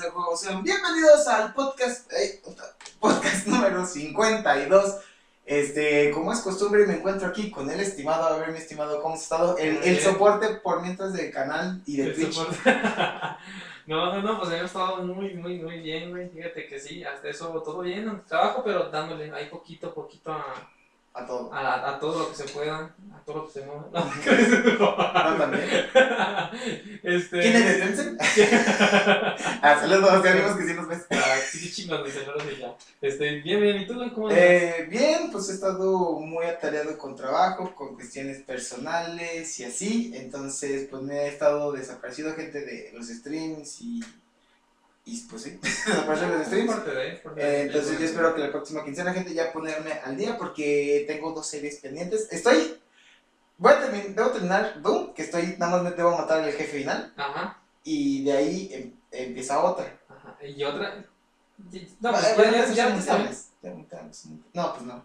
[0.00, 0.34] de juego.
[0.36, 2.40] Sean bienvenidos al podcast, eh,
[2.98, 4.96] podcast número 52.
[5.44, 9.16] Este, como es costumbre, me encuentro aquí con el estimado, a ver, mi estimado, ¿cómo
[9.16, 9.58] has estado?
[9.58, 12.36] El, el soporte por mientras del canal y de El Twitch.
[13.86, 16.30] no, no, no, pues hemos estado muy, muy, muy bien, güey.
[16.30, 20.70] Fíjate que sí, hasta eso todo bien trabajo, pero dándole ahí poquito, poquito a,
[21.14, 21.52] A todo.
[21.52, 23.86] a, a todo lo que se pueda, a todo lo que se mueva.
[23.92, 24.04] No,
[25.32, 25.64] No, también.
[27.02, 27.40] este.
[27.40, 28.20] ¿Quién es de Tencent?
[29.62, 31.06] ah, saludos, ya vimos que sí nos ves.
[31.10, 32.74] Ah, sí, chingos, dice, pero sí, ya.
[33.02, 34.42] Este, bien, bien, ¿y tú, cómo andas?
[34.42, 40.12] Eh, bien, pues he estado muy atareado con trabajo, con cuestiones personales y así.
[40.14, 44.02] Entonces, pues me he estado desaparecido gente de los streams y.
[45.04, 46.74] Y pues sí, desapareció de los streams.
[47.36, 51.32] Eh, entonces yo espero que la próxima quincena, gente, ya ponerme al día porque tengo
[51.32, 52.28] dos series pendientes.
[52.30, 52.78] Estoy...
[53.58, 56.78] Voy a terminar, debo terminar Doom, que estoy, nada más me debo matar al jefe
[56.78, 57.12] final.
[57.16, 60.00] Ajá, Y de ahí em- empieza otra.
[60.08, 60.36] ajá.
[60.44, 61.04] Y otra.
[62.00, 62.88] No, Ah, pues, bueno, ya,
[64.54, 65.04] No, pues no.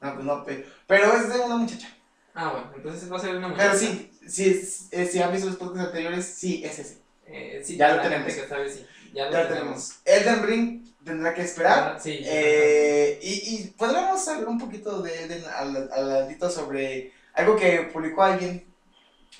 [0.00, 1.88] No, pues no, pe- pero es de una muchacha.
[2.34, 3.68] Ah, bueno, entonces va a ser una muchacha.
[3.70, 6.98] Pero sí, sí, es- si han visto los podcasts anteriores, sí, es ese.
[7.26, 8.32] Eh, sí, Ya lo tenemos.
[8.32, 8.84] que sabe, sí.
[9.14, 10.00] Ya lo Ya lo tenemos.
[10.04, 11.94] Elden Ring tendrá que esperar.
[11.96, 12.20] Ah, sí.
[12.24, 18.22] Eh, y, y podríamos hablar un poquito de Elden al, al sobre algo que publicó
[18.22, 18.66] alguien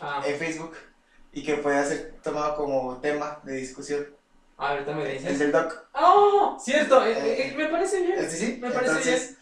[0.00, 0.74] Ah, en Facebook
[1.32, 4.06] y que puede ser tomado como tema de discusión.
[4.56, 5.38] ahorita me El dices.
[5.38, 5.84] del doc.
[5.94, 6.56] ¡Oh!
[6.60, 8.18] Cierto, eh, Eh, me parece bien.
[8.18, 9.36] Este sí, Me parece entonces.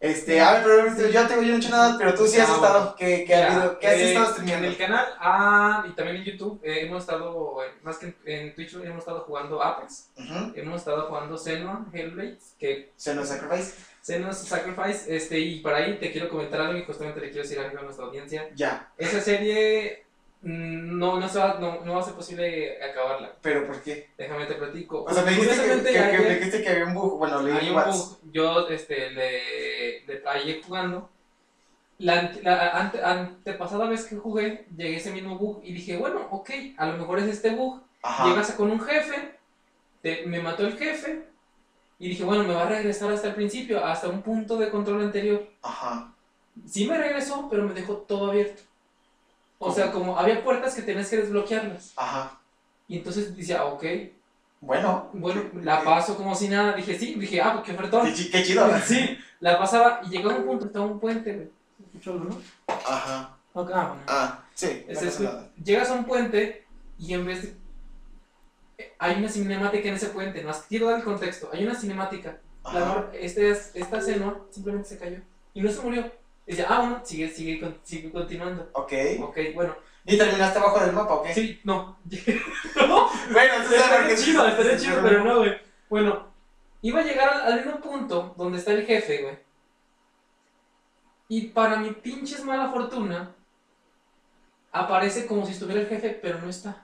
[0.00, 0.62] Este, a ver,
[0.96, 2.78] pero yo, tengo, yo no he hecho nada, pero tú sí has Ah, estado.
[2.80, 2.94] bueno.
[2.96, 3.78] ¿Qué, qué ha habido?
[3.78, 4.66] ¿Qué has eh, estado En streameando?
[4.68, 8.54] el canal ah, y también en YouTube eh, hemos estado, eh, más que en, en
[8.54, 10.08] Twitch, hemos estado jugando Apex,
[10.54, 13.74] hemos estado jugando Xenon, Hellblade, que Senua Sacrifice.
[14.02, 17.58] Xenon Sacrifice, este, y para ahí te quiero comentar algo y justamente le quiero decir
[17.58, 18.48] algo a nuestra audiencia.
[18.54, 18.90] Ya.
[18.96, 20.06] Esa serie
[20.42, 24.08] no, no, se va, no, no va a ser posible acabarla, ¿Pero por qué?
[24.16, 25.04] déjame te platico.
[25.04, 27.18] O sea, me dijiste que, que, Curiosamente, que- ayer- me dijiste que había un bug.
[27.18, 28.18] Bueno, leí un bug.
[28.32, 31.10] Yo este, le, le ayer jugando.
[31.98, 36.26] La, la ante- antepasada vez que jugué, llegué a ese mismo bug y dije, bueno,
[36.30, 37.82] ok, a lo mejor es este bug.
[38.02, 38.26] Ajá.
[38.26, 39.34] Llegas con un jefe,
[40.00, 41.26] te- me mató el jefe
[41.98, 45.02] y dije, bueno, me va a regresar hasta el principio, hasta un punto de control
[45.02, 45.46] anterior.
[45.60, 46.14] Ajá.
[46.66, 48.62] Sí me regresó, pero me dejó todo abierto.
[49.62, 51.92] O sea, como había puertas que tenías que desbloquearlas.
[51.96, 52.38] Ajá.
[52.88, 53.84] Y entonces decía, ok,
[54.60, 55.08] Bueno.
[55.12, 56.72] bueno, la paso como si nada.
[56.72, 58.06] Dije, sí, dije, ah, pues qué ofertón.
[58.06, 58.66] Qué, chi- qué chido.
[58.86, 61.48] Sí, la pasaba y llegaba a un punto, estaba un puente, güey.
[61.86, 62.40] ¿Escuchó algo, no?
[62.68, 63.36] Ajá.
[63.54, 63.96] Ah, bueno.
[64.06, 64.84] Ah, sí.
[64.88, 65.48] Pasa es- nada.
[65.62, 66.64] Llegas a un puente
[66.98, 67.54] y en vez de...
[68.78, 71.50] eh, Hay una cinemática en ese puente, no quiero dar el contexto.
[71.52, 72.38] Hay una cinemática.
[72.64, 75.18] La este es- esta Senua simplemente se cayó
[75.54, 76.10] y no se murió.
[76.50, 78.68] Dice, ah, bueno, sigue, sigue, con- sigue continuando.
[78.72, 78.92] Ok.
[79.22, 79.76] Ok, bueno.
[80.04, 81.32] ¿Y terminaste abajo del mapa o qué?
[81.32, 81.96] Sí, no.
[82.04, 85.56] Bueno, entonces Estaría que chido, estaría chido, pero no, güey.
[85.88, 86.26] Bueno,
[86.82, 89.38] iba a llegar al, al mismo punto donde está el jefe, güey.
[91.28, 93.30] Y para mi pinches mala fortuna,
[94.72, 96.82] aparece como si estuviera el jefe, pero no está.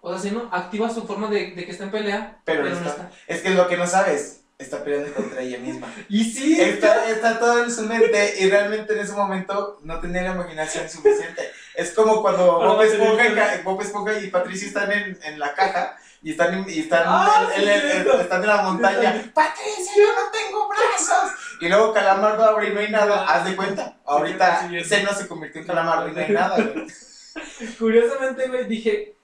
[0.00, 2.68] O sea, si no, activa su forma de, de que está en pelea, Pero no
[2.70, 3.10] está.
[3.28, 5.92] Es que lo que no sabes, está peleando contra ella misma.
[6.08, 10.22] Y sí, Está, está todo en su mente y realmente en ese momento no tenía
[10.22, 11.50] la imaginación suficiente.
[11.74, 15.54] Es como cuando Para Bob Esponja, y Bob Esponja y Patricio están en, en la
[15.54, 19.30] caja y están, en- y están, Ah, están en la montaña.
[19.34, 21.32] Patricio, yo no tengo brazos.
[21.60, 23.26] Y luego Calamardo abre y no hay nada.
[23.26, 23.98] Haz de cuenta.
[24.06, 24.68] Ahorita.
[24.84, 26.56] Zeno se convirtió en Calamardo y no hay nada.
[27.78, 29.15] curiosamente, güey, dije.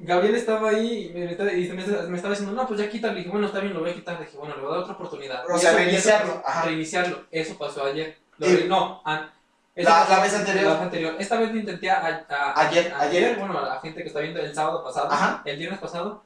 [0.00, 1.74] Gabriel estaba ahí y me, y me,
[2.08, 3.14] me estaba diciendo, no, pues ya quítalo.
[3.14, 4.18] Le dije, bueno, está bien, lo voy a quitar.
[4.18, 5.44] Le dije, bueno, le voy a dar otra oportunidad.
[5.50, 6.62] O Y sea, eso- y eso reiniciarlo, ajá.
[6.66, 7.24] Reiniciarlo.
[7.30, 8.16] Eso pasó ayer.
[8.38, 9.30] Lo Y- re- no, an-
[9.74, 10.64] eso La- la vez anterior.
[10.64, 11.16] La vez anterior.
[11.18, 13.36] Esta vez lo intenté a- a- Ayer, ayer.
[13.38, 15.42] Bueno, a la gente que está viendo el sábado pasado, Ajá.
[15.44, 16.22] el viernes pasado.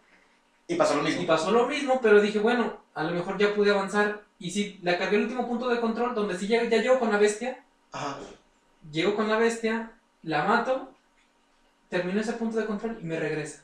[0.68, 1.26] Y pasó lo Y mismo.
[1.26, 4.20] pasó lo mismo, pero dije, bueno, a lo mejor ya pude avanzar.
[4.38, 7.10] Y sí, la cargué el último punto de control, donde sí ya, ya llego con
[7.10, 7.62] la bestia.
[7.92, 8.18] Ajá.
[8.90, 9.92] Llego con la bestia,
[10.22, 10.90] la mato,
[11.88, 13.62] termino ese punto de control y me regresa.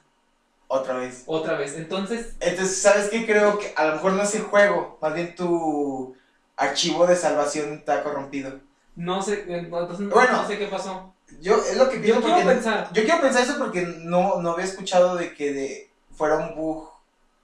[0.69, 1.23] Otra vez.
[1.27, 1.75] Otra vez.
[1.77, 3.25] Entonces, Entonces, ¿sabes qué?
[3.27, 6.15] Creo que a lo mejor no es el juego, más bien tu
[6.57, 8.61] archivo de salvación está corrompido.
[8.97, 10.43] no sé, entonces Bueno.
[10.43, 11.15] no sé qué pasó.
[11.41, 12.89] Yo, es lo que Yo pienso quiero porque- pensar.
[12.93, 16.91] Yo quiero pensar eso porque no, no había escuchado de que de, fuera un bug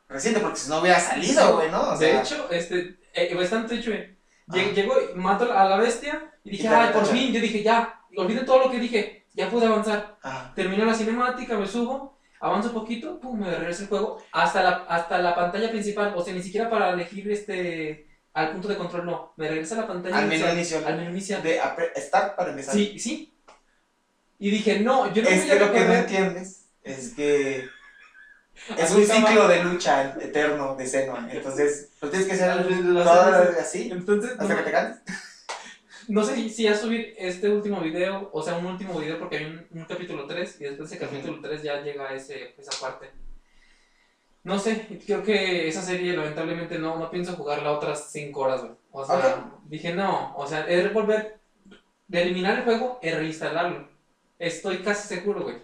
[0.08, 1.90] reciente, porque si no hubiera salido, güey, ¿no?
[1.90, 4.16] O de sea, hecho, este, eh, bastante hecho, eh.
[4.48, 4.72] Lle- Ajá.
[4.74, 7.32] Llegó y mato a la bestia y dije, ay, por fin.
[7.32, 10.16] Yo dije, ya, olviden todo lo que dije, ya pude avanzar.
[10.22, 10.52] ajá.
[10.56, 12.13] Terminó la cinemática, me subo,
[12.44, 16.12] avanzo un poquito, pum, me regresa el juego hasta la, hasta la pantalla principal.
[16.14, 19.32] O sea, ni siquiera para elegir este al punto de control, no.
[19.36, 20.84] Me regresa a la pantalla Al menú inicial.
[20.84, 21.42] Al menú inicial.
[21.42, 21.60] De
[21.96, 22.74] start para empezar.
[22.74, 23.32] Sí, sí.
[24.38, 27.64] Y dije, no, yo no es voy que a lo que no entiendes es que
[28.76, 31.16] es un ciclo de lucha eterno de seno.
[31.30, 32.50] Entonces, lo tienes que hacer
[33.60, 35.02] así Entonces, hasta no, que te canses.
[36.08, 39.38] No sé si- si ya subir este último video, o sea, un último video porque
[39.38, 42.72] hay un, un capítulo 3 y después de ese capítulo 3 ya llega ese, esa
[42.80, 43.10] parte.
[44.42, 48.72] No sé, creo que esa serie lamentablemente no, no pienso jugarla otras 5 horas, güey.
[48.92, 49.16] O sea,
[49.64, 51.38] dije no, o sea, es volver,
[52.08, 53.88] de eliminar el juego y reinstalarlo.
[54.38, 55.56] Estoy casi seguro, güey.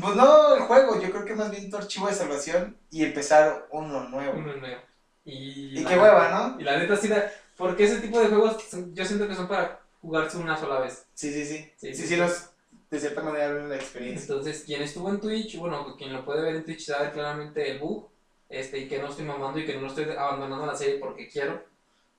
[0.00, 3.66] Pues no el juego, yo creo que más bien tu archivo de salvación y empezar
[3.70, 4.38] uno nuevo.
[4.38, 4.80] Uno nuevo.
[5.26, 6.60] Y, Y qué hueva, ¿no?
[6.60, 9.48] Y la neta sí, da- porque ese tipo de juegos son- yo siento que son
[9.48, 11.06] para jugarse una sola vez.
[11.14, 11.70] Sí, sí, sí.
[11.76, 12.50] Sí, Sí, sí, sí, los,
[12.90, 14.22] de cierta manera la experiencia.
[14.22, 17.78] Entonces, quien estuvo en Twitch, bueno, quien lo puede ver en Twitch sabe claramente el
[17.78, 18.08] bug,
[18.48, 21.64] este, y que no estoy mamando y que no estoy abandonando la serie porque quiero.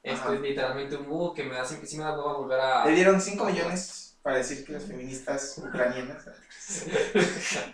[0.04, 0.36] Esto Ajá.
[0.36, 2.86] es literalmente un bug que me da, sí sí me da hueva volver a...
[2.86, 6.26] Le dieron 5 millones para decir que las feministas ucranianas.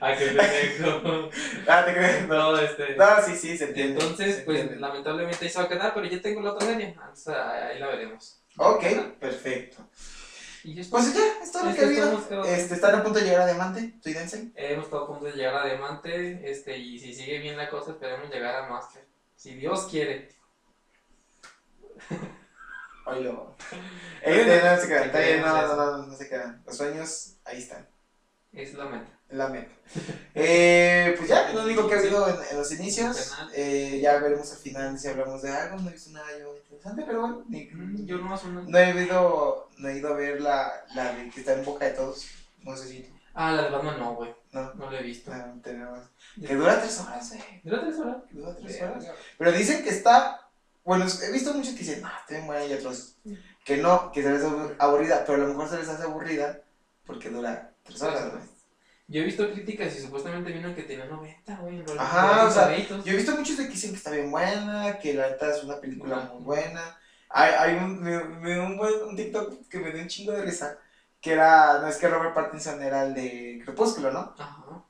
[0.02, 1.30] a que pendejo.
[1.66, 2.28] Ah, te crees.
[2.28, 2.98] No, este...
[2.98, 3.94] No, sí, sí, se entiende.
[3.94, 4.82] Entonces, se pues entiende.
[4.82, 6.88] lamentablemente ahí se va a quedar, pero ya tengo la otra serie.
[6.88, 8.44] Entonces, ahí la veremos.
[8.58, 8.84] Ok,
[9.18, 9.88] perfecto.
[10.66, 10.84] Y ya.
[10.92, 12.44] Pues ya, es todo lo que ha habido.
[12.44, 14.52] Este, están a punto de llegar a Diamante, tu Dense.
[14.54, 17.92] Hemos estado a punto de llegar a Diamante, este, y si sigue bien la cosa,
[17.92, 19.08] esperemos llegar a Master.
[19.38, 20.28] Si Dios quiere.
[23.12, 23.56] Oilo.
[24.24, 26.62] Este, no se quedan, está bien, no, no, no, no se quedan.
[26.66, 27.88] Los sueños, ahí están.
[28.54, 29.08] Es la meta.
[29.30, 29.72] La meta.
[30.34, 33.34] Eh, pues ya, lo único que ha habido en, en los inicios.
[33.54, 35.78] Eh, ya veremos al final si hablamos de algo.
[35.78, 37.44] No he visto nada yo interesante, pero bueno.
[37.50, 38.62] ni- Mm, Yo no una.
[38.62, 41.84] no, he ido, no he ido a ver la, la de que está en boca
[41.86, 42.26] de todos.
[42.64, 43.14] No sé si.
[43.34, 44.34] Ah, la de Batman no, güey.
[44.54, 44.74] No.
[44.76, 45.34] No la he visto.
[45.34, 46.00] No, tenemos.
[46.40, 47.62] Que dura tres horas, eh.
[47.64, 48.18] ¿Dura tres horas?
[48.30, 49.06] Que dura tres horas.
[49.38, 50.48] Pero dicen que está.
[50.84, 53.16] Bueno, he visto muchos que dicen, ah, está bien buena y otros
[53.64, 56.62] que no, que se les hace aburrida, pero a lo mejor se les hace aburrida
[57.06, 58.44] porque dura tres horas, güey.
[59.08, 61.84] Yo he visto críticas y supuestamente vino que tenía 90, güey.
[61.98, 62.78] Ajá, o sea.
[62.78, 65.64] Yo he visto muchos de que dicen que está bien buena, que la neta es
[65.64, 66.98] una película muy buena.
[67.28, 70.32] Hay, hay un, me, me dio un, buen, un TikTok que me dio un chingo
[70.32, 70.78] de risa,
[71.20, 74.34] que era, no es que Robert Pattinson era el de Crepúsculo, ¿no?
[74.38, 74.86] Ajá.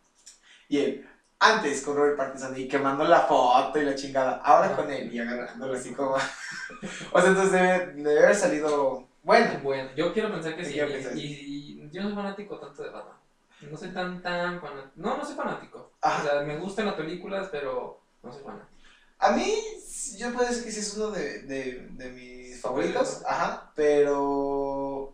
[0.69, 1.09] Y él,
[1.41, 5.19] antes con Robert Pattinson y quemando la foto y la chingada, ahora con él y
[5.19, 6.11] agarrándolo así como...
[7.11, 9.59] o sea, entonces debe, debe haber salido bueno.
[9.63, 10.79] Bueno, yo quiero pensar que sí.
[11.15, 13.17] y yo no soy fanático tanto de Batman.
[13.69, 14.91] No soy tan, tan fanático.
[14.95, 15.91] No, no soy fanático.
[16.01, 16.21] Ajá.
[16.21, 18.69] O sea, me gustan las películas, pero no soy fanático.
[19.19, 19.53] A mí,
[20.17, 25.13] yo puedo decir que sí es uno de, de, de mis favoritos, ajá, pero...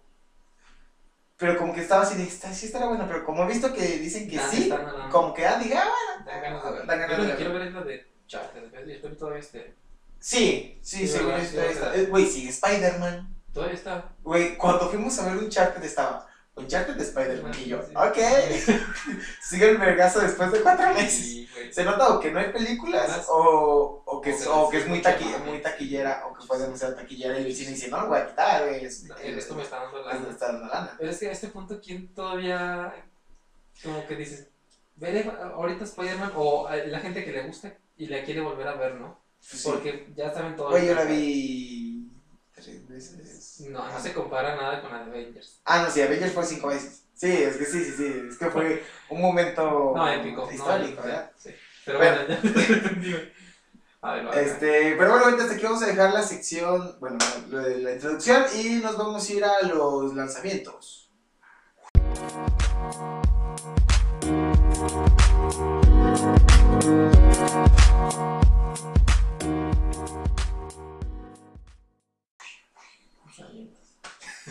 [1.37, 3.81] Pero como que estaba así, de, "Está- sí estará bueno, pero como he visto que
[3.99, 5.09] dicen que Ya, sí, están hablando.
[5.11, 6.85] como que, ah, diga, ah, bueno, Dan ganas de ver.
[6.87, 7.59] dan ganas Yo de que quiero ver.
[7.59, 8.89] ver es la de Charter.
[8.89, 9.75] Espero todavía esté.
[10.19, 13.35] Sí, sí, Sí, seguro está, Sí, está- o sea- eh, Güey, sí, Spider-Man.
[13.53, 14.09] Todavía está.
[14.23, 17.93] Güey, cuando fuimos a ver Uncharted estaba Uncharted de Spider-Man y yo, Sí.
[17.95, 18.17] ok,
[19.41, 21.47] sigue el vergazo después de cuatro meses.
[21.71, 24.87] Se nota o que no hay películas o, o, que, o es, o que es
[24.87, 28.07] muy, taqui- muy taquillera o que fue demasiado taquillera y el cine dice, no lo
[28.07, 28.85] voy a quitar, güey.
[28.85, 30.13] es- Esto me está dando es- la.
[30.19, 30.95] me está dando lana.
[30.97, 32.93] Pero es que a este punto, ¿quién todavía.
[33.83, 34.47] Como que dices.
[34.95, 38.73] Veré ahorita Spider-Man o a la gente que le gusta y la quiere volver a
[38.73, 39.19] ver, ¿no?
[39.49, 39.61] Pues.
[39.63, 40.69] Porque ya saben todo.
[40.69, 41.86] Güey, yo la vi
[42.63, 42.87] tres
[43.17, 43.59] veces.
[43.69, 45.59] No, no se compara nada con la de Avengers.
[45.65, 47.03] Ah, no, sí, Avengers fue cinco veces.
[47.13, 48.21] Sí, es que sí, sí, sí.
[48.29, 50.49] Es que fue un momento No, épico.
[50.51, 51.31] histórico, no, ¿verdad?
[51.37, 51.49] Sí.
[51.85, 52.17] Pero Bueno.
[52.27, 53.15] bueno, ya te entendí.
[54.01, 54.37] A ver.
[54.37, 57.17] Este, pero bueno, ahorita hasta aquí vamos a dejar la sección, bueno,
[57.49, 61.09] lo de la introducción y nos vamos a ir a los lanzamientos.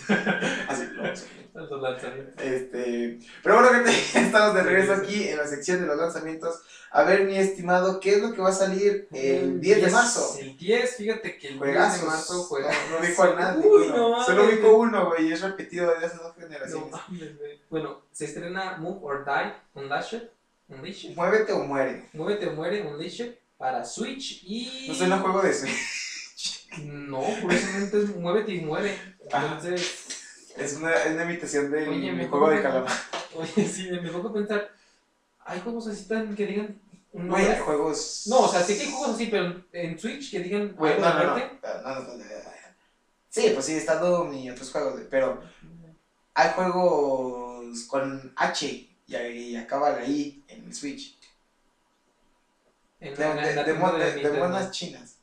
[0.68, 1.26] Así lo vamos.
[1.54, 2.34] Los lanzamientos.
[2.44, 6.60] Este, pero bueno, gente, estamos de regreso aquí en la sección de los lanzamientos.
[6.90, 10.36] A ver, mi estimado, ¿qué es lo que va a salir el 10 de marzo?
[10.38, 12.00] El 10, fíjate que el 10 Juegazos.
[12.02, 12.70] de marzo juega.
[12.90, 13.66] No, no nadie.
[13.66, 13.96] Uy, no.
[13.96, 14.26] no mames.
[14.26, 16.90] Solo ubico uno, güey, y es repetido desde hace dos No generaciones.
[16.92, 17.60] mames, güey.
[17.70, 20.28] Bueno, se estrena Move or Die Unleashed.
[20.68, 21.14] Unleashed.
[21.16, 22.10] Muévete o muere.
[22.12, 24.86] Muévete o muere Unleashed para Switch y.
[24.88, 25.66] No suena juego de eso.
[26.84, 28.96] No, curiosamente es Muévete y muere.
[29.32, 29.46] Ajá.
[29.46, 30.52] Entonces.
[30.56, 32.92] Es una, es una imitación del Oye, me juego de calamar.
[33.34, 34.70] Oye, sí, me pongo a pensar.
[35.44, 36.80] ¿Hay juegos así tan que digan
[37.12, 37.52] Güey, nombre?
[37.52, 38.22] hay juegos.
[38.26, 41.04] No, o sea, sí que hay juegos así, pero en Switch que digan Güey, algo
[41.04, 42.26] no, no, no, no, no, no, no, no.
[43.28, 45.42] Sí, pues sí, está Doom y otros juegos, pero
[46.32, 51.18] hay juegos con H y, acaba la I en el Switch.
[52.98, 53.74] En De, de, de,
[54.38, 55.18] monas chinas.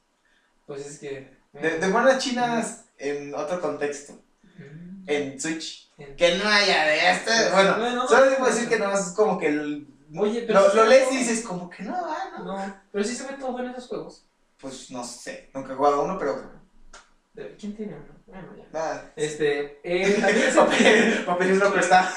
[0.68, 1.33] Pues es que.
[1.54, 4.14] De, de monas chinas en otro contexto.
[4.58, 5.10] Mm.
[5.10, 5.92] En Switch.
[6.18, 7.52] Que no haya de este.
[7.52, 10.70] Bueno, Bueno, solo no, debo decir que no es como que el Oye, pero Lo,
[10.70, 12.44] sí lo lees y dices, como que no, ah, no.
[12.44, 14.26] No, pero sí se ve todo en esos juegos.
[14.58, 16.52] Pues no sé, nunca he jugado uno, pero.
[17.60, 18.14] ¿Quién tiene uno?
[18.28, 18.66] Bueno, ya.
[18.72, 19.14] Nada.
[19.16, 22.14] Este, eh, también, Papel, papel es lo que está.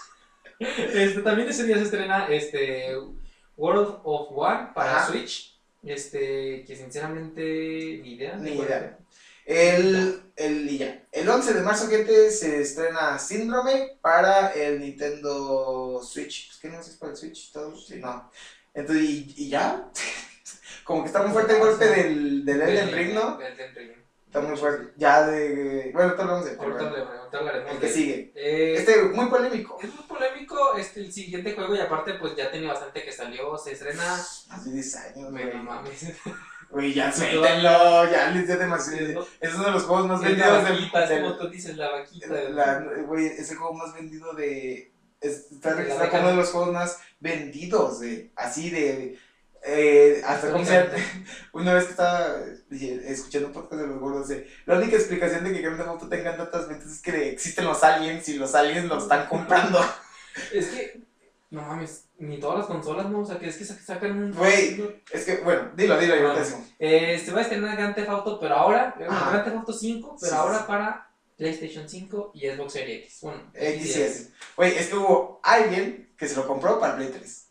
[0.60, 2.96] este, también ese día se estrena este,
[3.56, 5.06] World of War para Ajá.
[5.08, 5.53] Switch.
[5.86, 7.42] Este, que sinceramente
[8.02, 8.36] ni idea.
[8.36, 8.98] Ni idea.
[9.44, 11.04] El, el, y ya.
[11.12, 16.48] el 11 de marzo, gente, se estrena Síndrome para el Nintendo Switch.
[16.48, 17.76] Pues que no es para el Switch, todo.
[17.76, 18.30] Sí, no.
[18.72, 19.90] Entonces, y, y ya.
[20.84, 23.36] Como que está muy fuerte el golpe del, del Elden Ring, ¿no?
[23.36, 23.90] del Elden Ring.
[24.26, 24.92] Está muy fuerte.
[24.96, 25.90] Ya de.
[25.92, 26.56] Bueno, ahorita hablamos de.
[26.56, 28.32] Ahorita hablaremos, El que sigue.
[28.34, 29.78] Eh, Este, muy polémico.
[29.80, 30.33] Es muy polémico
[30.76, 34.14] este, el siguiente juego y aparte pues ya tiene bastante que salió, se estrena...
[34.14, 35.44] Hace 10 años, güey.
[35.44, 36.06] Bueno, mames.
[36.70, 38.10] Güey, ya Sí, suéltenlo.
[38.10, 39.22] Ya les dio demasiado.
[39.40, 40.72] Es Es uno de los juegos más la vendidos del.
[40.74, 42.26] vaquita, es del- como tú dices, la vaquita.
[42.50, 44.92] La, güey, es el juego más vendido de.
[45.20, 49.16] es- está la registrado como uno de los juegos más vendidos, de, así de.
[49.62, 50.64] eh, hasta como
[51.52, 52.38] una vez que estaba
[52.70, 56.08] escuchando un podcast de los gordos, de, la única explicación de que Grand Theft Auto
[56.08, 59.78] tenga tantas ventas es que existen los aliens y los aliens los están comprando.
[60.52, 61.00] Es que,
[61.50, 63.20] no mames, ni todas las consolas, ¿no?
[63.20, 64.32] O sea, que es que sa- sacan un...
[64.32, 65.02] Güey.
[65.12, 66.34] Es que, bueno, dilo, dilo, yo Ah.
[66.34, 66.66] te decimos.
[66.78, 69.30] Eh, se va a estrenar Grand Theft Auto, pero ahora, Ajá.
[69.30, 70.64] Grand Theft Auto 5, pero Sí, ahora sí.
[70.66, 73.18] para PlayStation 5 y Xbox Series X.
[73.22, 74.30] Bueno, X y S.
[74.56, 77.46] Güey, es que hubo alguien que se lo compró para Play 3.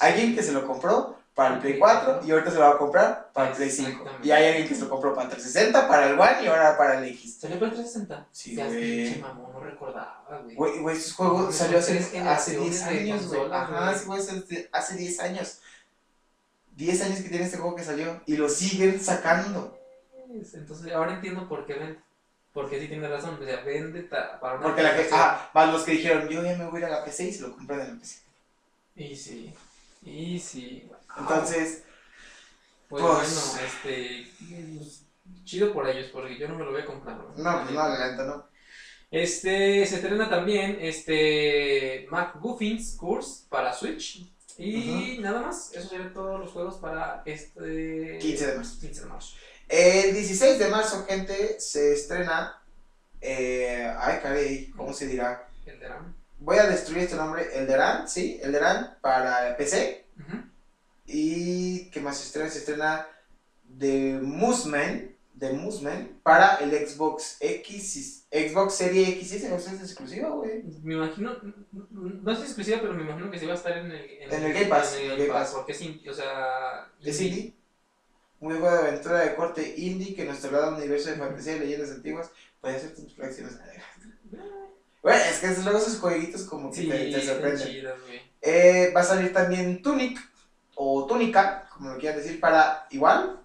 [0.00, 2.78] Alguien que se lo compró para el Play 4 y ahorita se lo va a
[2.78, 3.88] comprar para el Play 5.
[3.88, 4.26] Exactamente.
[4.26, 6.76] Y hay alguien que se lo compró para el 360, para el One y ahora
[6.76, 7.38] para el X.
[7.40, 8.26] ¿Salió para el 360?
[8.32, 9.04] Sí, güey.
[9.04, 10.56] pinche mamón, no recordaba, güey.
[10.56, 13.52] Güey, güey, estos juegos Son salió hace, hace generaciones 10 de años, güey.
[13.52, 15.60] Ajá, sí, güey, hace, hace 10 años.
[16.74, 19.78] 10 años que tiene este juego que salió y lo siguen sacando.
[20.28, 22.00] Entonces, ahora entiendo por qué vende.
[22.52, 25.84] Porque sí tiene razón, o sea, vende para una Porque la que, ah, más los
[25.84, 27.82] que dijeron, yo ya me voy a ir a la PC y se lo compran
[27.82, 28.22] en la PC.
[28.96, 29.54] Y sí,
[30.02, 30.90] y sí.
[31.16, 31.84] Entonces,
[32.88, 34.30] Pues, pues- bueno, este.
[34.78, 35.02] pues,
[35.44, 37.16] chido por ellos, porque yo no me lo voy a comprar.
[37.16, 37.26] no,
[37.62, 38.48] pues no, la no.
[39.10, 44.30] Este, se estrena también este McGuffins Course para Switch.
[44.58, 48.80] Y nada más, esos serían todos los juegos para este 15 de marzo.
[48.80, 49.36] 15 de marzo.
[49.68, 52.60] El 16 de marzo, gente, se estrena.
[53.20, 55.48] Eh, ay, caray, ¿cómo se dirá?
[55.64, 56.14] El de RAM.
[56.40, 60.06] Voy a destruir este nombre, Elderan, sí, Elderan para PC.
[60.18, 60.38] Ujú.
[61.08, 62.50] Y ¿qué más se estrena?
[62.50, 63.06] Se estrena
[63.78, 65.58] The Musman, The
[66.22, 69.32] para el Xbox X, Xbox Series X.
[69.32, 70.64] ¿Es exclusiva, güey?
[70.82, 71.36] Me imagino,
[71.72, 74.52] no es exclusiva, pero me imagino que sí va a estar en el, En el
[74.52, 75.54] Game Pass, en el Game Pass, Pass.
[75.54, 77.38] porque es, indie, o sea, Es indie.
[77.38, 77.54] indie.
[78.40, 81.60] Muy buena aventura de corte indie que nos traslada a un universo de fantasía y
[81.60, 82.30] leyendas antiguas.
[82.60, 83.58] Puede hacer tus reflexiones.
[85.02, 87.68] Bueno, es que luego esos jueguitos como que Sí, te, te sorprenden.
[88.42, 90.18] Eh, va a salir también Tunic
[90.80, 93.42] o Túnica, como lo quieran decir, para igual.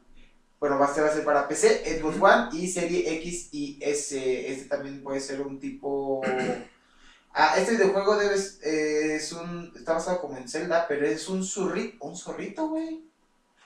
[0.59, 2.21] Bueno, va a ser, va a ser para PC, Xbox.
[2.21, 4.51] One y Serie X y S.
[4.51, 6.21] Este también puede ser un tipo.
[7.35, 9.73] Ah, este videojuego debe, eh, es un.
[9.75, 12.05] Está basado como en Zelda, pero es un zurrito.
[12.05, 13.09] ¿Un zorrito, güey?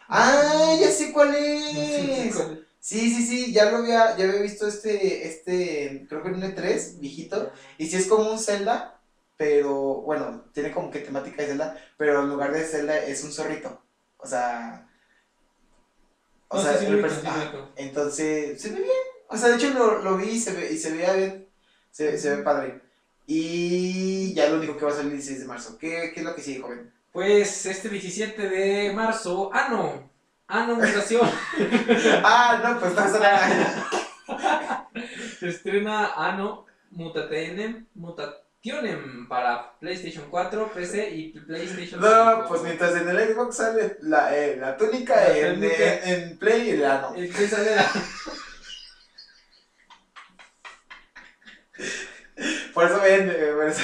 [0.07, 0.73] ¡Ah!
[0.79, 2.33] Ya sé cuál es.
[2.79, 6.43] Sí, sí, sí, ya lo había, ya había visto este, este, creo que en un
[6.43, 7.51] E3, viejito.
[7.77, 8.96] Y sí es como un Zelda,
[9.37, 13.31] pero bueno, tiene como que temática de Zelda, pero en lugar de Zelda es un
[13.31, 13.81] zorrito.
[14.17, 14.87] O sea.
[16.49, 17.69] O No, sea, sí, sí, sí, ubico.
[17.75, 18.91] entonces, se ve bien.
[19.29, 21.49] O sea, de hecho lo, lo vi y se, ve, y se veía bien.
[21.91, 22.81] Se, se ve padre.
[23.25, 25.77] Y ya lo único que va a salir el 16 de marzo.
[25.77, 26.93] ¿Qué, qué es lo que sigue, joven?
[27.11, 30.09] Pues este 17 de marzo, ah no,
[30.47, 31.27] ah no, mutación,
[32.23, 33.89] ah, no, pues no pasa nada.
[35.39, 37.87] se estrena Ano Mutatenem,
[38.63, 42.07] Mutationem para PlayStation 4, PC y PlayStation 5.
[42.07, 45.99] No, pues mientras en el Xbox sale la, eh, la túnica, La en, túnica.
[46.03, 47.13] en, Play el ano.
[47.15, 47.91] El que sale la-
[52.73, 53.81] Por eso vende, güey, por eso.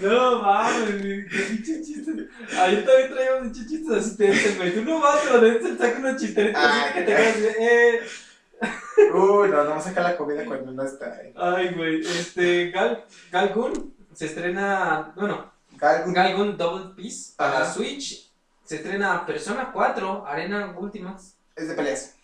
[0.00, 2.28] No mames, qué pinche chiste.
[2.58, 4.74] Ayer también traíamos muchos chistes asistentes, güey.
[4.74, 6.22] Tú no vas, pero se saca unos
[6.54, 8.00] Ah, así que te quedas, eh.
[9.14, 11.18] Uy, no, no vamos a sacar la comida cuando no está.
[11.36, 16.12] Ay, güey, este, Gal, Galgun se estrena, bueno, Galgun.
[16.14, 17.72] Galgun Double Piece para Ajá.
[17.72, 18.30] Switch.
[18.64, 21.34] Se estrena Persona 4, Arena Ultimax.
[21.56, 22.14] Es de peleas.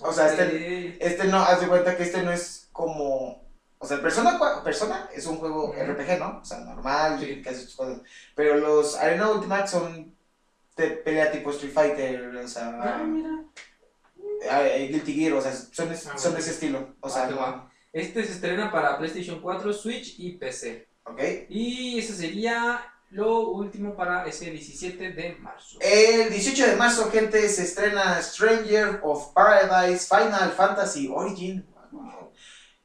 [0.00, 3.44] O sea, este, este no, haz de cuenta que este no es como.
[3.78, 5.72] O sea, Persona, Persona es un juego.
[5.74, 6.40] RPG, ¿no?
[6.40, 7.42] O sea, normal, Sí.
[7.54, 8.00] sus cosas.
[8.34, 10.14] Pero los Arena Ultimate son
[10.76, 13.44] de pelea tipo Street Fighter, o ah, sea, mira.
[14.42, 16.94] Eh, Guilty Gear, o sea, son, es- Ah, son de ese estilo.
[17.00, 17.70] O Ah, sea, no-.
[17.92, 20.88] Este se estrena para PlayStation 4, Switch y PC.
[21.04, 21.20] ¿Ok?
[21.48, 25.78] Y eso sería lo último para ese 17 de marzo.
[25.80, 31.66] El 18 de marzo, gente, se estrena Stranger of Paradise Final Fantasy Origin.
[31.90, 32.30] Wow,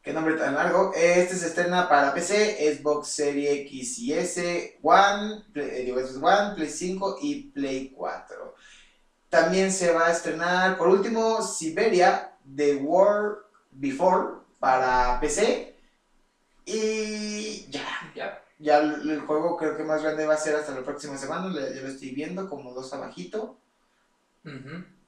[0.01, 0.91] Qué nombre tan largo.
[0.95, 6.55] Este se estrena para PC, Xbox Series X y S, One, Play, eh, digo, One,
[6.55, 8.54] Play 5 y Play 4.
[9.36, 13.39] También se va a estrenar, por último, Siberia The War
[13.72, 15.75] Before para PC.
[16.65, 18.42] Y ya, Ya.
[18.60, 21.54] ya el, el juego creo que más grande va a ser hasta la próxima semana,
[21.54, 23.58] ya lo estoy viendo como dos abajito,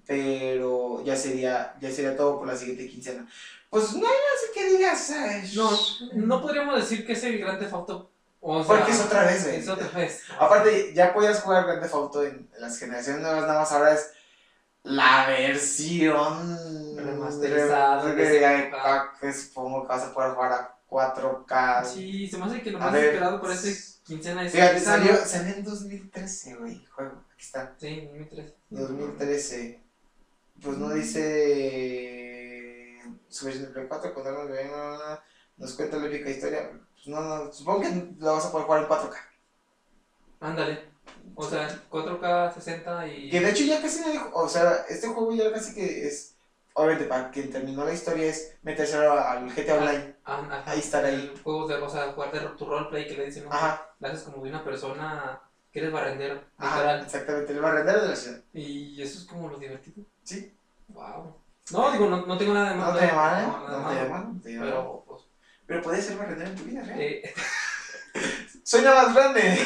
[0.06, 3.28] pero ya sería, ya sería todo por la siguiente quincena.
[3.70, 5.70] Pues no hay así que digas, ay, No,
[6.14, 8.12] no podríamos decir que es el Grand Theft Auto.
[8.40, 9.56] O sea, porque es otra vez, güey.
[9.58, 10.22] Es otra vez.
[10.40, 14.12] Aparte, ya podías jugar Grand Theft Auto en, las generaciones nuevas, nada más ahora es
[14.84, 19.14] la versión Remasterizada, re- re- época.
[19.20, 21.86] que supongo que vas a poder jugar a 4K.
[21.86, 23.06] Sí, se me hace que lo más ver.
[23.06, 23.76] esperado para ese
[24.06, 27.24] quincena es Fíjate, salió, salió en 2013, güey, juego.
[27.34, 27.76] Aquí está.
[27.78, 28.54] Sí, 2003.
[28.70, 29.82] 2013.
[30.62, 30.90] Pues no
[31.88, 35.20] dice su versión de Play 4, contarnos bien, no, no,
[35.58, 36.72] nos cuenta la épica historia.
[37.08, 39.16] No, no, supongo que lo vas a poder jugar en 4K.
[40.40, 40.86] Ándale.
[41.36, 43.30] O sea, 4K 60 y.
[43.30, 46.36] Que de hecho ya casi nadie, o sea, este juego ya casi que es,
[46.74, 50.16] obviamente para quien terminó la historia es meterse al GTA Online.
[50.26, 50.72] Ah, ajá.
[50.72, 51.34] ahí estar ahí.
[51.44, 53.52] Juegos de, o sea, jugar de tu roleplay que le dicen, ¿no?
[53.52, 57.02] Ajá, Lo haces como de una persona que eres barrendero, ajá, literal.
[57.06, 58.40] exactamente, el barrendero de la ciudad.
[58.54, 60.04] Y eso es como lo divertido.
[60.24, 60.54] Sí.
[60.90, 61.36] Wow.
[61.72, 63.00] No, digo, no, no tengo nada de No malo.
[63.00, 63.48] te llaman, ¿eh?
[63.48, 64.68] no, te llaman, no te llaman.
[64.70, 65.22] Pero, pues,
[65.68, 67.22] Pero podías ser barrendero en tu vida, ¿eh?
[67.24, 67.34] eh,
[68.64, 69.60] Sueña más grande.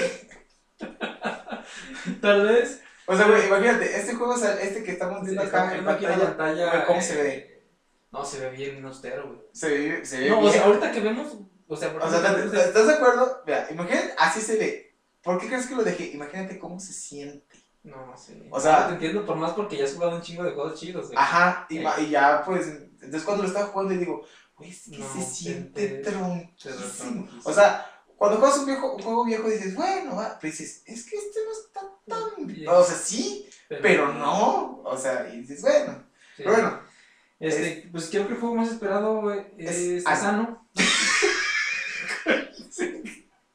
[2.21, 2.81] tal vez.
[3.05, 6.17] O sea, güey, imagínate, este juego, o sea, este que estamos viendo acá en pantalla,
[6.37, 6.85] pantalla.
[6.85, 7.63] ¿cómo se eh, ve?
[8.11, 9.39] No, se ve bien austero, güey.
[9.53, 10.53] Se ve, se ve No, o bien.
[10.53, 11.37] sea, ahorita que vemos,
[11.67, 12.19] o sea, por O sea,
[12.65, 13.41] ¿estás de acuerdo?
[13.45, 14.95] Mira, imagínate, así se ve.
[15.23, 16.05] ¿Por qué crees que lo dejé?
[16.11, 17.57] Imagínate cómo se siente.
[17.83, 18.47] No, no sé.
[18.51, 20.79] O sea- Ahora te entiendo por más porque ya has jugado un chingo de juegos
[20.79, 21.17] chidos, güey.
[21.17, 21.87] Ajá, y, Eh.
[21.99, 24.25] y ya, pues, entonces cuando lo estaba jugando, y digo,
[24.61, 27.27] güey, es que No, se te- siente te- tronquísimo.
[27.43, 31.05] O sea, cuando juegas un, viejo, un juego viejo dices, bueno, va, pero dices, es
[31.09, 32.67] que este no está tan Bien.
[32.69, 33.49] O sea, sí,
[33.81, 34.81] pero no.
[34.83, 36.03] O sea, y dices, bueno.
[36.37, 36.43] Sí.
[36.43, 36.79] Pero bueno,
[37.39, 40.41] Este, pues creo que el juego más esperado, güey, Es es, Asano.
[40.41, 40.67] Asano.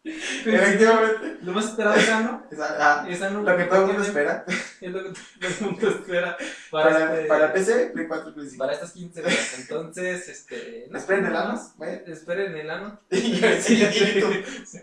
[0.07, 1.39] Efectivamente.
[1.43, 2.43] Lo más esperado es Asano.
[2.51, 3.43] es- ah, Es Asano.
[3.43, 4.45] lo que todo el mundo espera.
[4.81, 6.37] Es lo que todo el mundo espera
[6.71, 8.59] para, Para, este- para PC, Play 4, Play 5.
[8.63, 9.59] para estas 15 horas.
[9.59, 10.87] Entonces, este.
[10.91, 12.03] no, Esperen el ano, vaya.
[12.07, 13.01] Esperen el ano.
[13.11, 13.83] Y yo sí,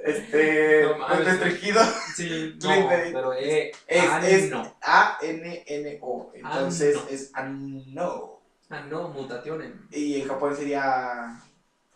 [0.03, 1.81] este, No mames, restringido.
[2.15, 4.75] Sí, no, pero eh, Es, es ano.
[4.81, 6.31] A-N-N-O.
[6.35, 7.05] Entonces Ano.
[7.09, 8.39] es ano.
[8.69, 9.87] Ano mutationen.
[9.91, 11.39] Y en Japón sería.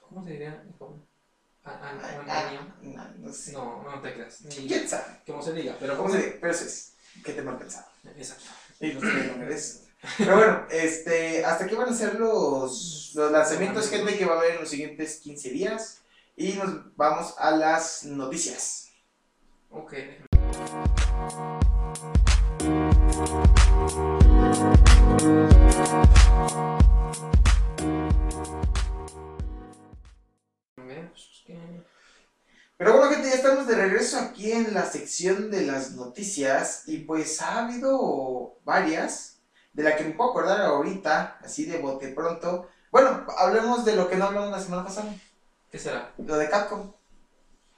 [0.01, 1.01] ¿Cómo se diría en Japón?
[1.67, 2.51] A- a- ah, a-
[2.81, 3.51] no, no sé.
[3.51, 4.41] No, no te creas.
[4.41, 5.03] Ni ¿Quién sabe?
[5.25, 6.37] como se diga, pero ¿Cómo se dice?
[6.39, 6.93] Pero eso es.
[7.25, 7.87] ¿Qué te mal pensado?
[8.15, 8.45] Exacto.
[8.79, 9.83] Y no sé qué nombre es.
[10.17, 14.37] Pero bueno, este, hasta aquí van a ser los, los lanzamientos, gente, que va a
[14.39, 16.01] haber en los siguientes 15 días.
[16.35, 18.89] Y nos vamos a las noticias.
[19.71, 19.93] Ok.
[31.07, 31.83] A.
[32.77, 36.83] Pero bueno, gente, ya estamos de regreso aquí en la sección de las noticias.
[36.87, 39.39] Y pues ha habido varias,
[39.73, 42.67] de la que me puedo acordar ahorita, así de bote pronto.
[42.91, 45.11] Bueno, hablemos de lo que no hablamos la semana pasada,
[45.71, 46.11] ¿Qué será?
[46.17, 46.93] lo de Capcom.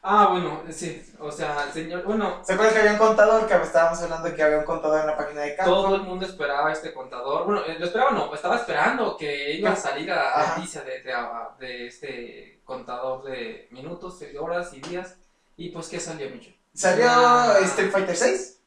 [0.02, 1.04] Ah, bueno, sí.
[1.20, 2.04] O sea, el señor.
[2.06, 3.48] Bueno, ¿Se acuerdan que había un contador?
[3.48, 5.74] Que estábamos hablando que había un contador en la página de Capcom.
[5.74, 7.46] todo el mundo esperaba este contador.
[7.46, 10.56] Bueno, eh, lo esperaba no, estaba esperando que iba a salir la Ajá.
[10.58, 11.16] noticia de, de,
[11.60, 15.16] de este contador de minutos, de horas y días.
[15.58, 16.52] Y pues, ¿qué salió, Micho?
[16.74, 17.58] Salió Ah.
[17.64, 18.62] Street Fighter 6.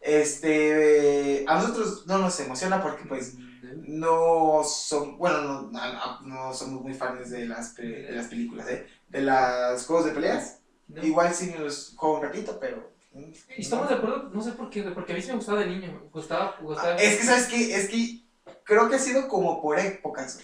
[0.00, 3.34] Este, a nosotros no nos emociona porque pues
[3.74, 8.86] no son, bueno, no, no- no somos muy fans de las, de las películas, ¿eh?
[9.08, 10.58] De los juegos de peleas.
[10.88, 11.04] No.
[11.04, 12.90] Igual sí los juego un ratito, pero...
[13.12, 15.60] mm, Y estamos de acuerdo, no sé por qué, porque a mí sí me gustaba
[15.60, 16.94] de niño, me gustaba, me gustaba.
[16.94, 17.74] Ah, Es que, ¿sabes qué?
[17.76, 18.24] Es que
[18.64, 20.38] creo que ha sido como por épocas.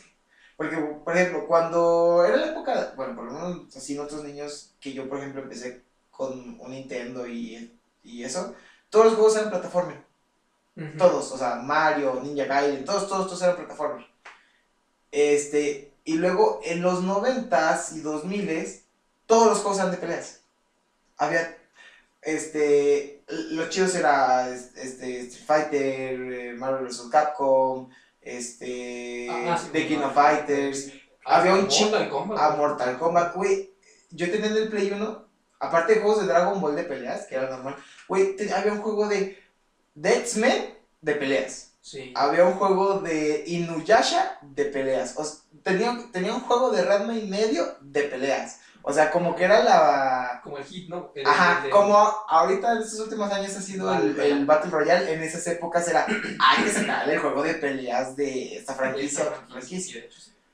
[0.56, 4.92] Porque, por ejemplo, cuando era la época, bueno, por lo menos así nosotros niños, que
[4.94, 8.54] yo, por ejemplo, empecé con un Nintendo y, y eso,
[8.88, 10.02] todos los juegos eran plataforma.
[10.98, 14.04] Todos, o sea, Mario, Ninja Gaiden, todos, todos, todos eran plataformas.
[15.10, 18.82] Este, y luego en los 90s y 2000s,
[19.24, 20.40] todos los juegos eran de peleas.
[21.16, 21.56] Había,
[22.20, 27.08] este, los chidos era, este, Street Fighter, eh, Marvel vs.
[27.10, 27.88] Capcom,
[28.26, 30.92] este, Ah, sí, The King ah, of Fighters,
[31.24, 32.58] Ah, había un Kombat, a güey.
[32.58, 33.70] Mortal Kombat, güey,
[34.10, 35.26] yo tenía en el Play 1,
[35.58, 37.76] Aparte de juegos de Dragon Ball de peleas, que era normal.
[38.08, 39.38] Güey, había un juego de
[39.94, 41.72] Deathman de peleas.
[41.80, 42.12] Sí.
[42.14, 45.14] Había un juego de Inuyasha de peleas.
[45.16, 48.60] O sea, tenía, tenía un juego de Ranma y medio de peleas.
[48.88, 50.40] O sea, como que era la...
[50.44, 51.10] Como el hit, ¿no?
[51.16, 51.96] El- Ajá, el como
[52.28, 55.88] ahorita en estos últimos años ha sido el, Battle el Battle Royale, en esas épocas
[55.88, 59.24] era, hay que sacarle el juego de peleas de esta franquicia.
[59.50, 60.04] franquicia.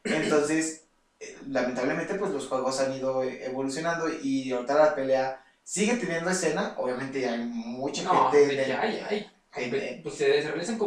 [0.04, 0.84] Entonces,
[1.20, 6.30] eh, lamentablemente, pues los juegos han ido eh, evolucionando y ahorita la pelea sigue teniendo
[6.30, 6.74] escena.
[6.78, 8.56] Obviamente hay mucha No, gente.
[8.56, 9.30] de hay, hay.
[9.52, 10.78] gente- Pues se se realizan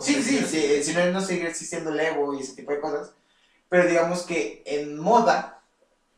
[0.00, 2.80] Sí, sí, sí, eh, si no, no sigue existiendo el Evo y ese tipo de
[2.80, 3.12] cosas.
[3.68, 5.60] Pero digamos que en moda,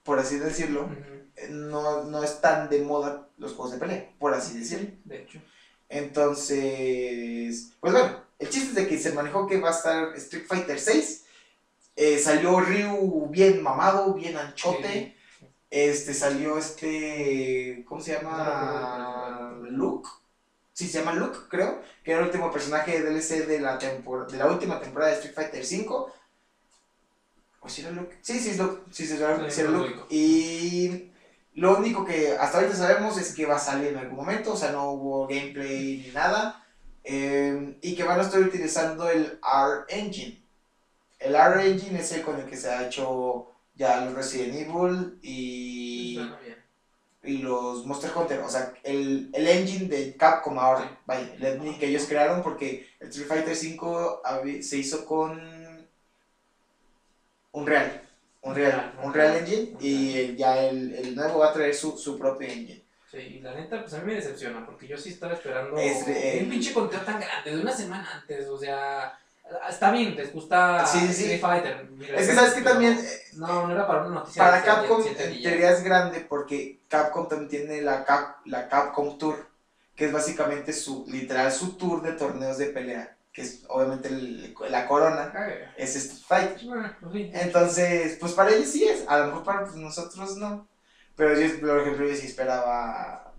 [0.07, 0.89] por así decirlo,
[1.37, 4.91] eh, no, no están de moda los juegos de pelea, por así decirlo.
[5.05, 5.41] de hecho.
[5.89, 10.47] Entonces, pues bueno, el chiste es de que se manejó que va a estar Street
[10.47, 11.25] Fighter 6.
[12.23, 15.17] salió Ryu bien mamado, bien anchote.
[15.71, 17.85] Este salió este.
[17.89, 19.59] ¿Cómo se llama?
[19.69, 20.09] Luke.
[20.73, 21.83] Sí, se llama Luke, creo.
[22.05, 25.35] Que era el último personaje de DLC de la, de la última temporada de Street
[25.35, 26.13] Fighter 5.
[27.67, 28.17] ¿O si era Luke?
[28.23, 28.83] Sí, sí, es Luke.
[28.93, 30.03] Sí, sí, era, Sí, sí era lo Luke.
[30.09, 31.11] Y
[31.55, 34.53] lo único que hasta ahorita sabemos es que va a salir en algún momento.
[34.53, 36.65] O sea, no hubo gameplay ni nada.
[37.03, 40.41] Eh, y que van a estar utilizando el R Engine.
[41.19, 45.19] El R Engine es el con el que se ha hecho ya los Resident Evil
[45.23, 46.21] y,
[47.25, 48.41] y los Monster Hunter.
[48.41, 52.89] O sea, el, el engine de Capcom ahora, vaya, el engine que ellos crearon porque
[53.01, 55.56] el Street Fighter V se hizo con
[57.61, 58.03] Unreal.
[58.43, 59.37] Unreal, Unreal, Unreal Unreal.
[59.39, 62.83] Engine y el- ya el, el nuevo va a traer su, su propio engine.
[63.11, 66.07] Sí, y la neta, pues a mí me decepciona, porque yo sí estaba esperando Es
[66.07, 69.19] de- un pinche conteo tan grande, de una semana antes, o sea,
[69.69, 70.99] está bien, les gusta Sí.
[71.09, 71.87] Street Fighter.
[71.91, 74.45] mira, Es que sabes que también eh, No, no era para una noticia.
[74.45, 79.47] para Capcom en teoría es grande porque Capcom también tiene la, Cap, la Capcom Tour,
[79.97, 84.55] que es básicamente su, literal su tour de torneos de pelea, que es obviamente el-
[84.71, 86.67] la corona, Eh, es Street Fighter.
[86.67, 87.31] bueno, pues sí.
[87.35, 90.67] Entonces, pues para ellos sí es, a lo mejor para pues, nosotros no.
[91.15, 93.35] Pero yo, por ejemplo, yo sí esperaba.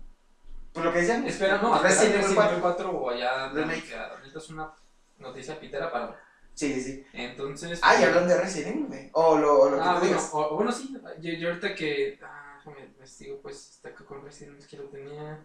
[0.72, 1.26] Pues lo que decían.
[1.26, 2.60] Espera, no, Resident Resident Evil Evil 4.
[2.60, 3.48] 4 o allá.
[3.48, 3.82] Remake.
[3.88, 4.72] que Ahorita es una
[5.18, 6.16] noticia pitera para.
[6.54, 7.06] Sí, sí, sí.
[7.12, 7.80] Entonces.
[7.82, 9.10] Ah, y pues, hablando de Resident Evil.
[9.14, 10.30] O lo, o lo que Ah, tú bueno, digas.
[10.32, 12.20] o- bueno, sí, yo, yo ahorita que.
[12.22, 15.44] Ah, déjame investigo, pues, está acá con Resident Evil que lo tenía.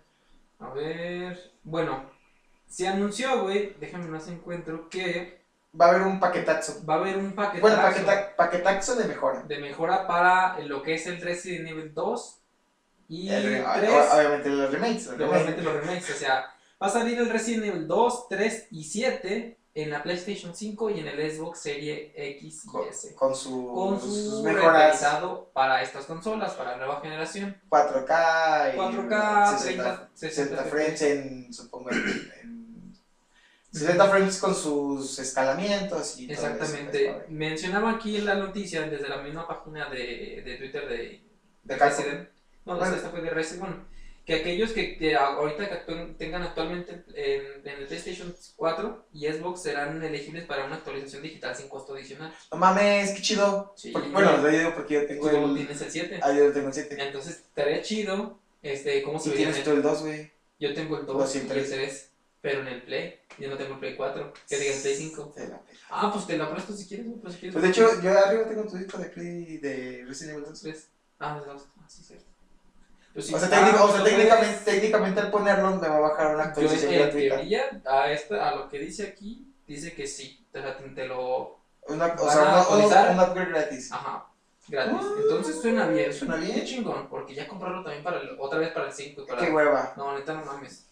[0.60, 1.52] A ver.
[1.64, 2.12] Bueno,
[2.74, 5.44] se anunció, güey, déjame más encuentro, que
[5.80, 6.84] Va a haber un paquetazo.
[6.86, 9.44] va a haber un paquetazo Bueno, paqueta, paquetazo de mejora.
[9.44, 12.40] de mejora para lo que es el Resident Evil 2
[13.10, 13.90] y El re- 3.
[13.92, 15.06] o- obviamente los remakes.
[15.08, 15.34] los y remakes.
[15.36, 16.46] obviamente los remakes, o sea,
[16.82, 21.00] va a salir el Resident Evil 2, 3 y 7 en la PlayStation 5 y
[21.00, 23.16] en el Xbox Serie X y Con, S.
[23.16, 27.60] con su, Con sus su mejoras renderizado para estas consolas, para nueva generación.
[27.70, 32.63] 4K y 4K, 60, 30, 60 60 frames en, supongo, en
[33.74, 37.00] 60 frames con sus escalamientos y todo eso, Exactamente.
[37.00, 37.26] pues, padre.
[37.30, 41.22] Mencionaba aquí en la noticia desde la misma página de, de Twitter de,
[41.64, 41.76] De.
[41.78, 42.30] Resident.
[42.66, 42.96] No, Bueno.
[42.96, 43.62] esta fue de Resident.
[43.62, 43.94] Bueno,
[44.26, 49.28] que aquellos que, que ahorita que actúen- tengan actualmente en, en el PlayStation 4 y
[49.28, 52.34] Xbox serán elegibles para una actualización digital sin costo adicional.
[52.52, 53.74] No mames, qué chido.
[53.76, 53.90] Sí.
[53.92, 55.56] Porque- bueno, lo digo porque yo tengo el.
[55.56, 56.20] tienes el 7.
[56.24, 56.96] Ah, yo tengo el 7.
[57.00, 58.40] Entonces estaría chido.
[58.62, 60.32] Este, ¿Cómo se vería tienes en tú el- el 2, güey.
[60.60, 61.70] Yo tengo el 2 Dos y el el tres.
[61.72, 62.10] 3.
[62.44, 63.20] Pero en el Play.
[63.40, 64.34] Yo no tengo el Play 4.
[64.50, 65.32] Que diga el Play 5.
[65.34, 65.62] Te la pela.
[65.90, 67.06] Ah, pues te la presto si quieres.
[67.22, 70.34] Pues, si quieres Pues de hecho, yo arriba tengo tu disco de Play de Resident
[70.38, 70.62] Evil 2.
[70.62, 70.90] ¿Tres?
[71.20, 71.64] Ah, de dos.
[71.80, 72.26] Ah, sí, cierto.
[73.14, 73.34] Pues sí.
[73.34, 76.36] O sea, Ah, técnico- o sea, pues, técnicamente, técnicamente al ponerlo me va a bajar
[76.36, 77.36] una Yo actualización en gratuita.
[77.38, 80.46] teoría, a, esta, a lo que dice aquí, dice que sí.
[80.52, 80.60] Te,
[81.08, 81.60] lo.
[81.88, 83.90] Una, o ¿Van sea, un, upgrade gratis.
[83.92, 84.28] Ajá.
[84.68, 84.98] Gratis.
[85.02, 86.14] Ah, Entonces suena bien.
[86.14, 86.56] suena bien.
[86.56, 87.08] Qué chingón.
[87.10, 89.22] Porque ya comprarlo también para el, otra vez para el 5.
[89.22, 89.94] y Para, Qué hueva.
[89.96, 90.88] no, neta, no mames.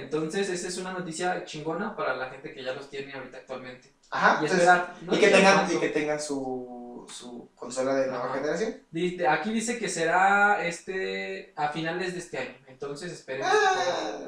[0.00, 3.92] Entonces, esa es una noticia chingona para la gente que ya los tiene ahorita actualmente.
[4.10, 4.40] Ajá.
[4.40, 4.94] Y entonces- esperar.
[5.02, 8.34] no y que tengan, y que tengan su, su consola de nueva Ajá.
[8.38, 8.76] generación.
[8.90, 12.56] Dice- Aquí dice que será este a finales de este año.
[12.66, 13.50] Entonces esperemos.
[13.52, 14.20] Ah,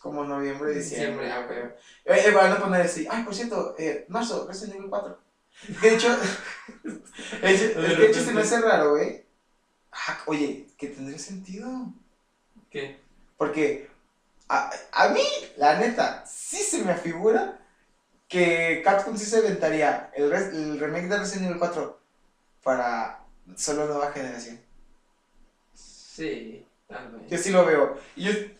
[0.00, 2.12] como noviembre, diciembre, Diciembre, ah.
[2.16, 5.16] Eh, eh, van a poner así, ay, por cierto, eh, marzo, Resident Evil 4.
[5.80, 6.08] Que de hecho,
[7.42, 9.24] es, es que de hecho se me hace raro, güey.
[9.92, 11.68] Ah, oye, que tendría sentido.
[12.70, 12.98] ¿Qué?
[13.36, 13.88] Porque
[14.54, 15.22] a, a mí,
[15.56, 17.58] la neta, sí se me afigura
[18.28, 22.00] que Capcom sí se aventaría el, remake de Resident Evil 4
[22.62, 23.24] para
[23.56, 24.60] solo nueva generación.
[25.74, 27.30] Sí, vez.
[27.30, 27.98] Yo sí lo veo.
[28.16, 28.50] Y, yo-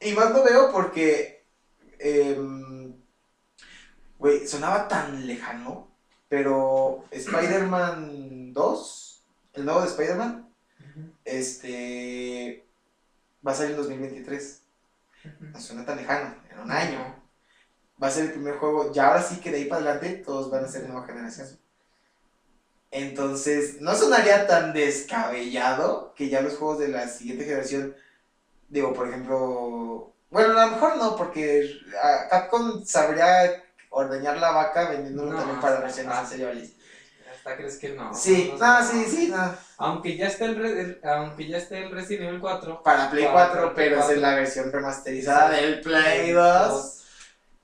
[0.00, 1.44] y más lo veo porque.
[1.98, 2.94] em,
[4.18, 5.88] Güey, sonaba tan lejano.
[6.28, 9.22] Pero Spider-Man 2,
[9.54, 10.48] el nuevo de Spider-Man,
[11.24, 12.64] este.
[13.46, 14.61] va a salir en 2023.
[15.40, 17.22] No suena tan lejano, en un año.
[18.02, 20.50] Va a ser el primer juego, ya ahora sí que de ahí para adelante todos
[20.50, 21.48] van a ser nueva generación.
[22.90, 27.96] Entonces, no sonaría tan descabellado que ya los juegos de la siguiente generación,
[28.68, 31.70] digo, por ejemplo, bueno, a lo mejor no, porque
[32.30, 36.74] Capcom sabría ordeñar la vaca vendiéndolo No, también para versiones fácil.
[37.44, 38.14] Hasta crees que no.
[38.14, 39.54] Sí, no, no, sí, sí, no.
[39.78, 42.82] Aunque ya está el, el- aunque ya esté el Resident Evil 4.
[42.84, 44.14] Para Play Para 4, Play pero es 4.
[44.16, 46.98] en la versión remasterizada del Play 2.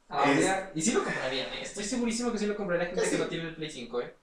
[0.09, 1.63] Habría- y sí lo comprarían, eh.
[1.63, 3.11] estoy segurísimo que sí lo compraría gente Sí.
[3.11, 4.15] que no tiene el Play 5, eh.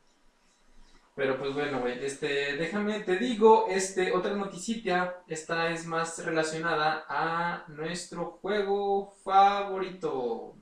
[1.16, 7.06] Pero pues bueno, güey, este, déjame, te digo, este, otra noticita, esta es más relacionada
[7.08, 10.54] a nuestro juego favorito.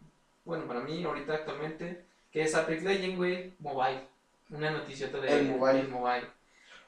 [0.46, 4.08] Bueno, para mí, ahorita actualmente, que es Apex Legends, güey, mobile.
[4.54, 5.84] Una noticiota de El mobile.
[5.84, 6.28] mobile.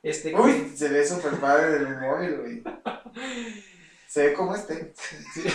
[0.04, 2.64] Este, Uy, se ve súper padre del móvil, güey.
[4.08, 4.94] Se ve como este.
[5.34, 5.44] Sí.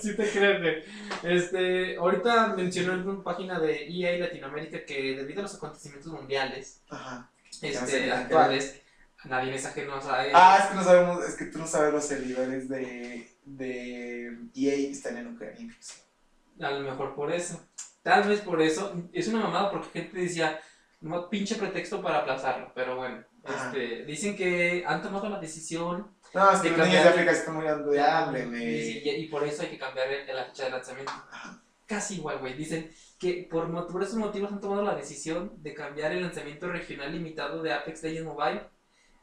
[0.00, 0.82] Sí te creo, güey.
[1.22, 6.80] Este, ahorita mencionó en una página de EA Latinoamérica que debido a los acontecimientos mundiales
[6.88, 7.30] Ajá.
[7.60, 8.80] este, actuales,
[9.24, 10.00] nadie es ajeno a.
[10.32, 14.90] Ah, es que no sabemos, es que tú no sabes los servidores de, de EA
[14.90, 15.60] están en Ucrania.
[15.60, 15.92] incluso.
[16.62, 17.62] A lo mejor por eso.
[18.06, 18.94] Tal vez por eso.
[19.12, 20.60] Es una mamada porque gente decía,
[21.00, 22.70] no pinche pretexto para aplazarlo.
[22.72, 27.02] Pero bueno, este, dicen que han tomado la decisión No, es que De los niños
[27.02, 29.20] de África se están muriendo de hambre, y, güey.
[29.24, 31.12] y por eso hay que cambiar la fecha de lanzamiento.
[31.32, 31.60] Ajá.
[31.84, 32.54] Casi igual, güey.
[32.54, 37.10] Dicen que por, por esos motivos han tomado la decisión de cambiar el lanzamiento regional
[37.12, 38.62] limitado de Apex Legends Mobile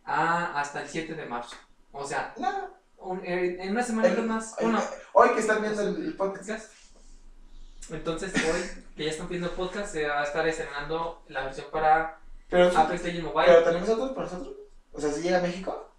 [0.04, 1.56] a hasta el 7 de marzo.
[1.93, 4.56] O sea, No, un- en una semana El- más.
[4.60, 4.82] hoy, Bueno,
[5.13, 6.72] hoy que están viendo el, el podcast.
[7.89, 8.62] Entonces, hoy
[8.96, 12.17] que ya están el podcast, se va a estar estrenando la versión para
[12.50, 13.48] Pero, Apex Legends Mobile.
[13.48, 14.54] pero también nosotros, por nosotros.
[14.93, 15.89] O sea, si llega a México,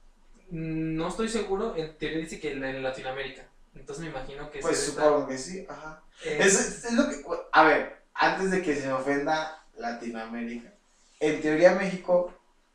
[0.50, 3.42] Mm, No estoy seguro, en teoría dice que en Latinoamérica.
[3.74, 5.66] Entonces me imagino que pues supongo que sí.
[5.68, 6.02] Ajá.
[6.24, 7.24] eh, Es, es lo que.
[7.50, 10.70] A ver, antes de que se me ofenda Latinoamérica.
[11.18, 12.32] En teoría, México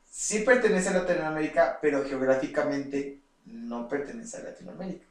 [0.10, 5.06] sí pertenece a Latinoamérica, pero geográficamente no pertenece a Latinoamérica.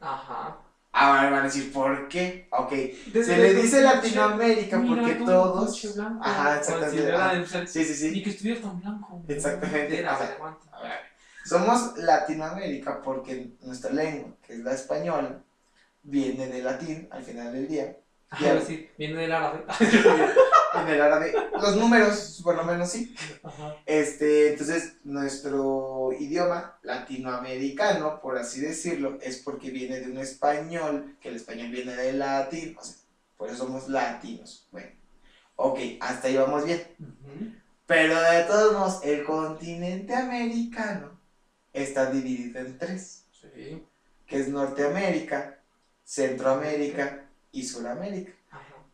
[0.00, 0.58] Ajá.
[0.94, 2.48] Ahora van a decir, ¿por qué?
[2.50, 5.94] Ok, Desde se le dice Latinoamérica Mira porque todos.
[5.94, 8.22] blanco, Ajá, exactamente, ser- Sí, sí, Ni sí.
[8.22, 9.22] que estuviera tan blanco.
[9.26, 10.04] Exactamente.
[10.06, 11.00] A ver,
[11.44, 15.42] somos Latinoamérica porque nuestra lengua, que es la española,
[16.02, 17.96] viene de latín al final del día.
[18.66, 19.64] Sí, viene del árabe.
[20.82, 23.14] En el árabe, los números, por lo menos sí.
[23.42, 23.76] Ajá.
[23.86, 31.28] Este, entonces, nuestro idioma latinoamericano, por así decirlo, es porque viene de un español, que
[31.30, 32.96] el español viene del latín, o sea,
[33.36, 34.68] por eso somos latinos.
[34.70, 34.90] Bueno,
[35.56, 36.82] ok, hasta ahí vamos bien.
[37.86, 41.18] Pero de todos modos, el continente americano
[41.72, 43.84] está dividido en tres, Sí.
[44.26, 45.58] que es Norteamérica,
[46.04, 48.32] Centroamérica y Suramérica.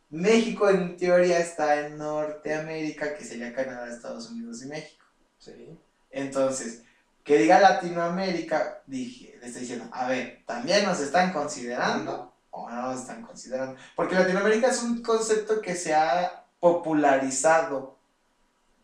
[0.09, 5.05] México en teoría está en Norteamérica, que sería Canadá, Estados Unidos y México.
[5.37, 5.77] Sí.
[6.09, 6.81] Entonces,
[7.23, 12.81] que diga Latinoamérica, dije, le estoy diciendo, a ver, ¿también nos están considerando o no
[12.81, 13.79] nos están considerando?
[13.95, 17.95] Porque Latinoamérica es un concepto que se ha popularizado,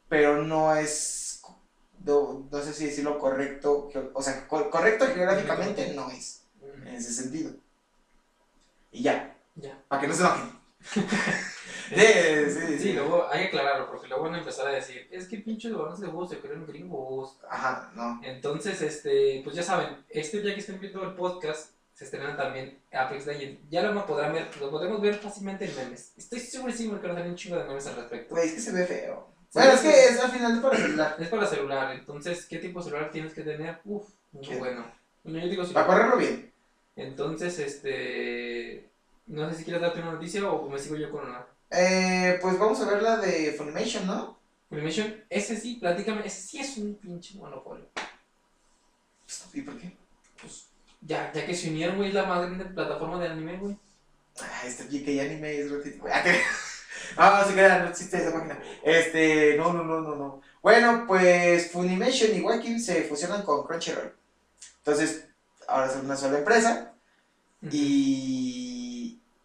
[0.07, 1.41] pero no es,
[2.05, 7.11] no, no sé si decirlo correcto, o sea, co- correcto geográficamente no es, en ese
[7.11, 7.51] sentido.
[8.91, 9.81] Y ya, Ya.
[9.87, 10.54] para que no se enojen.
[11.89, 12.93] sí, sí, sí.
[12.93, 15.99] Luego hay que aclararlo, porque luego van a empezar a decir, es que pinches balones
[15.99, 17.37] de juegos se creen gringos.
[17.49, 18.21] Ajá, no.
[18.23, 22.77] Entonces, este, pues ya saben, este día que estén viendo el podcast, se estrenan también
[22.91, 23.61] Apex Legends.
[23.69, 26.11] Ya lo podrán ver, lo podemos ver fácilmente en memes.
[26.17, 28.35] Estoy segurísimo que nos salen un chingo de memes al respecto.
[28.35, 29.33] Güey, es que se ve feo.
[29.53, 31.15] Bueno, es que es al final para celular.
[31.17, 33.79] Es para celular, entonces, ¿qué tipo de celular tienes que tener?
[33.85, 34.57] Uf, muy ¿Qué?
[34.57, 34.85] bueno.
[35.23, 35.73] Bueno, yo digo sí.
[35.73, 36.51] Para correrlo bien.
[36.97, 38.89] Entonces, este,
[39.27, 41.45] no sé si quieres darte una noticia o me sigo yo con una.
[41.69, 44.37] Eh, pues vamos a ver la de Funimation, ¿no?
[44.69, 47.87] Funimation, ese sí, platícame, ese sí es un pinche monopolio.
[49.53, 49.95] ¿Y por qué?
[50.39, 50.67] Pues,
[51.01, 53.77] ya, ya que se unieron, güey, es la más grande plataforma de anime, güey.
[54.41, 56.01] Ah, este GK Anime es ratito.
[56.01, 56.13] güey.
[57.17, 58.59] Ah, no se queda, no existe esa página.
[58.83, 60.41] Este, no, no, no, no, no.
[60.61, 64.13] Bueno, pues Funimation y Wacom se fusionan con Crunchyroll.
[64.79, 65.27] Entonces,
[65.67, 66.93] ahora son una sola empresa
[67.61, 68.54] y,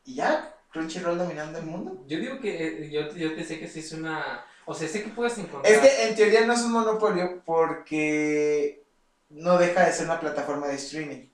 [0.05, 2.05] y ya, Crunchyroll dominando el mundo.
[2.07, 4.45] Yo digo que eh, yo, yo pensé que sí es una.
[4.67, 5.73] O sea, sé que puedes encontrar.
[5.73, 8.85] Es que en teoría no es un monopolio porque
[9.31, 11.27] no deja de ser una plataforma de streaming.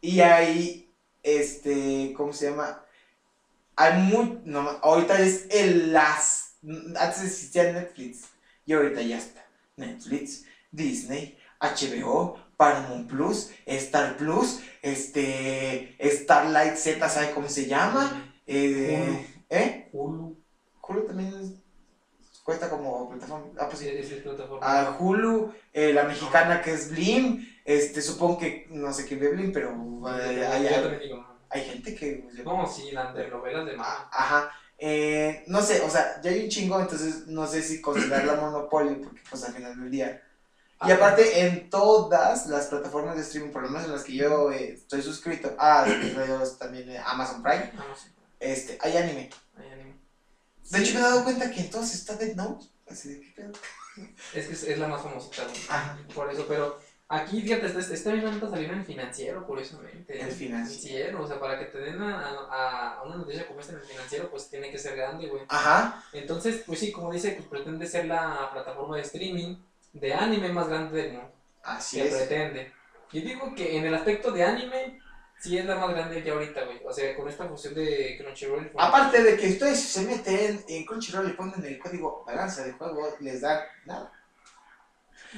[0.00, 0.90] Y hay,
[1.22, 2.84] este, ¿cómo se llama?
[3.76, 8.28] Hay muy, no, ahorita es el las, antes existía Netflix
[8.66, 9.44] y ahorita ya está.
[9.76, 18.32] Netflix, Disney, HBO, Paramount Plus, Star Plus, este, Starlight Z, ¿sabe cómo se llama?
[18.46, 19.88] Eh, ¿Eh?
[19.92, 20.36] Hulu.
[20.80, 21.60] Hulu también es-
[22.44, 23.46] cuesta como plataforma.
[23.58, 24.64] Ah, pues Sí, es plataforma.
[24.64, 29.30] A Hulu, eh, la mexicana que es Blim, este, supongo que no sé quién ve
[29.30, 29.70] Blim, pero
[30.20, 31.12] eh, hay, hay,
[31.50, 32.24] hay gente que...
[32.44, 34.06] No, sí, las de novelas de más.
[34.12, 34.52] Ajá.
[34.78, 39.00] Eh, no sé, o sea, ya hay un chingo, entonces no sé si considerarla monopolio,
[39.02, 40.22] porque pues al final del día.
[40.86, 44.14] Y Ah, aparte, en todas las plataformas de streaming, por lo menos en las que
[44.14, 45.86] yo eh, estoy suscrito, ah,
[46.58, 48.08] también eh, Amazon Prime, ah, no sé.
[48.40, 49.30] este, hay anime.
[49.56, 49.96] Hay anime.
[50.70, 52.66] De hecho, me he dado cuenta que en todas está Dead Note.
[52.88, 53.52] Así de qué pedo.
[54.34, 55.14] Es que es, es la más güey.
[55.68, 55.98] Ajá.
[56.14, 60.18] Por eso, pero aquí, fíjate, este, este mismo nota salió en el financiero, curiosamente.
[60.18, 61.22] El financiero.
[61.22, 63.84] O sea, para que te den a, a, a una noticia como esta en el
[63.84, 65.42] financiero, pues tiene que ser grande, güey.
[65.48, 66.02] Ajá.
[66.12, 69.56] Entonces, pues sí, como dice, pues pretende ser la plataforma de streaming
[69.92, 71.32] de anime más grande del mundo.
[71.62, 72.14] Así que es.
[72.14, 72.72] pretende.
[73.12, 75.00] Yo digo que en el aspecto de anime,
[75.38, 76.80] sí es la más grande ya ahorita, güey.
[76.84, 78.72] O sea, con esta fusión de Crunchyroll.
[78.78, 83.14] Aparte de que ustedes se meten en Crunchyroll y ponen el código balanza de juego,
[83.20, 84.12] les dan nada.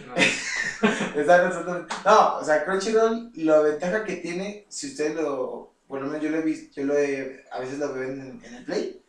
[0.06, 0.14] no,
[1.16, 5.72] Les dan absolutamente- No, o sea, Crunchyroll, la ventaja que tiene, si ustedes lo.
[5.88, 8.40] Por lo menos yo lo he visto, yo lo he, a veces lo veo en,
[8.44, 9.02] en el Play.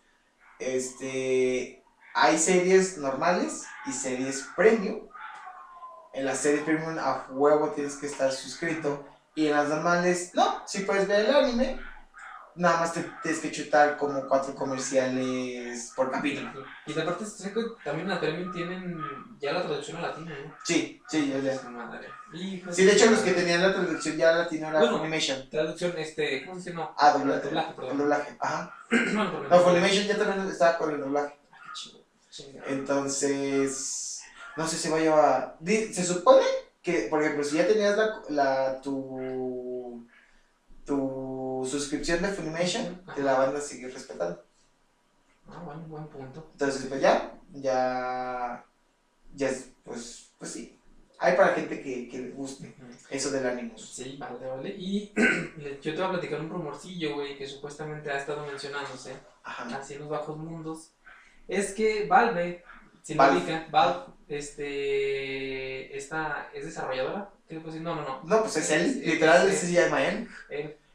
[0.59, 1.83] Este.
[2.13, 5.07] Hay series normales y series premium.
[6.15, 9.05] En las series premium a huevo tienes que estar suscrito.
[9.35, 11.77] Y en las normales, no, si puedes ver el anime,
[12.55, 16.51] nada más te tienes que chutar como cuatro comerciales por capítulo.
[16.85, 18.97] Y de parte, sé que también las premium tienen
[19.41, 20.55] ya la traducción a latino, ¿no?
[20.63, 21.61] Sí, sí, ya, ya.
[22.33, 24.99] Hijo Sí, de hecho, los que tenían la traducción ya latina era Bueno.
[24.99, 25.49] Funimation.
[25.49, 26.73] Traducción, este, ¿cómo se?
[26.73, 26.95] No.
[26.97, 27.47] Ah, doblaje.
[27.47, 27.91] Doblaje, perdón.
[27.91, 28.73] El doblaje, ajá.
[29.49, 31.37] No, Funimation ya también estaba con el doblaje.
[31.51, 31.99] Ah, qué chido.
[32.67, 34.14] Entonces,
[34.57, 35.55] no sé si vaya a...
[35.59, 36.45] di- Se supone
[36.81, 40.05] que, por ejemplo, si ya tenías la, la tu,
[40.85, 44.43] tu suscripción de Funimation, te la van a seguir respetando.
[45.47, 46.47] Ah, bueno, buen punto.
[46.53, 48.65] Entonces, pues ya, ya,
[49.33, 50.77] ya, es- pues, pues sí.
[51.17, 52.75] Hay para gente que, que le guste
[53.09, 53.71] eso del anime.
[53.77, 54.69] Sí, vale, vale.
[54.77, 55.13] Y
[55.81, 59.13] yo te voy a platicar un rumorcillo, güey, que supuestamente ha estado mencionándose
[59.43, 59.77] Ajá.
[59.77, 60.91] así en los bajos mundos.
[61.47, 62.63] Es que Valve,
[63.05, 63.37] si Valve.
[63.37, 67.29] ubica, Valve, este, esta, es desarrolladora.
[67.47, 67.83] ¿Qué le puedo decir?
[67.85, 68.21] No, no, no.
[68.23, 70.27] No, pues es él, Es- literal, es- ese se llama él.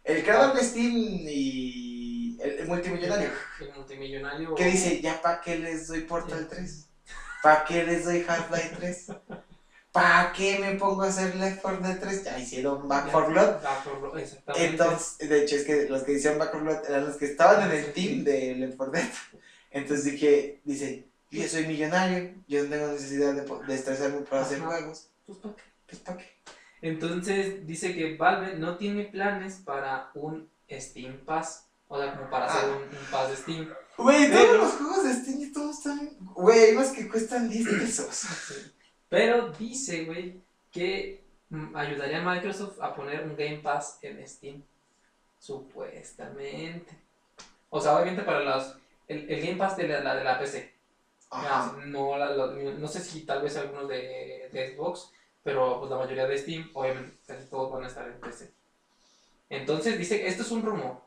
[0.03, 3.31] El creador de Steam y el, el multimillonario.
[3.61, 4.55] el multimillonario.
[4.57, 6.89] Que dice, ya pa' qué les doy Portal 3,
[7.43, 9.07] pa' qué les doy Half-Life 3,
[9.93, 13.63] pa' qué me pongo a hacer Left 4 Dead 3, ya hicieron Back 4 Blood.
[13.63, 14.67] Back for Blood, exactamente.
[14.67, 17.71] Entonces, de hecho es que los que hicieron Back 4 Blood eran los que estaban
[17.71, 19.09] en el team de Left 4 Dead.
[19.71, 24.61] Entonces dije, dice, yo soy millonario, yo no tengo necesidad de, de estresarme para hacer
[24.61, 25.63] juegos, Pues, ¿pa' qué?
[25.87, 26.27] pues pa' qué.
[26.83, 31.67] Entonces dice que Valve no tiene planes para un Steam Pass.
[31.89, 32.77] O sea, como para hacer Ah.
[32.77, 33.69] un, un pass de Steam.
[33.99, 38.25] Güey, todos los juegos de Steam todos están, güey, hay unos que cuestan 10 pesos.
[39.09, 40.41] Pero dice, güey,
[40.71, 44.63] que mm, ayudaría a Microsoft a poner un Game Pass en Steam.
[45.41, 46.93] Supuestamente.
[47.71, 48.77] O sea, obviamente para los.
[49.09, 50.73] El, el Game Pass de la, la de la PC.
[51.31, 51.77] Ajá.
[51.87, 55.13] No, la- la- no sé si tal vez algunos de, de Xbox,
[55.43, 58.53] pero pues la mayoría de Steam, obviamente casi todos van a estar en PC.
[59.49, 61.03] Entonces dice, esto es un rumor,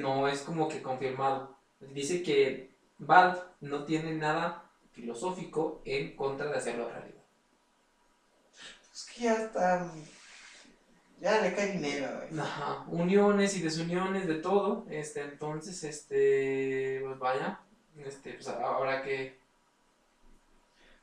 [0.00, 1.56] no es como que confirmado.
[1.80, 7.22] Dice que Valve no tiene nada filosófico en contra de hacerlo realidad.
[8.92, 9.90] Es que ya está.
[11.20, 12.40] Ya le cae dinero, güey.
[12.40, 17.60] Ajá, uniones y desuniones de todo, este, entonces, este, pues vaya,
[18.06, 19.38] este, pues habrá que...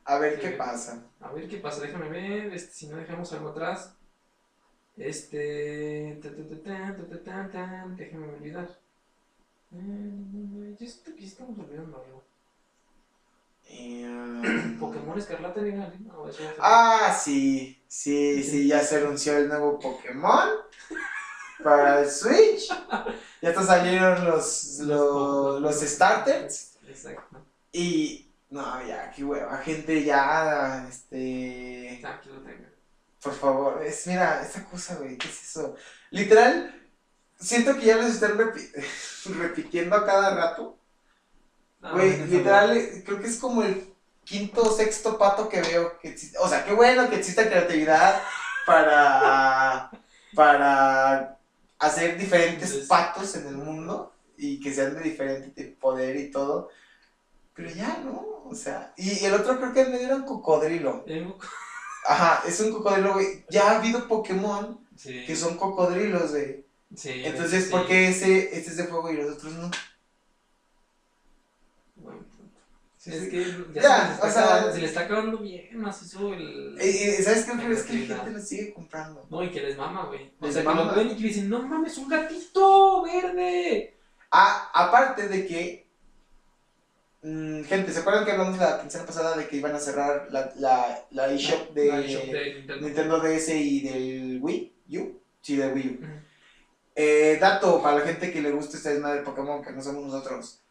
[0.06, 1.04] A ver qué pasa.
[1.20, 3.94] A ver qué pasa, déjame ver, este, si no dejamos algo atrás.
[4.98, 6.20] Este...
[6.22, 8.70] déjame olvidar.
[9.74, 12.24] Eh, Yo siento que estamos olvidando algo.
[13.70, 19.78] Eh, Pokémon Escarlata legal, no, eso Ah, sí, sí, sí, ya se anunció el nuevo
[19.78, 20.50] Pokémon
[21.64, 22.70] para el Switch.
[23.42, 26.77] Ya te salieron los, los, los starters.
[26.98, 28.24] Exacto, Y.
[28.50, 29.58] No, ya, qué hueva.
[29.58, 30.86] Gente, ya.
[30.90, 32.02] Este.
[32.06, 32.66] aquí lo tengo.
[33.22, 35.76] Por favor, es, mira, esa cosa, güey, ¿qué es eso?
[36.12, 36.74] Literal,
[37.38, 38.72] siento que ya los están repi-
[39.38, 40.78] repitiendo a cada rato.
[41.82, 43.94] Ah, Güey, literal, creo que es como el
[44.24, 46.38] quinto o sexto pato que veo que existe.
[46.40, 48.22] O sea, qué bueno que exista creatividad
[48.66, 49.92] para,
[50.34, 51.38] para
[51.80, 56.70] hacer diferentes Entonces- patos en el mundo y que sean de diferente poder y todo.
[57.58, 58.44] Pero ya, ¿no?
[58.50, 61.04] O sea, y el otro creo que me dieron cocodrilo.
[62.08, 63.44] Ajá, es un cocodrilo, güey.
[63.50, 65.26] Ya ha habido Pokémon Sí.
[65.26, 66.66] que son cocodrilos, güey.
[66.96, 67.70] Sí, Entonces, sí.
[67.72, 69.70] ¿por qué ese, este es de fuego y los otros no?
[71.96, 72.60] Buen punto.
[72.98, 75.68] Sí, es que ya, Ya, se, está o sea- acabando, se le está acabando bien
[75.80, 76.78] macizo el...
[76.80, 77.52] Eh, eh, ¿Sabes qué?
[77.58, 79.26] Pero es que la gente lo sigue comprando.
[79.30, 80.32] No, y que les mama, güey.
[80.40, 80.84] O Les sea, que mama.
[80.86, 83.98] lo ven y que dicen, no mames, un gatito verde.
[84.32, 85.87] Ah, aparte de que.
[87.22, 90.52] Mm, gente, ¿se acuerdan que hablamos la quincena pasada de que iban a cerrar la,
[90.58, 92.86] la, la eShop de, La eShop de Nintendo.
[92.86, 95.22] Nintendo DS y del Wii U?
[95.42, 96.06] Sí, del Wii U.
[96.96, 100.04] Eh, dato para la gente que le gusta esta desmadre de Pokémon, que no somos
[100.04, 100.62] nosotros.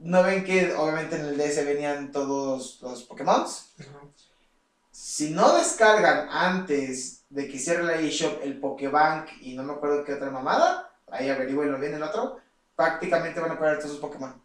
[0.00, 3.44] ¿No ven que obviamente en el DS venían todos los Pokémon?
[4.92, 10.04] Si no descargan antes de que cierre la eShop el Pokébank y no me acuerdo
[10.04, 12.38] qué otra mamada, ahí averigüenlo bien el otro,
[12.76, 14.40] prácticamente van a perder todos sus Pokémon.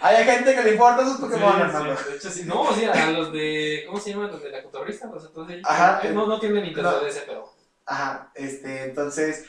[0.00, 1.96] Hay gente que le importa sus Pokémon, Sí, hermano.
[1.96, 2.44] sí, de hecho, sí.
[2.44, 3.84] No, sí, a los de.
[3.86, 4.30] ¿Cómo se llaman?
[4.32, 5.06] Los de la cotorrista.
[5.08, 7.06] Los entonces, ellos- Ajá, eh, No, no tienen Nintendo no.
[7.06, 7.52] DS, pero.
[7.86, 9.44] Ajá, este, entonces,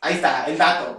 [0.00, 0.98] ahí está, el dato.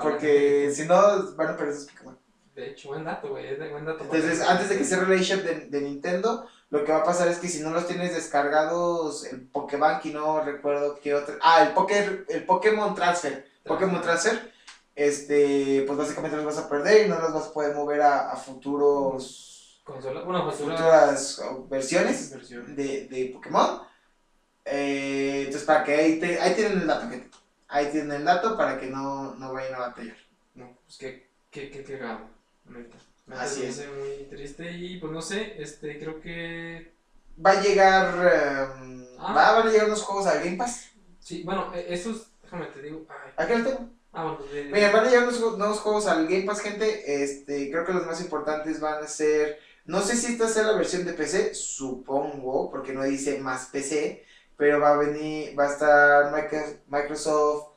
[0.00, 2.18] Porque si no, van a perder sus Pokémon.
[2.54, 3.46] De hecho, buen dato, güey.
[3.46, 4.02] Es de buen dato.
[4.04, 7.28] Entonces, antes de que cierre la eShop de, de Nintendo, lo que va a pasar
[7.28, 11.36] es que si no los tienes descargados, el Pokébank y no recuerdo qué otro.
[11.40, 13.46] Ah, el, Poké, el Pokémon Transfer.
[13.64, 14.52] Pokémon Transfer,
[14.98, 18.30] este, pues básicamente los vas a perder y no los vas a poder mover a,
[18.32, 20.22] a futuros, Consola.
[20.22, 21.40] Bueno, pues futuras
[21.70, 22.30] versiones
[22.76, 23.80] de, de Pokémon.
[24.64, 27.30] Eh, entonces, para que ahí, te- ahí tienen el dato, gente.
[27.68, 30.16] Ahí tienen el dato para que no, no vayan a batallar.
[30.54, 31.98] No, pues qué, qué, qué, qué.
[32.66, 32.96] Neta,
[33.30, 33.78] Así me es.
[33.78, 36.92] hace muy triste y pues no sé, este, creo que.
[37.44, 38.74] Va a llegar.
[38.82, 39.32] em, Ah.
[39.32, 40.90] va, van a llegar unos juegos a Game Pass.
[41.20, 42.26] Sí, bueno, eh, esos.
[42.42, 43.04] Déjame te digo.
[43.08, 43.32] Ay.
[43.36, 43.88] Aquí lo tengo.
[44.12, 47.22] Ah, bueno, de- Mira, van a llegar unos, ju- nuevos juegos al Game Pass, gente.
[47.22, 49.58] Este, creo que los más importantes van a ser.
[49.84, 54.24] No sé si esta sea la versión de PC, supongo, porque no dice más PC.
[54.56, 57.68] Pero va a venir, va a estar Micro- Microsoft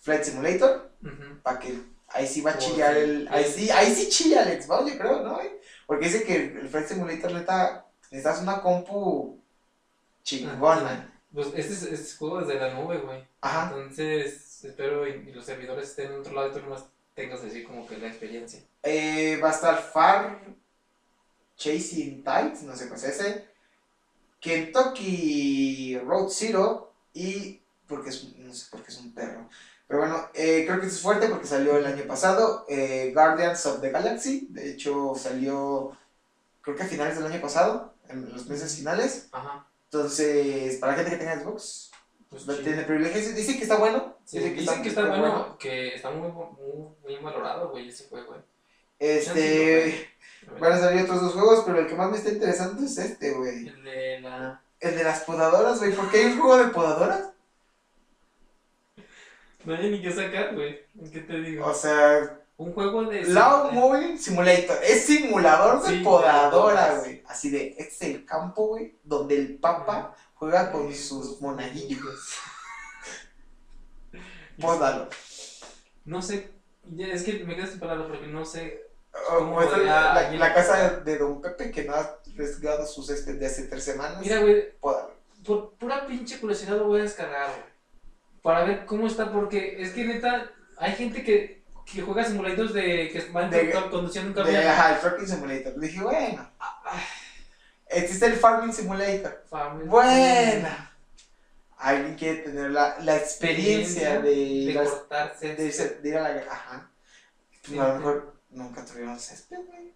[0.00, 0.90] Flight Simulator.
[1.02, 1.40] Ujú.
[1.42, 3.00] Para que ahí sí va a Oh, chillar sí.
[3.00, 3.28] el.
[3.30, 5.40] Ahí sí, ahí sí chilla el Xbox, yo creo, ¿no?
[5.86, 9.38] Porque dice que el Flight Simulator, neta, necesitas una compu
[10.22, 11.12] chingona.
[11.32, 13.24] Pues este es, este es juego desde la nube, güey.
[13.40, 13.72] Ajá.
[13.74, 16.84] Entonces, espero y, y los servidores estén en otro lado y tú nomás
[17.14, 18.60] tengas así como que la experiencia.
[18.82, 20.40] Eh, va a estar Far
[21.56, 23.48] Chasing Tides, no sé qué es ese.
[24.40, 27.60] Kentucky Road Zero y.
[27.86, 29.48] Porque es, no sé por qué es un perro.
[29.86, 32.66] Pero bueno, eh, creo que es fuerte porque salió el año pasado.
[32.68, 34.46] eh, Guardians of the Galaxy.
[34.50, 35.96] De hecho, salió.
[36.60, 37.94] Creo que a finales del año pasado.
[38.08, 39.28] En los meses finales.
[39.32, 39.66] Ajá.
[39.90, 41.87] Entonces, para gente que tenga Xbox,
[42.30, 43.34] Pues tiene privilegios.
[43.34, 44.16] Dicen que está bueno.
[44.24, 46.46] Sí, dicen que está bueno, que está muy, muy,
[47.02, 48.40] muy valorado, güey, ese juego, güey.
[48.98, 50.10] Este.
[50.60, 53.32] Van a salir otros dos juegos, pero el que más me está interesando es este,
[53.32, 53.68] güey.
[53.68, 54.62] El de la...
[54.80, 55.92] El de las podadoras, güey.
[55.92, 57.30] ¿Por qué hay un juego de podadoras?
[59.64, 60.80] No hay ni qué sacar, güey.
[61.12, 61.66] ¿Qué te digo?
[61.66, 63.24] O sea, Un juego de...
[63.24, 64.78] Law Moving Simulator.
[64.82, 67.00] Es simulador de Sí, podadora, podadoras.
[67.04, 67.22] güey.
[67.26, 72.34] Así de, este es el campo, güey, donde el papa juega con sus monaguillos.
[74.60, 75.08] Pódalo.
[76.04, 76.50] No sé,
[76.98, 78.82] es que me quedo sin palabras porque no sé.
[79.30, 82.86] O- ¿Cómo o esta es podría la, casa de Don Pepe que no ha resgado
[82.86, 84.18] sus césped de hace tres semanas.
[84.20, 85.12] Mira, güey, Pódalo.
[85.44, 87.68] por pura pinche curiosidad lo voy a descargar, güey.
[88.42, 93.10] Para ver cómo está, porque es que neta, hay gente que, que juega simuladores de
[93.10, 93.50] que van
[93.90, 94.72] conduciendo un De, camión.
[94.72, 95.76] ajá, el Trucking Simulator.
[95.78, 96.50] Le dije, bueno.
[97.90, 99.44] Existe el Farming Simulator.
[99.48, 99.88] Farming.
[99.88, 100.84] Buena.
[101.78, 104.30] Alguien quiere tener la, la experiencia de,
[104.66, 105.54] de las- cortarse.
[105.54, 106.90] de, irse- de ir a la Ajá.
[107.62, 107.78] Sí.
[107.78, 109.94] a lo mejor nunca tuvieron césped, güey.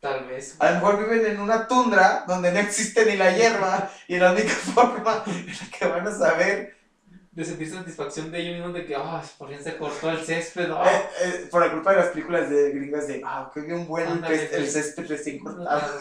[0.00, 0.56] Tal vez.
[0.58, 4.32] A lo mejor viven en una tundra donde no existe ni la hierba y la
[4.32, 6.76] única forma en la que van a saber
[7.32, 10.70] De sentir satisfacción de ellos mismos de que, ah, por fin se cortó el césped.
[10.70, 10.84] ah".
[10.86, 14.08] eh, eh, por la culpa de las películas de gringas de ah, que bien bueno
[14.10, 14.70] el, Ándale, el güey.
[14.70, 15.98] césped recién cortado.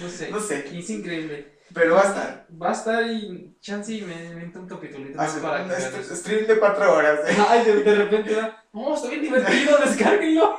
[0.00, 0.30] No sé.
[0.30, 1.52] No sé, Es increíble.
[1.74, 2.46] pero va a estar.
[2.60, 6.12] Va a estar y chance y me invento un capitulito más Hace para un est-
[6.16, 7.20] stream de cuatro horas.
[7.28, 7.36] ¿eh?
[7.48, 10.56] Ay, de, de repente va, no, está bien divertido, descárguenlo.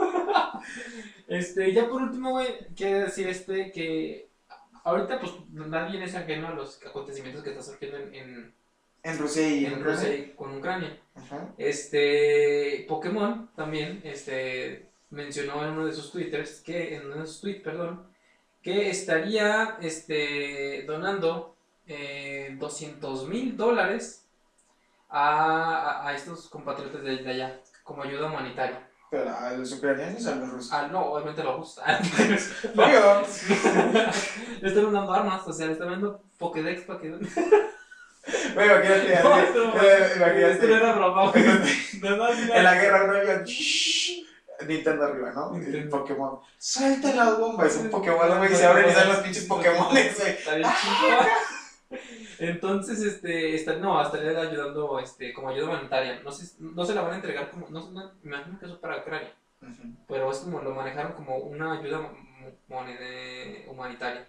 [1.28, 4.28] Este, ya por último, güey, quiero decir este que
[4.84, 8.54] ahorita pues nadie es ajeno a los acontecimientos que están surgiendo en, en,
[9.04, 10.98] En Rusia y en Rusia y con Ucrania.
[11.16, 11.50] Ajá.
[11.58, 17.42] Este, Pokémon también, este, mencionó en uno de sus twitters, que, en uno de sus
[17.42, 18.04] tweets, perdón,
[18.64, 21.56] que estaría, este, donando
[21.86, 24.26] eh, 200 mil dólares
[25.10, 28.88] a, a- estos compatriotas de, de allá, como ayuda humanitaria.
[29.12, 30.72] Pero a los ucranianos o a los rusos.
[30.74, 32.00] Ah, no, obviamente lo gusta.
[32.76, 33.22] Obvio.
[34.62, 37.10] le están dando armas, o sea, le están dando Pokédex para que.
[38.56, 39.30] Bueno, imagínate, No,
[39.76, 40.74] no, eh, Esto no imagínate.
[40.74, 41.32] era broma.
[42.56, 43.44] En la guerra no había
[44.68, 45.56] Nintendo arriba, ¿no?
[45.56, 46.00] El Nintendo.
[46.00, 46.40] Pokémon.
[46.58, 49.90] Suelta la bomba, es un Pokémon, güey, y se abren y salen los pinches Pokémon,
[49.90, 50.08] güey.
[50.08, 52.00] Está bien chido.
[52.40, 56.20] Entonces, este, está, no, estaría ayudando, este, como ayuda humanitaria.
[56.24, 58.66] No sé, no se la van a entregar como, no, sé, no, me imagino que
[58.66, 59.84] eso es para Ucrania, Ujú.
[60.08, 62.10] pero es como, lo manejaron como una ayuda
[62.68, 64.28] monede- humanitaria.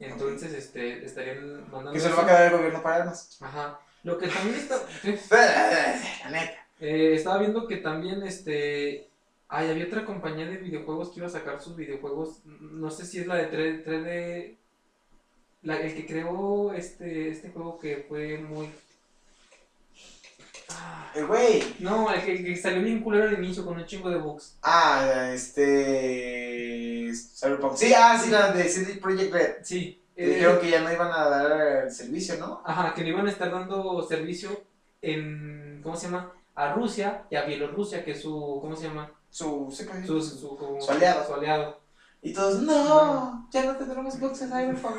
[0.00, 1.92] Entonces, este, estarían mandando...
[1.92, 3.38] Que se lo va a quedar el gobierno para armas.
[3.40, 3.80] Ajá.
[4.04, 4.76] Lo que también está...
[6.24, 6.66] La neta.
[6.80, 9.07] Eh, estaba viendo que también, este...
[9.48, 12.40] Ay, había otra compañía de videojuegos que iba a sacar sus videojuegos.
[12.44, 14.56] No sé si es la de 3, 3D.
[15.62, 18.68] La, el que creó este, este juego que fue muy.
[20.70, 21.62] Ah, El güey.
[21.78, 24.58] no, el que, el que salió bien culero al inicio con un chingo de bugs.
[24.62, 27.10] Ah, este.
[27.14, 27.74] Cyberpunk.
[27.76, 29.54] Sí, ah, sí, la de CD Projekt Red.
[29.62, 30.00] Sí.
[30.14, 32.60] Que eh, dijeron que ya no iban a dar el servicio, ¿no?
[32.66, 34.62] Ajá, que le iban a estar dando servicio
[35.00, 35.80] en.
[35.82, 36.32] ¿Cómo se llama?
[36.54, 38.58] A Rusia y a Bielorrusia, que es su.
[38.60, 39.10] ¿Cómo se llama?
[39.30, 39.68] Su.
[39.76, 39.86] ¿sí?
[40.06, 41.26] Su, su, como- Su aliado.
[41.26, 41.80] Su aliado.
[42.22, 44.96] Y todos, no, ya no tendremos box en Cyberpunk.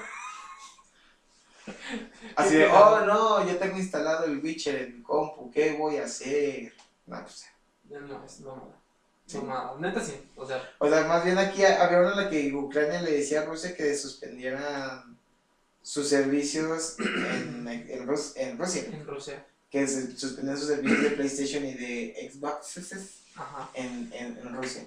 [2.35, 6.05] Así de, oh no, yo tengo instalado el Witcher en mi compu, ¿qué voy a
[6.05, 6.73] hacer?
[7.05, 7.45] No, pues.
[7.89, 8.75] Ya No, es mamada.
[9.27, 9.39] Sí.
[9.79, 10.13] Neta sí.
[10.35, 13.41] O sea, O sea, más bien aquí había una en la que Ucrania le decía
[13.41, 15.17] a Rusia que suspendieran
[15.83, 18.83] sus servicios en, en, Rus- en Rusia.
[18.91, 19.45] en Rusia.
[19.69, 22.77] Que suspendieran sus servicios de PlayStation y de Xbox
[23.39, 23.69] Ajá.
[23.73, 24.85] en, en, en Rusia.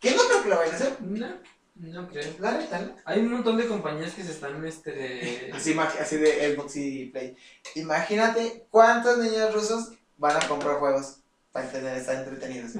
[0.00, 0.96] Que no creo que lo vayan a hacer.
[1.00, 1.28] No,
[1.76, 2.32] no creo.
[2.40, 2.96] La neta, ¿no?
[3.04, 5.50] Hay un montón de compañías que se están, este...
[5.54, 5.72] Así,
[6.16, 7.36] de Xbox y Play.
[7.76, 11.18] Imagínate cuántos niños rusos van a comprar juegos
[11.52, 12.72] para tener, estar entretenidos.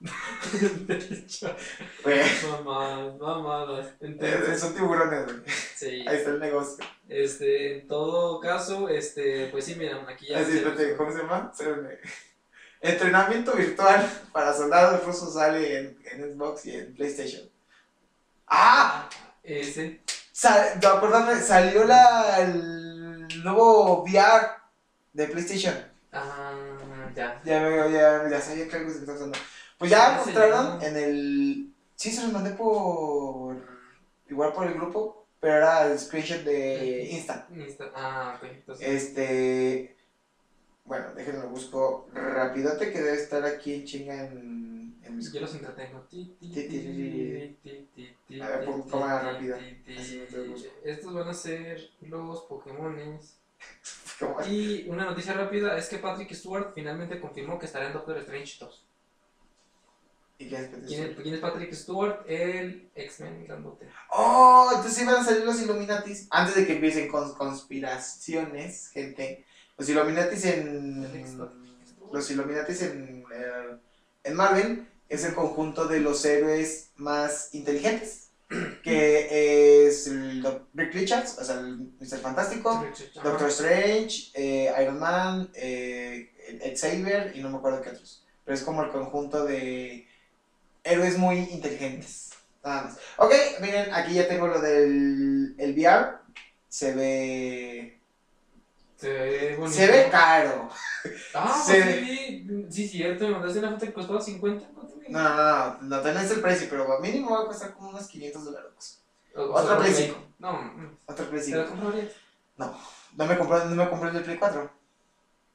[2.50, 3.86] Mamadas, mamadas.
[4.00, 5.38] Entonces, son tiburones, güey.
[5.76, 6.04] sí.
[6.08, 6.84] Ahí está el negocio.
[7.08, 10.38] Este, en todo caso, este, pues sí, miren, aquí ya...
[10.40, 11.50] Así, se- ¿cómo se llama?
[11.52, 11.98] Espérame.
[12.80, 17.42] Entrenamiento virtual para soldados rusos sale en, en Xbox y en PlayStation.
[18.46, 19.08] ¡Ah!
[19.42, 20.00] Ese.
[20.32, 24.48] Sal, no, salió la, el nuevo VR
[25.12, 25.74] de PlayStation.
[26.12, 26.54] Ah,
[27.14, 27.40] ya.
[27.44, 29.38] Ya ya, ya sabía que algo se está pasando.
[29.78, 31.72] Pues ya ¿Cómo se mostraron en el.
[31.96, 33.56] Sí, se los mandé por.
[34.28, 37.46] Igual por el grupo, pero era el screenshot de Insta.
[37.52, 38.44] Insta- Ah, ok.
[38.50, 39.96] Entonces, Este.
[40.84, 45.32] Bueno, déjenme busco rapidote que debe estar aquí en chinga en, en mis.
[45.32, 46.06] yo los entretengo.
[48.42, 49.56] A ver, cámara rápida.
[49.98, 50.22] Así.
[50.84, 53.36] Estos van a ser los Pokémones.
[54.46, 58.58] Y una noticia rápida es que Patrick Stewart finalmente confirmó que estará en Doctor Strange
[58.60, 58.86] 2.
[60.40, 60.70] ¿Y qué es?
[60.86, 62.24] ¿Quién es, quién es Patrick Stewart?
[62.26, 63.88] El X-Men grandote.
[64.10, 66.26] Oh, entonces iban a salir los Illuminatis.
[66.30, 69.44] Antes de que empiecen con conspiraciones, gente.
[69.80, 71.02] Los Illuminatis en.
[72.12, 73.24] Los Illuminatis en.
[73.34, 73.76] eh,
[74.24, 78.28] en Marvel es el conjunto de los héroes más inteligentes.
[78.82, 82.18] Que es el Doc- Rick Richards, o sea, el Mr.
[82.18, 82.82] Fantástico,
[83.22, 86.30] Doctor Strange, eh, Iron Man, eh,
[86.76, 88.24] Xavier y no me acuerdo qué otros.
[88.44, 90.06] Pero es como el conjunto de
[90.82, 92.30] héroes muy inteligentes.
[92.64, 92.98] Nada más.
[93.18, 96.16] Ok, miren, aquí ya tengo lo del el VR.
[96.68, 97.99] Se ve.
[99.00, 99.76] Se ve bonito.
[99.76, 100.68] Se ve caro.
[101.34, 104.66] Ah, se pues sí, sí, cierto, me mandaste una foto que costaba 50.
[104.74, 107.72] ¿Cuánto me No, no, no, no, no tenés el precio, pero mínimo va a costar
[107.74, 109.00] como unos 500 dólares.
[109.34, 110.18] O- o Otro sea, Play me- 5.
[110.38, 111.56] No, mm, Otro ¿te precio.
[111.56, 112.12] la comprarías?
[113.16, 114.70] No me compré, no me compré el de Play 4.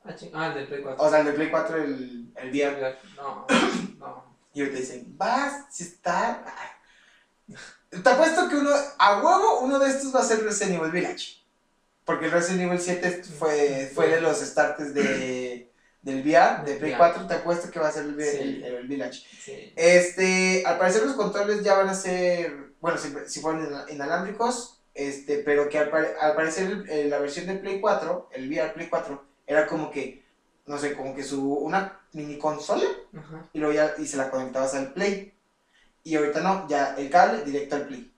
[0.03, 1.03] Ah, ching- ah, el del Play 4.
[1.05, 2.97] O sea, el de Play 4, el, el VR.
[3.15, 3.45] No,
[3.99, 4.35] no.
[4.53, 6.43] Y ahorita dicen, vas, si está.
[6.47, 6.71] ah".
[7.91, 11.44] Te apuesto que uno, a huevo, uno de estos va a ser Resident Evil Village.
[12.05, 15.71] Porque el Resident Evil 7 fue, fue de los starters de,
[16.03, 16.97] del VR, de Play Ya.
[16.97, 17.25] 4.
[17.27, 19.23] Te apuesto que va a ser el, el- el Village.
[19.75, 24.79] Este, al parecer los controles ya van a ser, bueno, si, si fueron ina- inalámbricos,
[24.93, 25.91] este, pero que al,
[26.21, 30.23] al parecer el- la versión de Play 4, el VR Play 4, era como que,
[30.67, 32.85] no sé, como que su, una mini consola
[33.17, 33.49] Ajá.
[33.51, 35.33] y luego ya y se la conectabas al Play.
[36.03, 38.11] Y ahorita no, ya el cable directo al Play.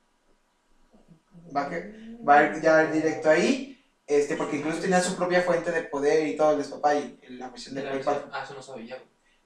[1.55, 3.76] Va, que- va a ir ya directo ahí,
[4.07, 7.49] este, porque incluso tenía su propia fuente de poder y todo el despapalle, en la
[7.49, 8.29] versión de Play 4.
[8.31, 8.97] Ah, eso no sabía.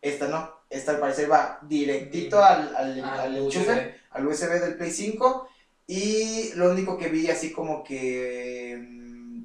[0.01, 3.45] Esta no, esta al parecer va directito al, al, Ah, al USB.
[3.57, 5.47] enchufe, al USB del Play 5.
[5.87, 9.43] Y lo único que vi así como que mm,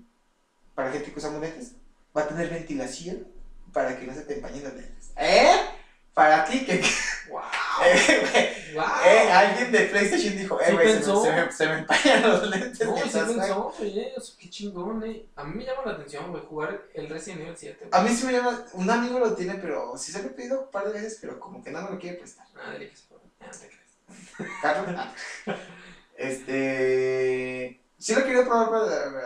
[0.75, 1.73] para gente que usa lentes,
[2.17, 3.27] va a tener ventilación
[3.73, 5.11] para que no se te empañen los lentes.
[5.17, 5.51] ¿Eh?
[6.17, 6.83] Para ti que
[7.29, 7.43] Wow.
[7.85, 8.85] eh, Wow.
[9.05, 12.49] eh, alguien de PlayStation dijo, eh, Sí güey, se, se, me, se me empañan los
[12.49, 12.87] lentes.
[12.87, 13.75] No, sí mientras juego".
[13.79, 15.27] pensó, eso, qué chingón, eh.
[15.37, 17.89] A mí me llama la atención, güey, jugar el Resident Evil 7.
[17.93, 20.63] A mí sí me llama, un amigo lo tiene, pero sí se lo he pedido
[20.63, 22.47] un par de veces, pero como que no me lo quiere prestar.
[22.57, 23.23] Ah, dile que se puede.
[23.41, 24.53] No te crees.
[24.63, 25.13] Carlos, ah.
[26.17, 29.21] este, sí lo quiero probar, pero,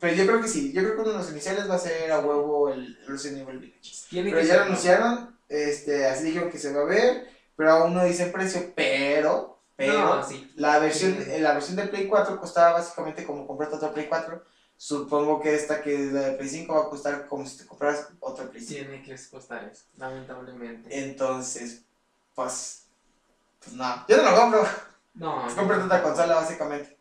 [0.00, 2.12] pero yo creo que sí, yo creo que uno de los iniciales va a ser
[2.12, 3.94] a huevo el Resident Evil Village.
[4.10, 8.04] Pero ya lo anunciaron, este, así dijeron que se va a ver, pero aún no
[8.04, 10.50] dice precio, pero, pero, No, sí.
[10.56, 11.38] la versión, Sí.
[11.40, 14.42] la versión de Play 4 costaba básicamente como comprarte otra Play 4,
[14.76, 17.66] supongo que esta que es la de Play 5 va a costar como si te
[17.66, 20.88] compraras otra Play 5, Tiene que costar eso, lamentablemente.
[21.06, 21.82] entonces,
[22.34, 22.86] pues,
[23.62, 24.66] pues no, yo no lo compro,
[25.14, 26.96] No, es comprarte otra consola básicamente,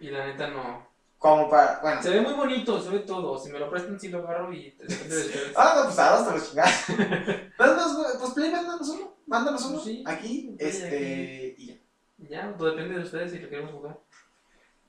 [0.00, 0.87] Y la neta no.
[1.18, 3.36] Como para, bueno, Se ve muy bonito, se ve todo.
[3.38, 5.52] Si me lo prestan, sí lo agarro y depende de ustedes.
[5.56, 6.74] ah, no, pues a dos te los chingados,
[7.58, 11.74] Mándanos, pues Play, mándanos uno, mándanos uno, Sí, aquí, este, y ya.
[12.18, 13.98] Ya, todo depende de ustedes si lo queremos jugar.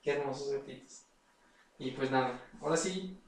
[0.01, 1.01] Qué hermosos gatitos.
[1.77, 3.19] Y pues nada, ahora sí,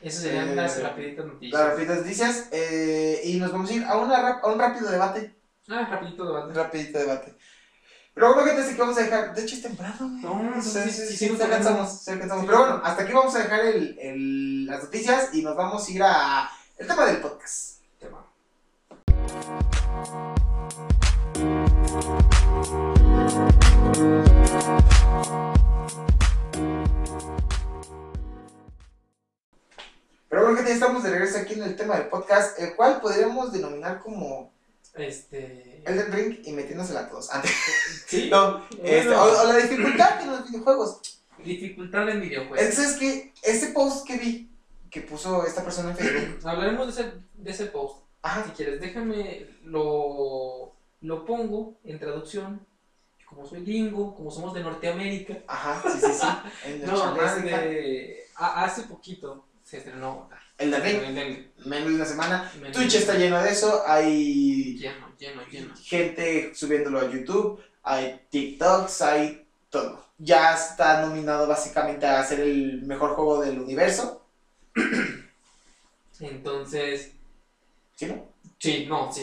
[0.00, 1.60] esas serían Eh, las rapiditas noticias.
[1.60, 2.48] Las rapiditas noticias.
[2.52, 5.34] eh, y nos vamos a ir a, una rap- a un rápido debate.
[5.68, 6.62] Ah, rapidito de Un banda.
[6.64, 7.36] rapidito debate.
[8.14, 9.34] Pero bueno, gente, así que vamos a dejar.
[9.34, 9.96] De hecho, es temprano.
[10.00, 10.20] güey.
[10.22, 12.00] No, Sí, entonces sí, sí, sí, sí, sí, alcanzamos.
[12.02, 12.12] Sí.
[12.18, 15.90] Pero bueno, hasta aquí vamos a dejar el, el- las noticias y nos vamos a
[15.90, 17.78] ir a el tema del podcast.
[17.98, 18.24] Tema.
[30.28, 33.00] Pero bueno, gente, ya estamos de regreso aquí en el tema del podcast, el cual
[33.00, 34.50] podríamos denominar como
[34.94, 35.82] Este.
[35.86, 37.30] Elden Ring y metiéndosela a todos.
[37.30, 37.50] Antes,
[38.06, 38.28] Sí.
[38.30, 41.00] no, este, o, o la dificultad en los videojuegos.
[41.42, 42.58] Dificultad en videojuegos.
[42.60, 44.50] Entonces, que ese post que vi,
[44.90, 48.04] que puso esta persona en Facebook, Hablaremos de ese, de ese post.
[48.22, 52.64] ajá, Si quieres, déjame lo, lo pongo en traducción.
[53.26, 55.38] Como soy gringo, como somos de Norteamérica.
[55.46, 56.26] Ajá, sí, sí, sí.
[56.66, 58.26] En No, de.
[58.36, 60.28] hace poquito se estrenó.
[60.62, 62.52] El de Ring, el del- menos de una semana.
[62.60, 63.82] del- Twitch está lleno de eso.
[63.86, 65.74] Hay Lleno, lleno, lleno.
[65.82, 67.60] gente subiéndolo a YouTube.
[67.82, 70.04] Hay TikToks, hay todo.
[70.18, 74.24] Ya está nominado básicamente a ser el mejor juego del universo.
[76.20, 77.12] Entonces,
[77.96, 78.31] ¿Sí, no?
[78.58, 79.22] Sí, no, sí,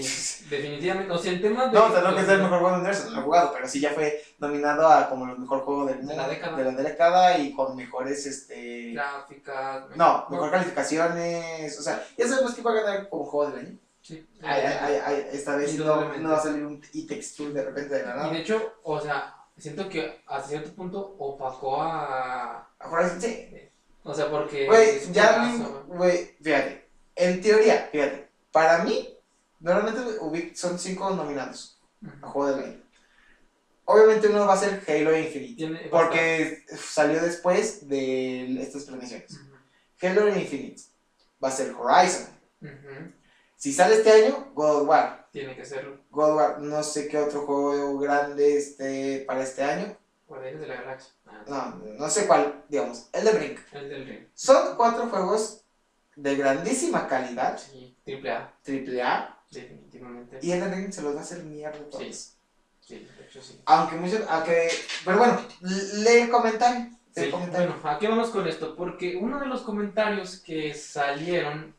[0.49, 1.11] definitivamente.
[1.13, 1.78] O sea, en temas de.
[1.80, 3.53] No, o sea, no que sea el mejor juego del universo, no lo he jugado,
[3.53, 6.57] pero sí ya fue nominado a como el mejor juego del De la década.
[6.57, 8.91] de la década y con mejores, este...
[8.93, 9.84] Gráficas.
[9.95, 13.78] No, mejor calificaciones, o sea, ya sabemos que va a ganar como juego del año.
[14.01, 14.26] Sí.
[14.41, 18.03] Ay, ay, ay, esta vez no, no va a salir un e-texture de repente de
[18.05, 18.30] la Y nada.
[18.32, 22.70] de hecho, o sea, siento que hasta cierto punto opacó a.
[22.80, 23.49] A Horizon, sí.
[24.03, 24.65] O sea, porque.
[24.67, 25.53] Güey, ya,
[25.88, 29.15] güey, fíjate, en teoría, fíjate, para mí,
[29.59, 31.79] normalmente son cinco nominados
[32.21, 32.81] a juego del año.
[33.85, 39.39] Obviamente uno va a ser Halo Infinite, porque salió después de estas premiaciones.
[40.01, 40.81] Halo Infinite
[41.43, 42.27] va a ser Horizon.
[43.55, 45.27] Si sale este año, God of War.
[45.31, 49.63] Tiene que ser God of War, no sé qué otro juego grande este, para este
[49.63, 49.97] año.
[50.27, 51.11] Guardianes de la Galaxia.
[51.25, 53.57] Ah, No, no sé cuál, digamos, Elden Ring.
[53.73, 54.27] El del Ring.
[54.35, 55.63] Son cuatro juegos
[56.15, 60.39] de grandísima calidad, Sí, triple A, triple A, definitivamente.
[60.41, 62.03] y Elden Ring se los va a hacer mierda todos.
[62.03, 62.36] Sí.
[62.82, 63.62] Sí, de hecho sí.
[63.66, 64.70] Aunque muchos, aunque,
[65.05, 66.80] pero bueno, lee el comentario.
[66.86, 67.68] lee el Sí, comentario.
[67.74, 68.76] bueno, ¿a qué vamos con esto?
[68.76, 71.76] Porque uno de los comentarios que salieron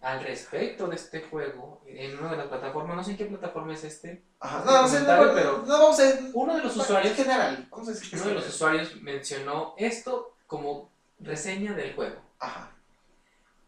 [0.00, 3.72] al respecto de este juego en una de las plataformas, no sé en qué plataforma
[3.74, 6.02] es este, Ajá, no, no, sé, no, no, pero- no vamos a
[6.34, 9.74] uno de los en usuarios, general, vamos a decir que uno de los usuarios mencionó
[9.76, 12.16] esto como reseña del juego.
[12.40, 12.72] Ajá,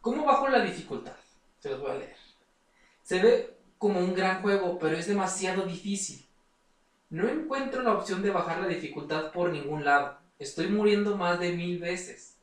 [0.01, 1.13] ¿Cómo bajo la dificultad?
[1.61, 2.17] Se los voy a leer.
[3.03, 6.27] Se ve como un gran juego, pero es demasiado difícil.
[7.11, 10.19] No encuentro la opción de bajar la dificultad por ningún lado.
[10.39, 12.37] Estoy muriendo más de mil veces.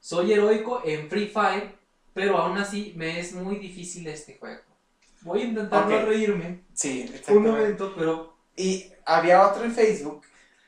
[0.00, 1.74] Soy heroico en Free Fire,
[2.14, 4.62] pero aún así me es muy difícil este juego.
[5.22, 6.04] Voy a intentar no Ok.
[6.06, 10.22] reírme sí, un momento, pero Y había otro en Facebook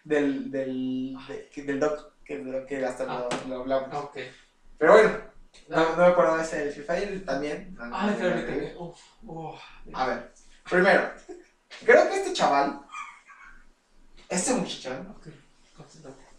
[0.04, 3.28] del, del, de- del doc, que, que hasta Ah.
[3.46, 4.04] lo, lo hablamos.
[4.04, 4.18] ok.
[4.78, 5.10] Pero bueno,
[5.68, 7.74] no, no me acuerdo de ese del Free Fire también.
[7.76, 8.74] No, no, permíteme.
[8.78, 9.60] Uf, uf.
[9.92, 10.32] A ver,
[10.68, 11.10] primero,
[11.84, 12.80] creo que este chaval,
[14.28, 15.14] este muchachón,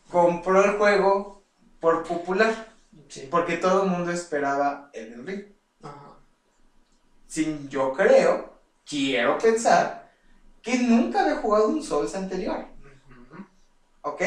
[0.10, 1.44] compró el juego
[1.80, 2.74] por popular,
[3.10, 3.28] Sí.
[3.30, 5.46] porque todo el mundo esperaba el Ring.
[5.84, 6.18] Ajá.
[7.28, 10.12] Sin yo creo, quiero pensar,
[10.62, 12.66] que nunca había jugado un Souls anterior,
[13.10, 13.46] Ujú.
[14.02, 14.22] ¿ok?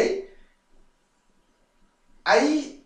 [2.24, 2.77] Hay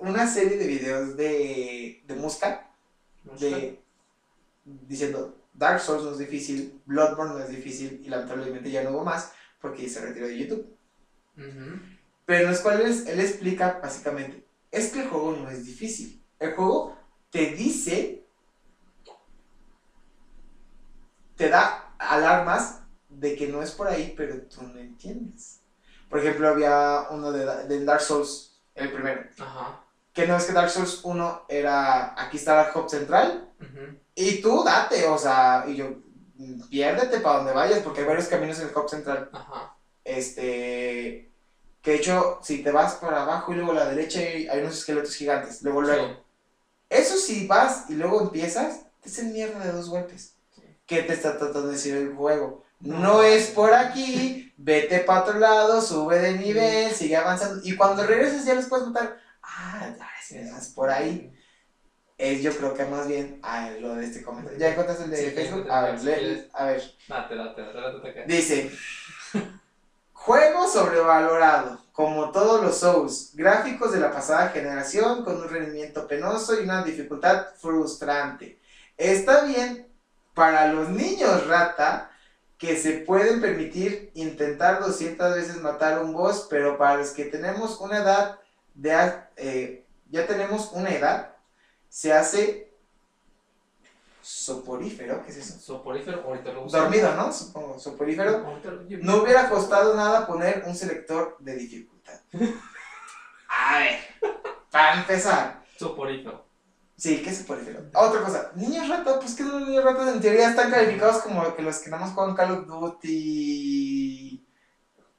[0.00, 2.70] una serie de videos de, de Musca,
[3.38, 3.80] de,
[4.64, 9.04] diciendo, Dark Souls no es difícil, Bloodborne no es difícil y lamentablemente ya no hubo
[9.04, 10.76] más porque se retiró de YouTube.
[12.26, 16.22] Pero en los cuales él explica básicamente, es que el juego no es difícil.
[16.38, 16.96] El juego
[17.30, 18.24] te dice,
[21.36, 25.60] te da alarmas de que no es por ahí, pero tú no entiendes.
[26.10, 29.84] Por ejemplo, había uno de, Da- de Dark Souls, el primero, Ajá.
[30.18, 33.48] Que no es que Dark Souls 1 era, aquí está la hub central,
[34.16, 35.90] y tú date, o sea, y yo,
[36.68, 39.30] piérdete para donde vayas, porque hay varios caminos en el hub central.
[39.32, 39.76] Ajá.
[40.02, 41.30] Este.
[41.80, 44.78] Que de hecho, si te vas para abajo y luego a la derecha hay unos
[44.78, 45.62] esqueletos gigantes.
[45.62, 46.08] Luego, luego.
[46.08, 46.16] Sí.
[46.90, 50.34] Eso si vas y luego empiezas, te hacen mierda de dos golpes.
[50.52, 50.62] Sí.
[50.84, 52.64] ¿Qué te está tratando de decir el juego?
[52.80, 52.98] No.
[52.98, 57.60] No es por aquí, vete para otro lado, sube de nivel, sigue avanzando.
[57.62, 59.27] Y cuando regreses ya los puedes matar.
[59.60, 61.34] Ah, ya, si me das por ahí.
[62.16, 64.58] Es yo creo que más bien ah, lo de este comentario.
[64.58, 65.70] ¿Ya encontraste el de Sí, Facebook?
[65.70, 66.48] A ver, sí.
[66.52, 66.82] a ver.
[67.08, 68.24] Date, date, date.
[68.26, 68.70] Dice,
[70.12, 76.58] juego sobrevalorado, como todos los Souls, gráficos de la pasada generación con un rendimiento penoso
[76.60, 78.60] y una dificultad frustrante.
[78.96, 79.88] Está bien
[80.34, 82.10] para los niños rata
[82.58, 87.24] que se pueden permitir intentar 200 veces matar a un boss, pero para los que
[87.24, 88.38] tenemos una edad
[88.78, 91.34] de eh, ya tenemos una edad,
[91.88, 92.72] se hace
[94.22, 95.58] soporífero, ¿qué es eso?
[95.58, 96.78] Soporífero, ahorita lo uso.
[96.78, 97.32] Dormido, ¿no?
[97.32, 98.44] Supongo, soporífero.
[99.02, 102.20] No hubiera costado nada poner un selector de dificultad.
[103.48, 103.98] A ver,
[104.70, 105.64] para empezar.
[105.76, 106.46] Soporífero.
[106.96, 107.84] Sí, ¿qué es soporífero?
[107.94, 111.62] Otra cosa, niños rata, pues que los niños ratas en teoría están calificados como que
[111.62, 114.46] los que nada más juegan Call of Duty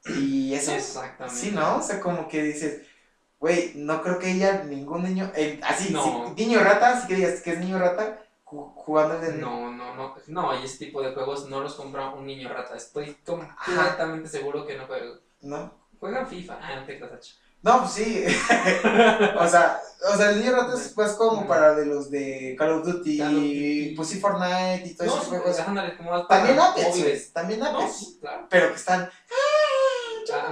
[0.06, 0.72] y eso.
[0.72, 1.38] Exactamente.
[1.38, 1.76] Sí, ¿no?
[1.78, 2.82] O sea, como que dices,
[3.40, 6.32] güey, no creo que haya ningún niño, eh, así, No.
[6.36, 10.14] niño rata, así que digas que es niño rata ju- jugando en No, no, no.
[10.28, 12.76] No, y ese tipo de juegos no los compra un niño rata.
[12.76, 15.06] Estoy completamente seguro que no juega.
[15.42, 15.72] ¿no?
[15.98, 16.58] Juegan FIFA.
[16.62, 17.38] Ah, no te creas.
[17.62, 18.24] No, pues sí.
[19.38, 19.80] o sea,
[20.12, 23.18] o sea, el niño rata es pues como para de los de Call of Duty,
[23.18, 23.94] Call of Duty.
[23.96, 25.60] pues sí Fortnite y todos No, esos juegos.
[25.60, 27.96] ándale, como También Apex, también No, Apex.
[27.96, 28.46] sí, claro.
[28.48, 29.49] Pero que están, Ah,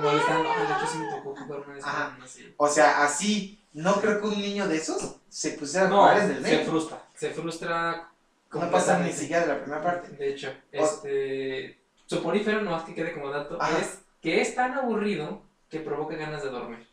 [0.02, 0.48] molestando.
[0.48, 2.14] De hecho sí me tocó jugar una vez Ajá.
[2.14, 2.54] con así.
[2.56, 6.38] o sea, así, no creo que un niño de esos se pusiera a jugar desde
[6.38, 6.66] el se medio.
[6.70, 7.02] frustra.
[7.14, 8.08] Se frustra.
[8.52, 10.08] No pasa ni siquiera de la primera parte.
[10.16, 11.78] De hecho, este.
[12.06, 13.78] Soporífero, no más que quede como dato, Ajá.
[13.78, 16.88] es que es tan aburrido que provoca ganas de dormir.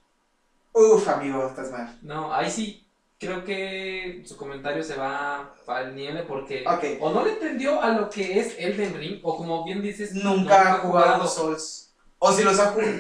[0.73, 1.97] Uf, amigo, estás mal.
[2.01, 2.86] No, ahí sí
[3.17, 6.65] creo que su comentario se va al nieve porque
[6.99, 10.73] o no le entendió a lo que es Elden Ring o como bien dices Nunca
[10.73, 11.84] ha jugado los Souls.
[12.26, 12.91] O si los ha jugado.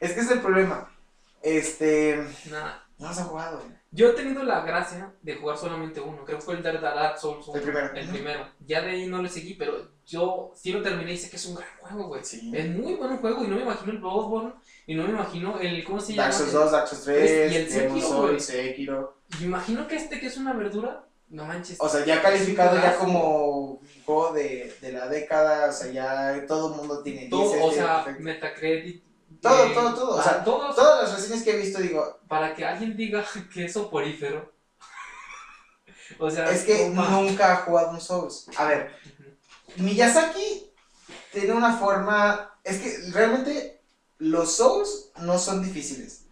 [0.00, 0.90] Es que es el problema.
[1.42, 2.22] Este.
[2.50, 2.86] Nada.
[2.98, 3.62] No los ha jugado.
[3.92, 7.18] Yo he tenido la gracia de jugar solamente uno, creo que fue el Dark Dark
[7.18, 7.94] Souls 1, El primero.
[7.94, 8.48] el primero.
[8.64, 11.46] Ya de ahí no le seguí, pero yo sí lo terminé y sé que es
[11.46, 12.22] un gran juego, güey.
[12.22, 12.52] Sí.
[12.54, 14.52] Es muy buen juego y no me imagino el Bloodborne
[14.86, 16.24] y no me imagino el ¿cómo se llama?
[16.28, 18.40] Dark Souls El- 2, Dark Souls 3, Y el Demon Sekiro, Souls, güey.
[18.40, 19.16] Sekiro.
[19.40, 21.76] Y imagino que este que es una verdura, no manches.
[21.80, 26.72] O sea, ya calificado ya como juego de, de la década, o sea, ya todo
[26.72, 27.30] el mundo tiene 10.
[27.30, 28.24] todo, o sea, perfecto.
[28.24, 29.04] Metacredit.
[29.40, 32.54] Todo, eh, todo, todo, o sea, todos, Todas las reseñas que he visto digo, para
[32.54, 33.24] que alguien diga
[33.54, 34.52] que es soporífero.
[36.18, 38.46] o sea, es que nunca ha jugado un Souls.
[38.56, 38.92] A ver.
[39.76, 40.72] Miyazaki
[41.32, 43.80] tiene una forma, es que realmente
[44.18, 46.26] los Souls no son difíciles.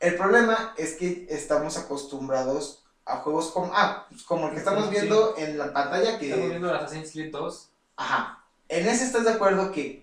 [0.00, 2.81] El problema es que estamos acostumbrados
[3.12, 4.90] a juegos como, ah, pues como el que estamos Sí.
[4.90, 6.26] viendo en la pantalla que...
[6.30, 7.68] Estamos viendo Assassin's Creed 2.
[7.96, 8.44] Ajá.
[8.68, 10.02] En ese estás de acuerdo que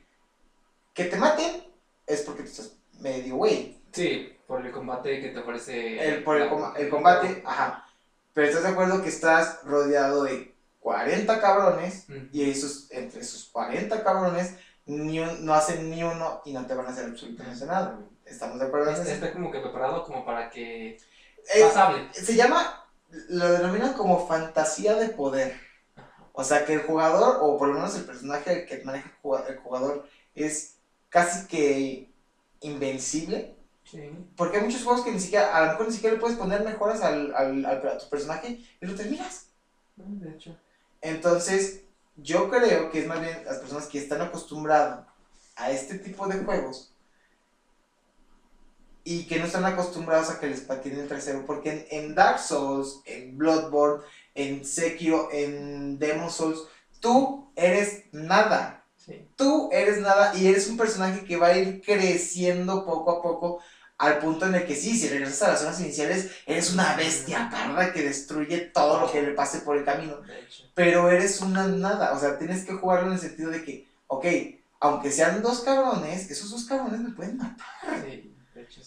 [0.94, 1.64] que te maten
[2.06, 3.78] es porque tú estás medio güey.
[3.92, 6.04] Sí, por el combate que te ofrece.
[6.08, 7.86] El, por el, com- el combate, ajá.
[8.34, 14.04] Pero estás de acuerdo que estás rodeado de 40 cabrones y esos, entre esos 40
[14.04, 14.56] cabrones
[14.86, 17.98] ni un- no hacen ni uno y no te van a hacer absolutamente nada.
[18.26, 19.14] ¿Estamos de acuerdo en Está, eso?
[19.14, 20.98] está como que preparado como para que.
[21.56, 22.10] Eh, Pasable.
[22.14, 22.86] se llama,
[23.30, 25.60] lo denominan como fantasía de poder.
[26.34, 29.12] O sea, que el jugador, o por lo menos el personaje que maneja
[29.50, 30.76] el jugador, es
[31.10, 32.10] casi que
[32.62, 33.56] invencible.
[33.84, 34.12] Sí.
[34.38, 36.62] Porque hay muchos juegos que ni siquiera, a lo mejor ni siquiera le puedes poner
[36.64, 39.48] mejoras al, al, al- a tu personaje y lo terminas.
[39.96, 40.56] De hecho.
[41.02, 41.82] Entonces,
[42.16, 45.06] yo creo que es más bien las personas que están acostumbradas
[45.56, 46.94] a este tipo de juegos
[49.10, 51.44] y que no están acostumbrados a que les patinen el trasero.
[51.44, 54.04] Porque en, en Dark Souls, en Bloodborne,
[54.36, 56.60] en Sekiro, en Demon Souls,
[57.00, 58.86] tú eres nada.
[58.96, 59.28] Sí.
[59.36, 63.64] Tú eres nada y eres un personaje que va a ir creciendo poco a poco
[63.98, 67.50] al punto en el que sí, si regresas a las zonas iniciales, eres una bestia
[67.52, 70.22] parda que destruye todo lo que le pase por el camino.
[70.76, 74.26] Pero eres una nada, o sea, tienes que jugarlo en el sentido de que, ok,
[74.80, 77.66] aunque sean dos cabrones, esos dos cabrones me pueden matar.
[78.06, 78.36] Sí.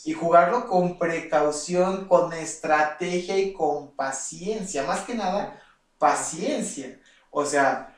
[0.05, 4.85] Y jugarlo con precaución, con estrategia y con paciencia.
[4.85, 5.61] Más que nada,
[5.99, 7.01] paciencia.
[7.31, 7.97] O sea,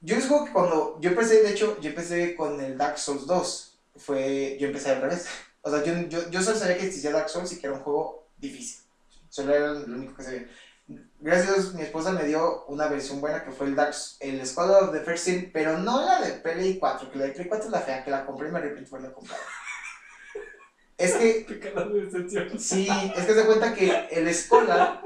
[0.00, 3.78] yo digo que cuando yo empecé, de hecho, yo empecé con el Dark Souls 2.
[3.96, 5.26] Fue, yo empecé al revés.
[5.62, 7.82] O sea, yo, yo, yo solo sabía que existía Dark Souls y que era un
[7.82, 8.82] juego difícil.
[9.28, 10.48] Solo era lo único que sabía.
[11.20, 14.92] Gracias mi esposa me dio una versión buena que fue el Dark el Scholar of
[14.92, 17.72] the First Sin, pero no la de Play 4, que la de Play 4 es
[17.72, 19.42] la fea, que la compré y me arrepiento por haberla comprado.
[20.98, 21.46] Es que.
[22.58, 25.02] Sí, es que se cuenta que el Scholar.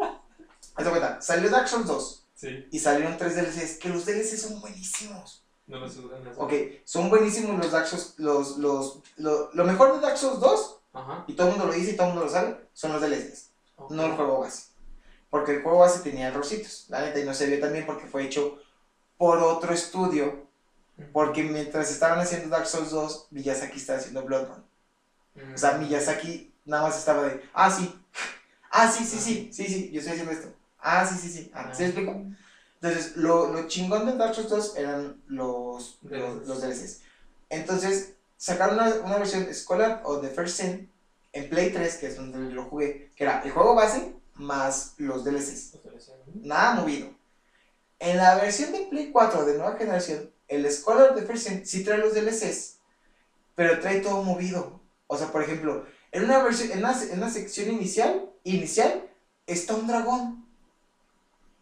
[0.74, 4.42] Haz de cuenta, salió Dark Souls 2 Sí, y salieron tres DLCs, que los DLCs
[4.42, 5.42] son buenísimos.
[5.66, 6.22] no lo sudan.
[6.22, 6.52] no Ok,
[6.84, 8.12] son buenísimos los Dark Souls.
[8.18, 11.24] Los, los, lo, lo mejor de Dark Souls 2, Ajá.
[11.26, 13.50] y todo el mundo lo dice y todo el mundo lo sabe, son los DLCs,
[13.76, 13.90] ok.
[13.92, 14.64] no el juego base.
[15.30, 18.24] Porque el juego base tenía errorcitos, la neta, y no se vio también porque fue
[18.24, 18.58] hecho
[19.16, 20.44] por otro estudio.
[21.12, 24.64] Porque mientras estaban haciendo Dark Souls 2, Miyazaki estaba haciendo Bloodborne.
[25.36, 25.54] Mm.
[25.54, 27.94] O sea, Miyazaki nada más estaba de, ah, sí,
[28.70, 30.52] ah, sí, sí, sí, sí, sí, yo estoy haciendo esto.
[30.78, 32.22] Ah, sí, sí, sí, ah, ¿se me explico?
[32.80, 37.00] Entonces, lo, lo chingón de Dark Souls 2 eran los, los, los DLCs.
[37.48, 40.90] Entonces, sacaron una, una versión Scholar o The First Sin
[41.32, 45.24] en Play 3, que es donde lo jugué, que era el juego base más los
[45.24, 45.78] DLCs.
[46.34, 47.10] Nada movido.
[47.98, 51.82] En la versión de Play 4 de nueva generación, el Scholar de First Sin sí
[51.82, 52.76] trae los DLCs,
[53.54, 54.80] pero trae todo movido.
[55.08, 59.08] O sea, por ejemplo, en una, versión, en una, en una sección inicial, inicial
[59.46, 60.46] está un dragón.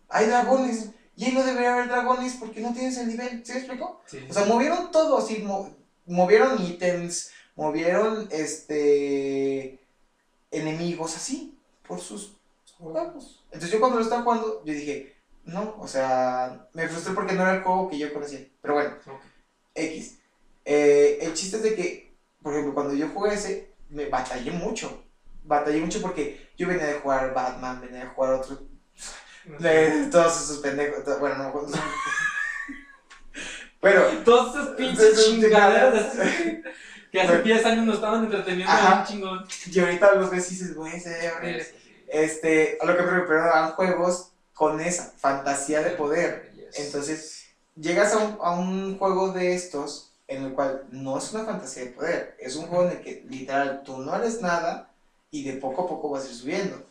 [0.08, 0.90] Hay dragones.
[1.16, 3.44] Y ahí no debería haber dragones porque no tienes el nivel.
[3.44, 4.00] ¿Sí me explico?
[4.06, 4.26] Sí.
[4.28, 5.38] O sea, movieron todo así.
[5.38, 5.74] mo-
[6.06, 9.80] movieron ítems, movieron este
[10.50, 12.36] enemigos así, por sus
[12.78, 13.44] juegos.
[13.46, 17.42] Entonces yo cuando lo estaba jugando, yo dije, no, o sea, me frustré porque no
[17.42, 18.46] era el juego que yo conocía.
[18.60, 18.94] Pero bueno.
[19.74, 20.18] X.
[20.64, 22.03] Eh, el chiste es de que,
[22.44, 25.02] por ejemplo, cuando yo jugué ese, me batallé mucho.
[25.44, 28.60] Batallé mucho porque yo venía de jugar Batman, venía de jugar otros,
[29.58, 31.02] de todos esos pendejos.
[31.18, 31.68] Bueno, no me acuerdo.
[33.80, 36.12] Pero, Todas esas pinches chingaderas
[37.10, 39.46] que hace 10 años nos estaban entreteniendo bien chingón.
[39.66, 41.74] y ahorita los ves y dices, güey, se.
[42.08, 46.52] Este, a lo que me refiero eran juegos con esa fantasía de poder.
[46.74, 51.44] Entonces, llegas a un, a un juego de estos en el cual no es una
[51.44, 54.90] fantasía de poder, es un juego en el que literal tú no eres nada
[55.30, 56.82] y de poco a poco vas a ir subiendo.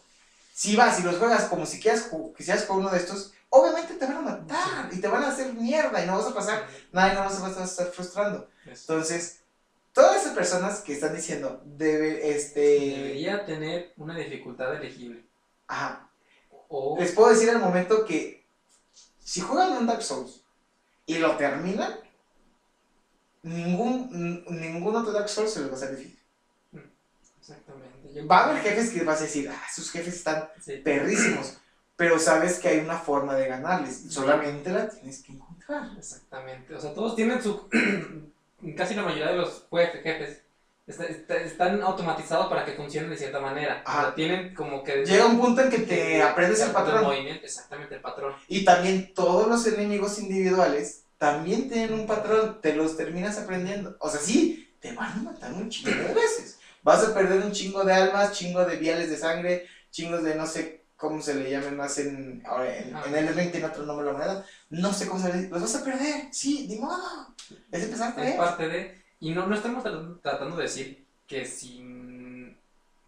[0.54, 4.06] Si vas y los juegas como si quieras quisieras jugar uno de estos, obviamente te
[4.06, 7.12] van a matar y te van a hacer mierda y no vas a pasar nada
[7.12, 8.48] y no vas a estar frustrando.
[8.66, 9.40] Entonces,
[9.94, 15.24] todas esas personas que están diciendo, debe, este, Debería tener una dificultad elegible.
[15.68, 16.10] ajá,
[16.68, 18.44] O Les puedo decir al momento que
[19.24, 20.42] si juegan un Dark Souls
[21.06, 22.03] y lo terminan,
[23.44, 24.10] ningún,
[24.50, 26.20] n- ningún otro Dark Souls se les va a hacer difícil.
[27.39, 28.14] Exactamente.
[28.14, 30.78] Yo- Va a haber jefes que vas a decir, ah, sus jefes están Sí.
[30.78, 31.58] perrísimos,
[31.96, 35.89] pero sabes que hay una forma de ganarles, solamente la tienes que encontrar.
[35.98, 36.74] Exactamente.
[36.76, 37.68] O sea, todos tienen su.
[38.78, 40.41] casi la mayoría de los jefes
[40.88, 43.84] está- está- están automatizados para que funcionen de cierta manera.
[43.86, 44.16] O sea, Ajá.
[44.16, 45.06] tienen como que.
[45.06, 48.34] Llega un punto en que te aprendes el el patrón movimiento, exactamente, el patrón.
[48.48, 53.95] y también todos los enemigos individuales también tienen un patrón, te los terminas aprendiendo.
[53.99, 56.59] O sea, sí, te van a matar un chingo de veces.
[56.82, 60.45] Vas a perder un chingo de almas, chingo de viales de sangre, chingos de no
[60.45, 63.03] sé cómo se le llamen más en, ahora en, Ah.
[63.07, 64.45] en el 20 tiene otro nombre la moneda.
[64.69, 66.99] No sé cómo se le Los vas a perder, sí, ni modo.
[67.71, 69.01] Es empezar a Es parte de.
[69.21, 72.57] Y no, no estamos trat- tratando de decir que sin.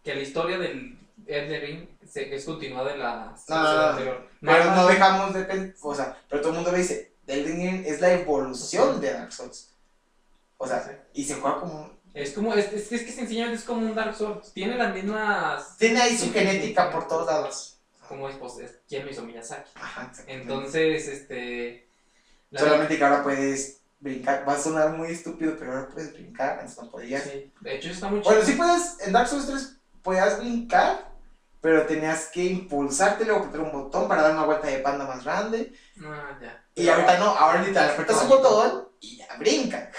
[0.02, 3.88] que la historia del Elden Ring se- es continuada de la No, no, no.
[3.90, 4.28] anterior.
[4.40, 7.56] Pero Nada no más- dejamos de o sea, pero todo el mundo me dice, Elden
[7.56, 9.70] Ring es la evolución de Dark Souls.
[10.58, 11.90] O sea, y se juega como...
[12.14, 12.54] Es como.
[12.54, 14.52] Es, es, es que sencillamente es como un Dark Souls.
[14.54, 15.76] Tiene las mismas.
[15.76, 17.78] Tiene ahí su Sí, genética sí, por todos lados.
[18.08, 19.70] Como es, pues, es- ¿Quién lo hizo Miyazaki?
[19.74, 20.42] Ajá, exactamente.
[20.42, 21.88] Entonces, este.
[22.50, 26.60] la- Solamente que ahora puedes brincar, va a sonar muy estúpido, pero ahora puedes brincar,
[26.60, 27.24] antes no podías.
[27.24, 31.10] Sí, de hecho, está muy Bueno, sí puedes, en Dark Souls 3 podías brincar,
[31.60, 35.22] pero tenías que impulsarte, luego apretar un botón para dar una vuelta de panda más
[35.24, 35.74] grande.
[36.02, 36.62] Ah, ya.
[36.76, 39.90] Y ahorita no, ahora literal apretas un botón y ya brinca.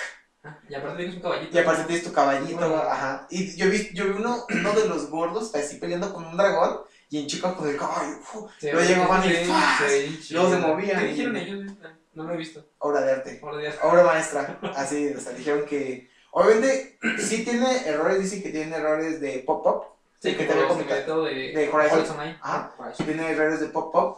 [0.44, 1.58] Ah, y aparte tienes un caballito.
[1.58, 2.76] Y aparte tienes tu caballito, Bueno.
[2.78, 3.28] ajá.
[3.30, 6.82] Y yo vi, yo vi uno, uno de los gordos así peleando con un dragón
[7.10, 8.18] y en chico con el caballo,
[8.62, 9.92] Luego llegaban y sí, ¡fas!
[10.22, 11.74] sí, Luego se movían ¿Qué y- dijeron ellos?
[12.14, 12.66] No lo he visto.
[12.80, 13.40] obra de arte.
[13.84, 19.20] Obra maestra, así, o sea, dijeron que, Obviamente, sí tiene errores, dicen que tiene errores
[19.20, 19.86] de pop-up.
[20.20, 21.24] Sí, que que te lo comentado.
[21.26, 22.06] de, de Horizon.
[22.42, 22.74] Ajá.
[22.78, 23.06] Horizon.
[23.06, 24.18] tiene errores de pop-up,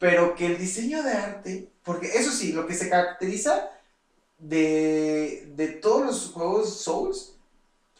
[0.00, 3.70] pero que el diseño de arte, porque eso sí, lo que se caracteriza
[4.38, 7.36] de, de todos los juegos Souls,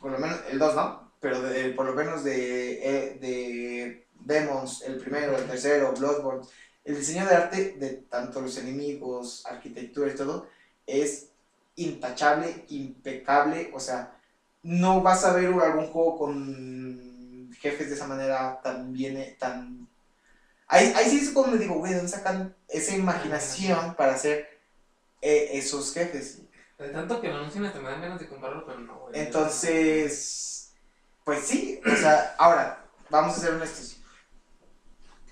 [0.00, 1.42] por lo menos el 2 no, pero
[1.76, 6.46] por lo menos de, eh, de Demons, el primero, el tercero, Bloodborne,
[6.84, 10.48] el diseño de arte de tanto los enemigos, arquitectura y todo,
[10.86, 11.28] es
[11.76, 14.18] intachable, impecable, o sea,
[14.62, 19.89] no vas a ver algún juego con jefes de esa manera tan bien, tan...
[20.72, 24.48] Ahí, ahí sí es como digo, güey, ¿dónde sacan esa imaginación para hacer
[25.20, 26.42] eh, esos jefes?
[26.78, 29.18] De tanto que lo anuncian hasta me dan ganas de comprarlo, pero no, güey.
[29.20, 30.72] Entonces,
[31.24, 33.96] pues sí, o sea, ahora, vamos a ser honestos.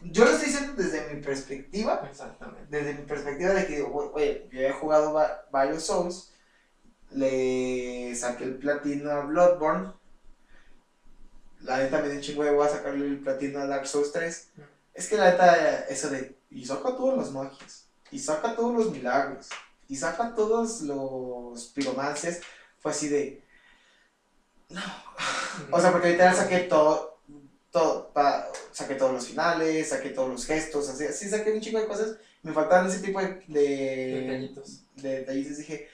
[0.03, 2.67] Yo lo estoy diciendo desde mi perspectiva, Exactamente.
[2.69, 6.33] desde mi perspectiva de que, digo, güey, yo he jugado va- varios Souls,
[7.13, 9.93] le saqué el platino a Bloodborne,
[11.61, 14.13] la neta me dio un chingo de voy a sacarle el platino a Dark Souls
[14.13, 14.51] 3.
[14.57, 14.61] Mm.
[14.99, 18.91] Es que la neta, eso de, y saca todos los magias, y saca todos los
[18.91, 19.49] milagros,
[19.87, 22.41] y saca todos los piromances,
[22.79, 23.43] fue así de,
[24.71, 24.81] no,
[25.71, 27.21] o sea, porque literal saqué todo,
[27.71, 31.79] todo, pa- saqué todos los finales, saqué todos los gestos, así, así saqué un chingo
[31.81, 34.81] de cosas, me faltaban ese tipo de, de, Detallitos.
[34.97, 35.89] de detallitos, dije,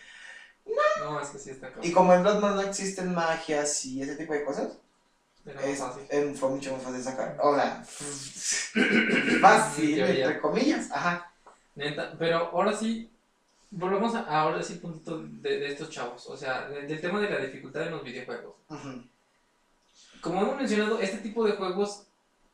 [1.01, 1.85] No, es que sí está cabrón.
[1.87, 4.79] y como en Bloodborne no existen magias y ese tipo de cosas,
[5.47, 6.03] Era más es, fácil.
[6.11, 7.85] em, fue mucho más fácil sacar, o sea,
[9.41, 11.31] fácil, entre comillas, ajá,
[11.75, 13.11] Neta, pero ahora sí,
[13.71, 16.27] volvemos a, ahora sí, puntito de, de estos chavos.
[16.29, 18.55] O sea, de- del tema de la dificultad en los videojuegos.
[20.21, 22.05] Como hemos mencionado, este tipo de juegos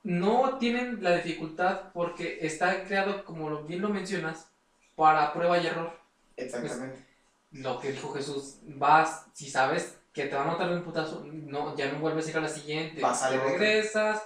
[0.02, 4.48] no tienen la dificultad porque está creado, como bien lo mencionas,
[4.96, 5.92] para prueba y error.
[6.36, 7.04] exactamente,
[7.52, 11.24] Lo que dijo Jesús, vas, si sabes que te va a matar de un putazo,
[11.24, 13.00] no, ya no vuelves a ir a la siguiente.
[13.00, 14.22] Vas a te regresas,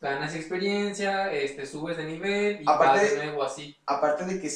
[0.00, 3.76] ganas experiencia, este, subes de nivel y Aparte- vas de nuevo así.
[3.86, 4.50] aparte de que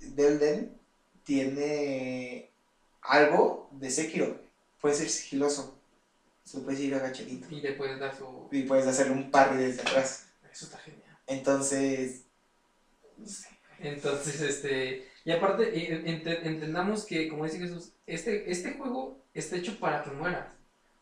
[0.00, 0.76] Delden
[1.24, 2.50] tiene
[3.02, 4.38] algo de Sekiro,
[4.80, 5.74] puede ser sigiloso,
[6.44, 7.46] se puedes ir agachadito.
[7.50, 8.48] Y le puedes dar su...
[8.50, 10.26] y puedes hacerle un parry desde atrás.
[10.52, 11.02] Eso está genial.
[11.26, 12.24] Entonces,
[13.16, 13.48] no sé.
[13.80, 19.56] Entonces, este, y aparte, eh, ente- entendamos que, como dice Jesús, este, este juego está
[19.56, 20.46] hecho para que mueras.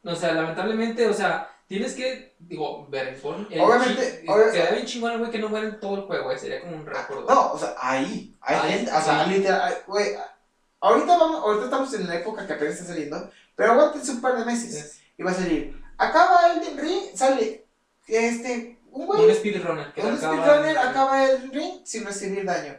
[0.05, 5.13] O sea, lamentablemente, o sea, tienes que, digo, ver, pon el Obviamente, Quedaría bien chingón
[5.13, 7.29] el güey que no muera en todo el juego, eh, sería como un récord.
[7.29, 10.17] No, o sea, ahí, hay Ahí, gente, o sea, literal, güey,
[10.81, 14.37] ahorita vamos, ahorita estamos en la época que apenas está saliendo, pero aguántense un par
[14.37, 15.81] de meses Es y va a salir.
[15.99, 17.67] Acaba Elden Ring, sale
[18.09, 22.77] este, un güey, un speedrunner que un speedrunner acaba el ring sin recibir daño.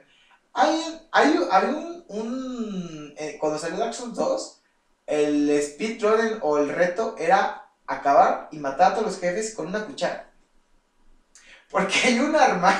[0.54, 4.62] Hay, hay, hay un, un eh, cuando salió Dark Souls 2,
[5.06, 9.86] el speedrunner o el reto era acabar y matar a todos los jefes con una
[9.86, 10.30] cuchara.
[11.70, 12.74] Porque hay un arma,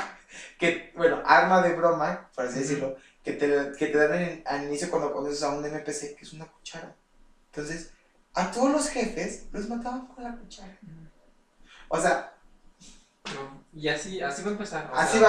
[0.60, 4.64] que, bueno, arma de broma, por así decirlo, que te, que te dan en- al
[4.66, 6.96] inicio cuando conoces a un NPC, que es una cuchara.
[7.52, 7.92] Entonces,
[8.34, 10.78] a todos los jefes los mataban con la cuchara.
[11.88, 12.30] O sea,
[13.34, 14.92] No, y así, así va a empezar.
[14.94, 15.28] Así sea,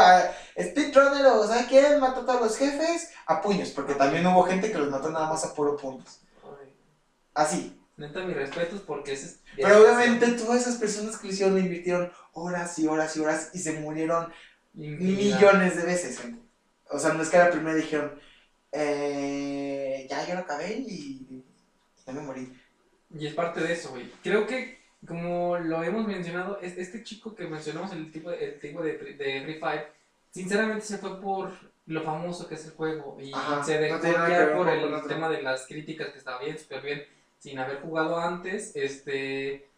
[0.56, 3.10] va, Speedrunner o ¿sabes quién mató a todos los jefes?
[3.26, 6.20] A puños, porque también hubo gente que los mató nada más a puro puños.
[7.34, 7.78] Así.
[7.96, 9.40] Neta, mis respetos porque ese es...
[9.56, 13.50] Pero obviamente todas esas personas que lo hicieron le invirtieron horas y horas y horas
[13.54, 14.32] y se murieron
[14.74, 15.36] Infinidad.
[15.36, 16.20] millones de veces.
[16.90, 18.18] O sea, no es que a la primera dijeron,
[18.72, 21.44] eh, ya yo lo acabé y
[22.06, 22.52] ya me morí.
[23.16, 24.10] Y es parte de eso, güey.
[24.22, 28.60] Creo que, como lo hemos mencionado, es- este chico que mencionamos, el tipo de, el
[28.60, 29.86] tipo de, de Free Fire,
[30.32, 31.52] sinceramente se fue por
[31.86, 33.16] lo famoso que es el juego.
[33.20, 35.06] Y Ajá, se dejó no por el otro.
[35.08, 37.04] tema de las críticas, que estaba bien, súper bien,
[37.44, 39.68] sin haber jugado antes, este...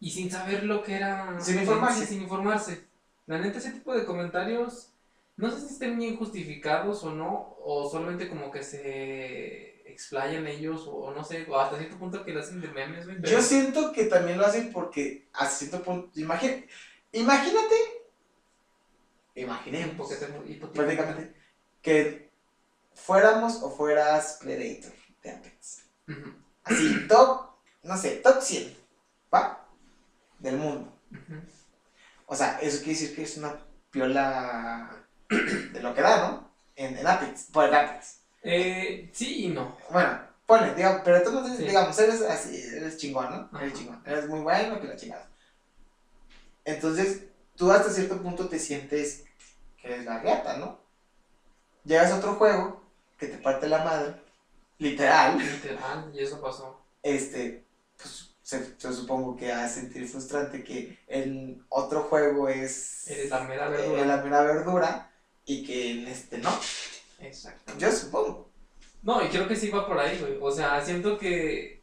[0.00, 1.38] Y sin saber lo que era...
[1.40, 2.06] Sin informarse.
[2.06, 2.84] sin informarse.
[3.26, 4.92] La neta, ese tipo de comentarios,
[5.36, 10.88] no sé si estén bien justificados o no, o solamente como que se explayan ellos,
[10.88, 13.20] o, no sé, o hasta cierto punto que lo hacen de memes, güey.
[13.20, 16.66] pero- Yo siento que también lo hacen porque a cierto punto, imagínate,
[17.12, 17.76] imagínate,
[19.36, 20.12] imaginemos,
[20.74, 21.32] prácticamente,
[21.80, 22.28] que
[22.92, 25.84] fuéramos o fueras Predator de Apex.
[26.08, 27.46] Ujú, Así, top,
[27.82, 28.76] no sé, top 100,
[29.34, 29.66] ¿va?
[30.38, 30.92] Del mundo.
[32.26, 33.58] O sea, eso quiere decir que es una
[33.90, 36.52] piola de lo que da, ¿no?
[36.76, 38.20] En, en Apex, por el Apex.
[38.42, 39.76] Eh, sí y no.
[39.90, 41.64] Bueno, ponle, digamos, pero tú no Sí.
[41.64, 43.58] digamos, eres así, eres chingón, ¿no?
[43.60, 45.28] Eres chingón, eres muy bueno, que la chingada.
[46.64, 47.24] Entonces,
[47.56, 49.24] tú hasta cierto punto te sientes
[49.80, 50.78] que eres la riata, ¿no?
[51.84, 52.82] Llegas a otro juego
[53.18, 54.14] que te parte la madre,
[54.82, 56.80] literal, Literal, y eso pasó.
[57.02, 57.64] este,
[57.96, 63.40] pues se, yo supongo que a sentir frustrante que el otro juego es Eres la
[63.44, 64.04] mera eh, verdura.
[64.04, 65.10] la mera verdura
[65.44, 66.50] y que en este no.
[67.20, 67.84] Exactamente.
[67.84, 68.50] Yo supongo.
[69.02, 70.36] No, y creo que sí va por ahí, güey.
[70.40, 71.82] O sea, siento que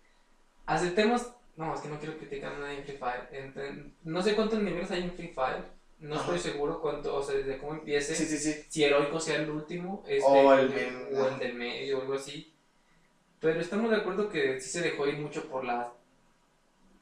[0.66, 1.28] aceptemos.
[1.58, 3.30] No, es que no quiero criticar a nadie en Free Fire.
[3.32, 5.64] Ent- no sé cuántos niveles hay en Free Fire.
[6.00, 6.34] No Ajá.
[6.34, 8.16] estoy seguro cuánto, o sea, desde cómo empiece.
[8.16, 8.64] Sí, sí, sí.
[8.70, 10.04] Si heroico sea el último.
[10.08, 12.54] Este, O el o men- el del medio o algo así.
[13.40, 15.88] Pero estamos de acuerdo que sí se dejó ir mucho por las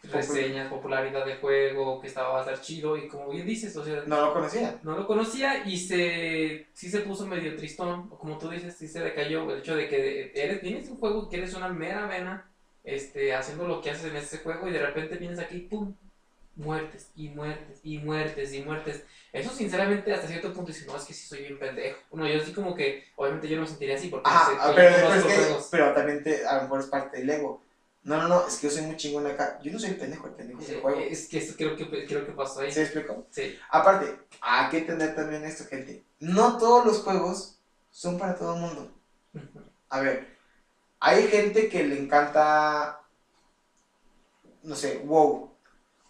[0.04, 2.96] reseñas, popularidad del juego, que estaba a estar chido.
[2.98, 4.80] Y como bien dices, o sea, No lo conocía.
[4.84, 8.88] no lo conocía y se sí se puso medio tristón, o como tú dices, sí
[8.88, 12.50] se decayó el hecho de que eres, tienes un juego que eres una mera vena
[12.84, 15.94] este, haciendo lo que haces en ese juego y de repente vienes aquí, ¡pum!
[16.58, 19.04] Muertes y muertes y muertes y muertes.
[19.32, 21.98] Eso sinceramente hasta cierto punto dice, no, es que sí soy bien pendejo.
[22.10, 24.58] Bueno, yo sí como que, obviamente yo no me sentiría así porque Ah, sé que
[24.62, 27.30] ah, yo pero, pero, es que- pero también te, a lo mejor es parte del
[27.30, 27.62] ego.
[28.04, 29.60] No, no, no, es que yo soy muy chingón acá.
[29.62, 31.00] Yo no soy pendejo, el pendejo es el juego.
[31.00, 32.72] Es que eso creo que, creo que pasó ahí.
[32.72, 33.26] ¿Sí me explico?
[33.30, 33.56] Sí.
[33.70, 36.04] Aparte, hay que entender también esto, gente.
[36.20, 37.56] No todos los juegos
[37.92, 38.92] son para todo el mundo.
[39.90, 40.28] A ver,
[41.00, 43.00] hay gente que le encanta,
[44.64, 45.47] no sé, WoW.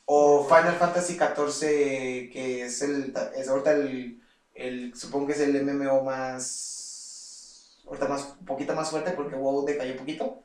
[0.09, 4.21] O Final Fantasy XIV, que es el, es ahorita el,
[4.55, 9.65] el, supongo que es el MMO más, ahorita más, un poquito más fuerte porque WoW
[9.65, 10.43] decayó un poquito.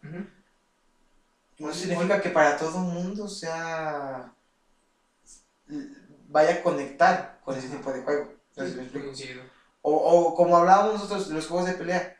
[1.58, 4.34] No Pues significa que para todo el mundo sea,
[6.28, 8.32] vaya a conectar con ese tipo de juego.
[9.82, 12.16] O, o como hablábamos nosotros, los juegos de pelea.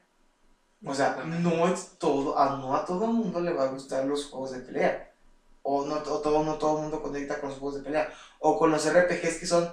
[0.84, 4.04] O sea, no es todo, a, no a todo el mundo le va a gustar
[4.06, 5.11] los juegos de pelea.
[5.62, 8.12] O no, o todo, no todo el mundo conecta con los juegos de pelea.
[8.40, 9.72] O con los RPGs que son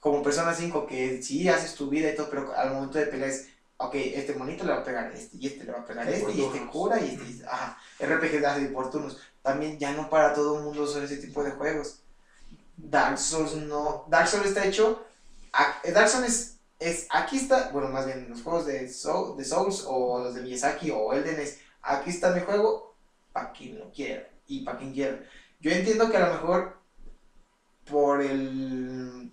[0.00, 3.28] como Persona 5, que sí haces tu vida y todo, pero al momento de pelear
[3.30, 5.84] es, ok, este monito le va a pegar a este, y este le va a
[5.84, 6.70] pegar a este, y este turnos.
[6.72, 7.78] cura, y este, ajá.
[8.00, 9.18] RPGs de hace por turnos.
[9.42, 12.00] También ya no para todo el mundo son ese tipo de juegos.
[12.76, 14.04] Dark Souls no.
[14.08, 15.04] Dark Souls está hecho.
[15.52, 17.06] a- Dark Souls es, es.
[17.10, 17.70] Aquí está.
[17.70, 21.40] Bueno, más bien los juegos de, Soul, de Souls o los de Miyazaki o Elden
[21.40, 21.58] es.
[21.82, 22.94] Aquí está mi juego.
[23.32, 24.28] Para quien lo quiera.
[24.46, 25.22] Y para quien quiera.
[25.60, 26.76] Yo entiendo que a lo mejor.
[27.88, 29.32] Por el.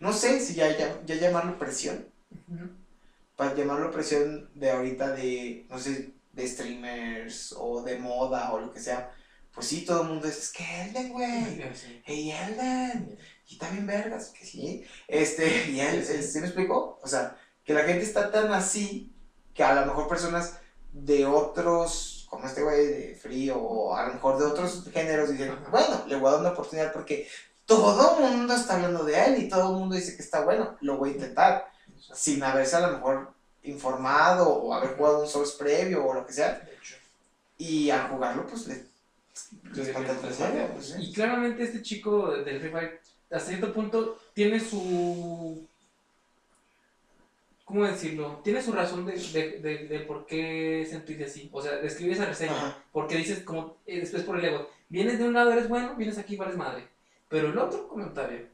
[0.00, 2.06] No sé si ya, ya, ya llamarlo presión.
[3.36, 5.66] Para llamarlo presión de ahorita de.
[5.68, 6.12] No sé.
[6.32, 9.10] De streamers o de moda o lo que sea.
[9.54, 11.64] Pues sí, todo el mundo dice: Es que Elden, güey.
[12.04, 13.18] Hey, Elden.
[13.48, 14.84] Y bien vergas, que sí.
[15.08, 16.22] Este, y él, Sí, sí.
[16.22, 16.98] ¿sí me explicó?
[17.02, 19.12] O sea, que la gente está tan así
[19.54, 20.58] que a lo mejor personas
[20.92, 25.50] de otros, como este güey de frío, o a lo mejor de otros géneros, dicen,
[25.50, 25.70] Ajá.
[25.70, 27.28] bueno, le voy a dar una oportunidad porque
[27.64, 30.76] todo el mundo está hablando de él y todo el mundo dice que está bueno,
[30.80, 31.70] lo voy a intentar,
[32.14, 33.32] sin haberse a lo mejor
[33.64, 36.62] informado o haber jugado un Souls previo o lo que sea,
[37.58, 38.74] y al jugarlo, pues le.
[38.74, 40.94] le pues, sí.
[40.98, 43.00] Y claramente este chico del Free Fire,
[43.30, 45.66] hasta cierto punto, tiene su...
[47.66, 48.40] ¿Cómo decirlo?
[48.44, 51.50] Tiene su razón de, de, de, de por qué sentirse así.
[51.52, 52.52] O sea, de escribir esa reseña.
[52.56, 52.78] Ajá.
[52.92, 56.16] Porque dices, como, eh, después por el ego, vienes de un lado, eres bueno, vienes
[56.16, 56.86] aquí, vales madre.
[57.28, 58.46] Pero el otro comentario,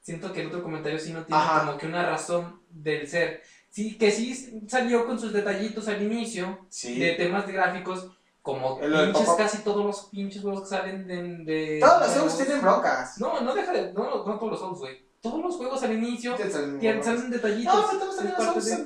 [0.00, 1.64] siento que el otro comentario sí no tiene Ajá.
[1.64, 3.42] como que una razón del ser.
[3.70, 6.98] Sí, que sí salió con sus detallitos al inicio, Sí.
[6.98, 8.10] de temas de gráficos,
[8.42, 11.22] como El- pinches casi todos los pinches juegos que salen de...
[11.44, 13.16] de Todos los juegos tienen broncas.
[13.20, 13.92] No, no deja de...
[13.92, 15.05] No, no todos los juegos, güey.
[15.22, 17.74] Todos los juegos al inicio salen salen detallitos.
[17.74, 18.84] No, pero todos parte los de-.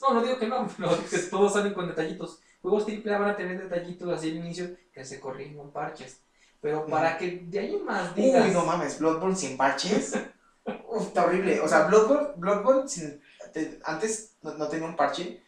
[0.00, 2.40] No, no digo que no, pero que todos salen con detallitos.
[2.60, 6.18] Juegos triple A van a tener detallitos así al inicio que se corrigen con parches.
[6.60, 8.46] Pero para que de ahí más digas...
[8.46, 10.12] Uy, no mames, Bloodborne sin parches.
[10.88, 11.58] Uf, está horrible.
[11.60, 13.20] O sea, Bloodborne, Bloodborne sin,
[13.52, 15.42] te- antes no, no tenía un parche.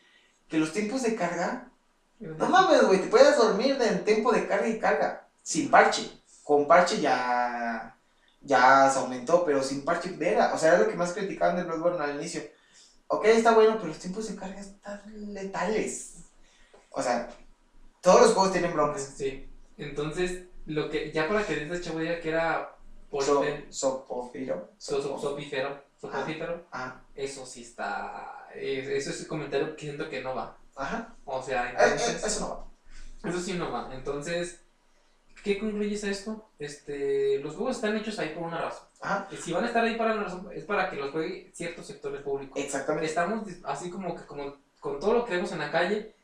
[0.48, 1.68] Que los tiempos de carga.
[2.18, 5.26] No mames, güey, te puedes dormir del tiempo de carga y carga.
[5.42, 6.10] Sin parche.
[6.42, 7.94] Con parche ya.
[8.44, 10.52] Ya se aumentó, pero sin parche, vera.
[10.54, 12.42] O sea, era lo que más criticaban de Bloodborne al inicio.
[13.06, 15.02] Ok, está bueno, pero los tiempos de carga están
[15.34, 16.24] letales.
[16.90, 17.28] O sea,
[18.00, 19.12] todos los juegos tienen broncas.
[19.16, 19.48] Sí.
[19.76, 22.76] Entonces, lo que ya para que dices, chavo, ya que era
[23.20, 24.70] So, polver, sopofiro.
[24.78, 28.48] so, so- sopífero, sopífero, Ah, eso sí está...
[28.54, 30.56] es- Eso es el comentario que siento que no va.
[30.76, 31.14] ajá.
[31.26, 32.24] O sea, Eh, eh, entonces...
[32.24, 33.30] eso no va.
[33.30, 33.90] Eso sí no va.
[33.94, 34.61] Entonces,
[35.42, 36.48] ¿qué concluyes a esto?
[36.58, 38.86] Este, los juegos están hechos ahí por una razón.
[39.00, 41.86] Ajá, si van a estar ahí para una razón, es para que los juegue ciertos
[41.86, 42.56] sectores públicos.
[42.62, 43.06] exactamente.
[43.06, 46.14] Estamos así como que como con todo lo que vemos en la calle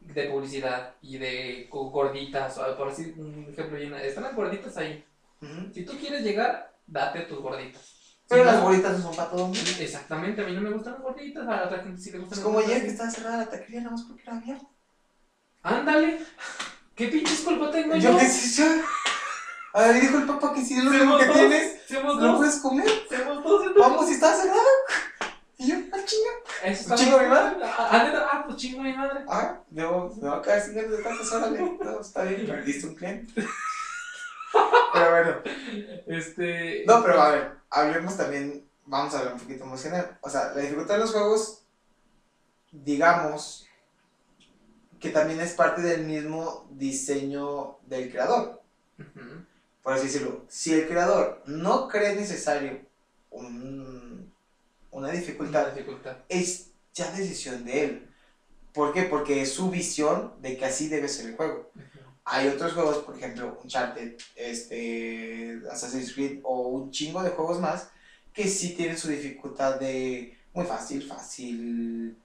[0.00, 5.04] de publicidad y de gorditas, o por así un ejemplo, están las gorditas ahí.
[5.42, 5.72] Ujú.
[5.72, 8.16] Si tú quieres llegar, date tus gorditas.
[8.28, 9.60] Pero las bolitas no son para todo mundo.
[9.80, 12.38] Exactamente, a mí no me gustan las gorditas, a la otra gente sí le gustan
[12.38, 12.92] Es como ayer que gorditas.
[12.92, 14.66] estaba cerrada la taquería nada más porque era abierta.
[15.62, 16.18] Ándale.
[16.98, 18.18] ¿Qué pinches culpa tengo Yo yo?
[18.18, 18.82] qué sé, yo.
[19.72, 22.90] A ver, dijo el papá que si es lo único que tienes, no puedes comer.
[23.44, 23.74] dos.
[23.76, 24.58] Vamos, si está cerrado.
[25.58, 26.96] Y yo, ah, chinga.
[26.96, 27.56] ¿Chingo mi madre?
[27.62, 29.24] Ah, ah, neta, ah, pues chingo mi madre.
[29.28, 31.78] Ah, debo, me va a caer sin de tantas órale.
[31.80, 33.32] No, está bien, perdiste un cliente.
[34.92, 35.36] Pero bueno.
[36.08, 36.82] Este.
[36.84, 40.18] No, pero a ver, hablemos también, vamos a hablar un poquito más general.
[40.20, 41.62] O sea, la dificultad de los juegos,
[42.72, 43.67] digamos,
[45.00, 48.60] que también es parte del mismo diseño del creador.
[49.82, 50.44] Por así decirlo.
[50.48, 52.80] Si el creador no cree necesario
[53.30, 54.32] un-
[54.90, 56.16] una dificultad, dificultad.
[56.28, 58.10] es ya decisión de él.
[58.72, 59.02] ¿Por qué?
[59.04, 61.70] Porque es su visión de que así debe ser el juego.
[62.24, 67.88] Hay otros juegos, por ejemplo, Uncharted, este, Assassin's Creed o un chingo de juegos más
[68.34, 72.16] que sí tienen su dificultad de muy fácil, fácil,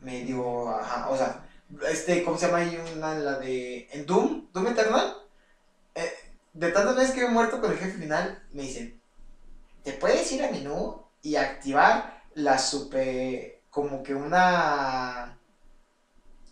[0.00, 1.48] medio, ajá, o sea,
[1.88, 2.58] este, ¿cómo se llama?
[2.58, 5.16] Hay una, la de, en Doom, Doom Eternal,
[5.94, 6.12] eh,
[6.52, 9.00] de tantas veces que he muerto con el jefe final, me dicen,
[9.82, 15.38] te puedes ir a menú y activar la super, como que una,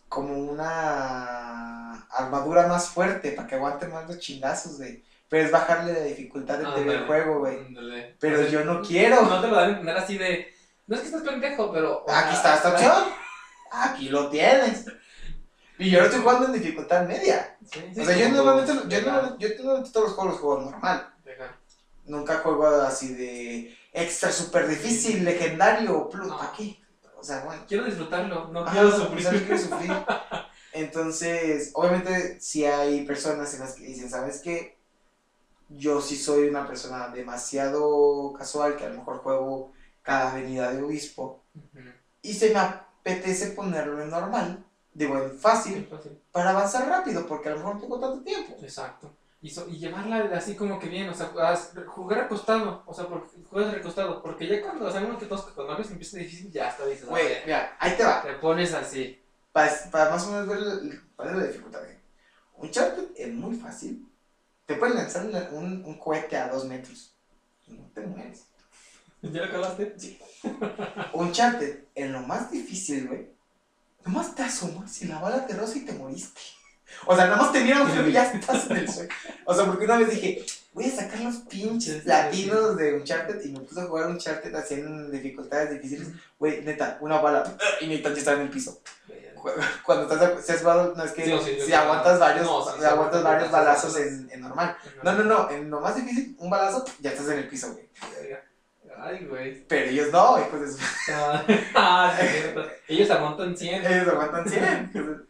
[0.08, 5.02] como una armadura más fuerte para que aguante más los chingazos, güey.
[5.28, 7.58] Pero es bajarle la dificultad del Ándale, juego, güey.
[8.18, 9.22] Pero yo no quiero.
[9.22, 10.52] No te lo dan así de.
[10.88, 12.04] No es que estás pendejo, pero.
[12.08, 13.04] Aquí está esta opción.
[13.70, 14.86] Aquí lo tienes.
[15.80, 17.56] Y yo lo estoy jugando en dificultad media.
[17.64, 20.70] Sí, sí, O sea, yo normalmente, yo, normalmente, yo normalmente todos los juegos los juego
[20.70, 21.14] normal.
[21.24, 21.56] legal.
[22.04, 26.26] Nunca juego así de extra super difícil, legendario, plus.
[26.26, 26.36] No.
[26.36, 26.78] ¿Para qué?
[27.16, 27.64] O sea, bueno.
[27.66, 29.24] Quiero disfrutarlo, no quiero sufrir.
[29.24, 29.92] no quiero sufrir.
[30.74, 34.78] Entonces, obviamente, si hay personas en las que dicen, ¿sabes qué?
[35.70, 40.82] Yo sí soy una persona demasiado casual, que a lo mejor juego cada avenida de
[40.82, 41.42] obispo,
[42.20, 46.18] y se me apetece ponerlo en normal, digo, en Sí, fácil, fácil.
[46.32, 48.56] para avanzar rápido, porque a lo mejor no tengo tanto tiempo.
[48.62, 49.14] Exacto.
[49.42, 51.32] Y, so- y llevarla así como que bien, o sea,
[51.86, 55.92] jugar acostado, o sea, porque juegas recostado, porque ya cuando sabemos que todos cuando se
[55.92, 59.18] empieza difícil, ya está, dices, Güey, "Oye", mira, ahí te va, te pones así.
[59.52, 61.84] para, para más o menos ver es la dificultad.
[61.88, 61.98] ¿eh?
[62.56, 64.06] Un Uncharted es muy fácil,
[64.66, 67.14] te pueden lanzar una- un, un cohete a dos metros,
[67.66, 68.44] y no te mueres.
[69.22, 69.96] ¿Ya lo acabaste?
[71.14, 73.30] Uncharted, en lo más difícil, güey,
[74.04, 76.40] nomás te asomas y la bala te roza y te moriste.
[77.06, 79.08] O sea, nada más te miran y ya estás en el suelo.
[79.44, 83.52] O sea, porque una vez dije, voy a sacar los pinches latinos de Uncharted y
[83.52, 86.08] me puse a jugar Uncharted así en dificultades difíciles.
[86.38, 88.80] Güey, neta, una bala y neta ya estaba en el piso.
[89.86, 93.22] Cuando estás, si no es que Sí, sí, yo si aguantas varios, No, sí, aguantas
[93.22, 94.76] varios balazos en, en normal.
[95.02, 97.88] No, no, no, en lo más difícil, un balazo, ya estás en el piso, güey.
[99.02, 99.64] Ay, güey.
[99.66, 100.78] Pero ellos no, hijos de su
[101.12, 101.44] Ah,
[101.74, 102.66] ah, sí, cierto.
[102.88, 103.86] Ellos aguantan 100.
[103.86, 105.26] Ellos aguantan 100.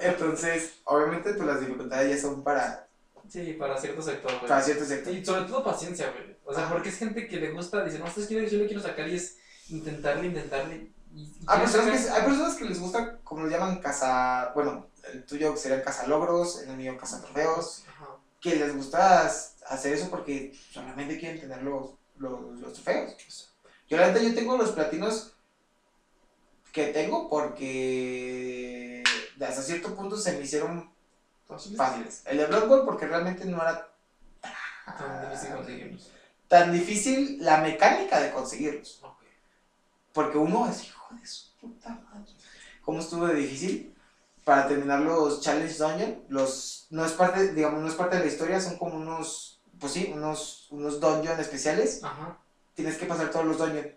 [0.00, 2.88] Entonces, obviamente, pues las dificultades ya son para,
[3.28, 4.48] Sí, para cierto sector, güey.
[4.48, 5.20] para ciertos sectores.
[5.20, 6.36] Y sobre todo paciencia, güey.
[6.44, 6.72] O sea, Ajá.
[6.72, 9.06] porque es gente que le gusta, dice, no, esto es que yo le quiero sacar
[9.08, 9.36] y es
[9.68, 10.90] intentarle, intentarle.
[11.14, 14.50] Y, y Hay personas, que, sacar- hay personas que les gusta, como lo llaman, caza.
[14.54, 17.84] Bueno, el tuyo sería caza logros, el mío trofeos.
[17.88, 18.06] Ajá.
[18.40, 19.26] Que les gusta
[19.68, 21.62] hacer eso porque solamente quieren tener
[22.20, 23.16] los, los, trofeos.
[23.88, 25.32] Yo, la neta, yo tengo los platinos
[26.72, 29.02] que tengo porque
[29.40, 30.90] hasta cierto punto se me hicieron
[31.76, 32.22] fáciles.
[32.26, 33.88] El de Bowl porque realmente no era
[34.86, 36.10] tan difícil conseguirlos.
[36.48, 39.00] tan difícil la mecánica de conseguirlos.
[39.02, 39.22] Ok.
[40.12, 42.32] Porque uno es hijo de su puta madre.
[42.84, 43.94] ¿Cómo estuvo de difícil?
[44.44, 48.30] Para terminar los Challenge Dungeon, los, no es parte, digamos, no es parte de la
[48.30, 49.49] historia, son como unos,
[49.80, 52.02] pues sí, unos, unos dungeon especiales.
[52.04, 52.38] Ajá.
[52.74, 53.88] Tienes que pasar todos los dungeons.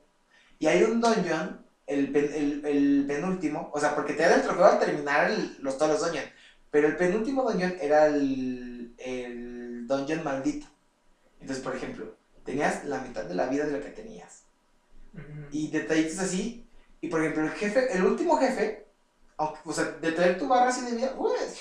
[0.59, 4.65] Y hay un dungeon, el, el, el penúltimo, o sea, porque te da el trofeo
[4.65, 6.29] al terminar el- los, todos los dungeons.
[6.71, 10.67] Pero el penúltimo dungeon era el, el dungeon maldito.
[11.39, 12.15] Entonces, por ejemplo,
[12.45, 14.43] tenías la mitad de la vida de la que tenías
[15.13, 15.47] Ujú.
[15.51, 16.65] y detallitos así.
[17.01, 18.85] Y por ejemplo, el jefe, el último jefe,
[19.37, 21.59] aunque, o sea, de traer tu barra así de vida, pues,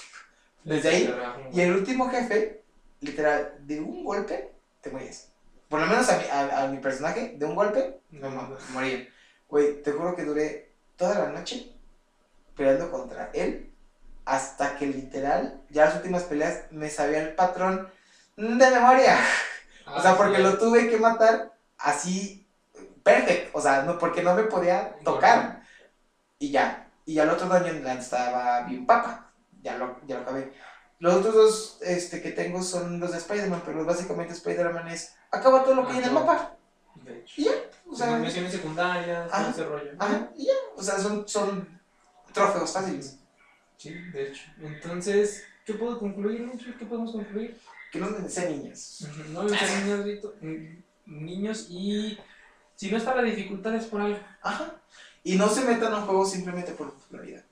[0.62, 1.15] desde ahí.
[1.53, 2.61] Y el último jefe,
[3.03, 5.29] literal, de un golpe, te morías.
[5.69, 9.07] Por lo menos a mi, a, a mi personaje, de un golpe, no, no, moría.
[9.49, 11.73] Güey, te juro que duré toda la noche
[12.57, 13.70] peleando contra él,
[14.24, 17.91] hasta que literal, ya las últimas peleas, me sabía el patrón
[18.37, 19.19] de memoria.
[19.85, 22.47] Ah, O sea, porque lo tuve que matar así,
[23.03, 23.59] perfecto.
[23.59, 25.62] O sea, no, porque no me podía tocar.
[26.39, 26.89] Y ya.
[27.05, 29.33] Y al otro daño estaba bien papa.
[29.61, 30.53] Ya lo, ya lo acabé.
[31.03, 35.65] Los otros dos este, que tengo son los de Spider-Man, pero básicamente Spider-Man es acaba
[35.65, 36.57] todo lo que hay en el mapa.
[37.05, 37.41] De hecho.
[37.41, 37.53] Y ya.
[37.91, 39.51] O sea, misiones secundarias, Ajá.
[39.51, 39.91] ese rollo.
[39.99, 40.53] ajá, y ya.
[40.77, 41.81] O sea, son, son
[42.33, 43.19] trofeos fáciles.
[43.77, 44.45] Sí, de hecho.
[44.61, 46.77] Entonces, ¿Qué puedo concluir, Mitchell?
[46.77, 47.59] ¿Qué podemos concluir?
[47.91, 49.01] Que no sean niños.
[49.03, 50.35] Ujú, No deben ser niños, Vito,
[51.07, 52.19] niños y
[52.77, 54.19] si no está la dificultad es por algo.
[54.43, 54.77] Ajá.
[55.24, 57.45] Y no se metan a un juego simplemente por popularidad.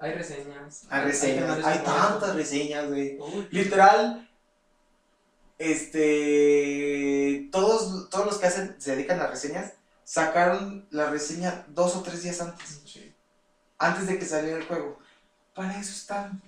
[0.00, 0.84] Hay reseñas.
[0.88, 1.64] Hay reseñas.
[1.64, 3.18] Hay tantas reseñas, güey.
[3.50, 4.28] Literal,
[5.58, 9.74] este, todos, todos los que hacen, se dedican a reseñas,
[10.04, 13.14] sacaron la reseña dos o tres días antes, sí.
[13.78, 14.98] antes de que saliera el juego.
[15.54, 16.40] Para eso están.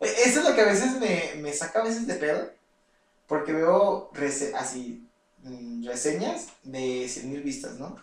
[0.00, 2.50] Eso es lo que a veces me, me saca a veces de pedo,
[3.26, 5.04] porque veo rese- así,
[5.42, 7.96] mm, reseñas de 100 mil vistas, ¿no?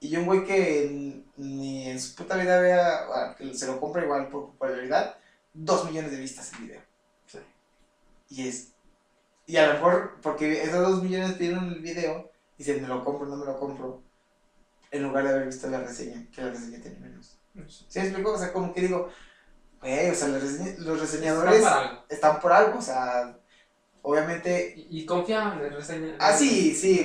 [0.00, 4.04] Y un güey que ni en su puta vida vea, ah, que se lo compra
[4.04, 5.16] igual por popularidad,
[5.54, 6.80] dos millones de vistas el video.
[7.26, 7.38] Sí.
[8.28, 8.72] Y es.
[9.46, 13.26] Y a lo mejor, porque esos dos millones vieron el video, dicen, me lo compro,
[13.26, 14.02] no me lo compro,
[14.90, 17.38] en lugar de haber visto la reseña, que la reseña tiene menos.
[17.68, 17.86] Sí.
[17.88, 18.32] ¿Sí me explico?
[18.32, 19.08] O sea, como que digo,
[19.80, 22.04] güey, o sea, los, reseña- los reseñadores Está para algo.
[22.08, 23.38] están por algo, o sea,
[24.08, 26.16] obviamente, Y, y confiable, reseña.
[26.20, 26.98] ah, sí, sí,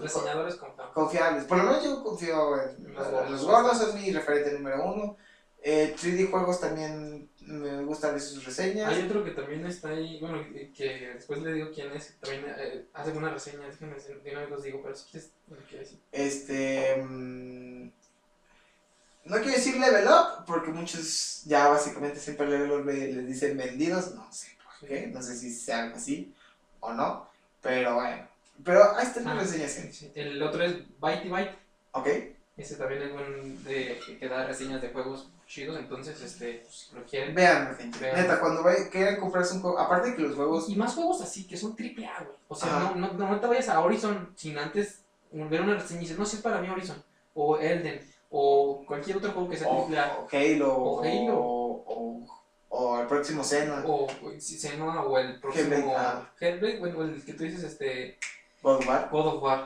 [0.00, 0.92] Reseñadores confiables.
[0.94, 1.44] confiables.
[1.44, 3.30] Por lo menos yo confío en Los los, gordos.
[3.30, 5.16] los gordos, son mi referente número uno.
[5.64, 8.92] Eh, 3D Juegos también me gustan ver sus reseñas.
[8.92, 10.44] Hay otro que también está ahí, bueno,
[10.76, 14.40] que después le digo quién es, también eh, hace una reseña, déjenme decir, de una
[14.40, 16.00] vez los digo, pero si quieres, no quiero decir.
[16.12, 16.96] Este.
[17.02, 17.90] mm,
[19.24, 23.56] no quiero decir level up, porque muchos ya básicamente siempre level up le- les dicen
[23.56, 24.14] vendidos.
[24.16, 26.34] No sé por qué, no sé si sea algo así
[26.82, 27.26] o no,
[27.60, 28.28] pero bueno.
[28.64, 30.12] Pero ahí están las Ah, sí.
[30.14, 31.54] El otro es Byte Byte,
[31.92, 32.06] ¿Ok?
[32.56, 37.02] ese también es buen de, que- da reseñas de juegos chidos, entonces, este, pues, lo
[37.04, 37.34] quieren.
[37.34, 37.76] Vean.
[38.00, 38.16] Vean.
[38.16, 40.68] Neta, cuando vayan- quieran comprarse un juego, aparte de que los juegos.
[40.68, 42.36] Y más juegos así, que son triple A, güey.
[42.48, 45.00] O sea, no, no, no te vayas a Horizon sin antes
[45.32, 47.02] ver una reseña y dices, no, si es para mí Horizon,
[47.34, 48.00] o Elden,
[48.30, 50.18] o cualquier otro juego que sea O, triple A.
[50.18, 51.38] o Halo, O Halo.
[51.38, 52.41] O, o,
[52.74, 54.08] o el próximo Xena, O
[54.38, 55.74] si se llama, o el próximo
[56.40, 56.78] Hellblade, ah.
[56.80, 58.18] Bueno, el que tú dices, este,
[58.62, 59.08] God of War.
[59.12, 59.58] God of War.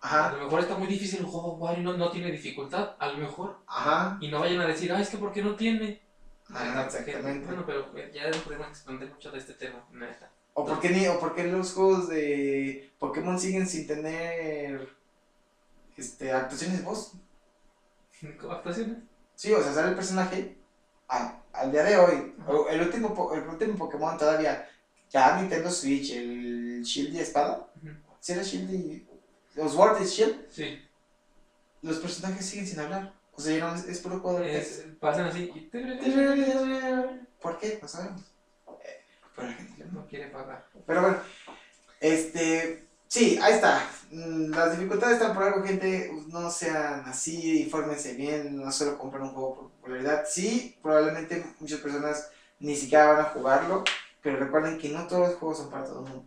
[0.00, 2.30] A Ajá, lo mejor está muy difícil el God of War y no, no tiene
[2.30, 3.58] dificultad, a lo mejor.
[3.66, 4.16] ajá.
[4.22, 6.00] Y no vayan a decir, ah, es que ¿por qué no tiene?
[6.48, 7.44] Ajá, exactamente.
[7.46, 10.30] Bueno, pero ya podemos expandir mucho de este tema, neta.
[10.54, 14.88] O por qué ni, o por qué los juegos de Pokémon siguen sin tener
[15.98, 17.12] este actuaciones de voz.
[18.40, 18.96] ¿Cómo actuaciones?
[19.34, 20.56] Sí, o sea, sale el personaje
[21.08, 22.34] a- al día de hoy.
[22.70, 24.68] El último, el último Pokémon todavía.
[25.10, 27.68] Ya Nintendo Switch, el Shield y Espada.
[27.76, 27.88] Ujú.
[28.20, 29.06] Si era Shield y.
[29.54, 30.46] Los Sword y Shield.
[30.50, 30.82] Sí,
[31.82, 33.14] Los personajes siguen sin hablar.
[33.32, 34.82] O sea, ya no es, puro texto.
[34.82, 35.70] es, pasan así.
[37.40, 37.78] ¿Por qué?
[37.80, 38.22] No sabemos.
[38.84, 39.00] Eh,
[39.34, 40.66] Pero la gente No quiere pagar.
[40.86, 41.18] Pero bueno,
[42.00, 43.88] este, sí, ahí está.
[44.10, 46.12] Mm, Las dificultades están por algo, gente.
[46.28, 50.24] No sean así, infórmense bien, no solo compren un juego por popularidad.
[50.28, 53.84] Sí, probablemente muchas personas ni siquiera van a jugarlo,
[54.22, 56.26] pero recuerden que no todos los juegos son para todo el mundo.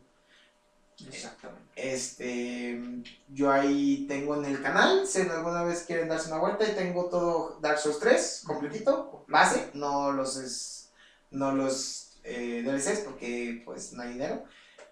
[1.08, 1.64] Exactamente.
[1.76, 2.82] Este,
[3.30, 7.06] yo ahí tengo en el canal, si alguna vez quieren darse una vuelta, y tengo
[7.06, 10.92] todo Dark Souls 3 completito, base, no los es,
[11.32, 14.44] no los eh, DLCs porque pues no hay dinero.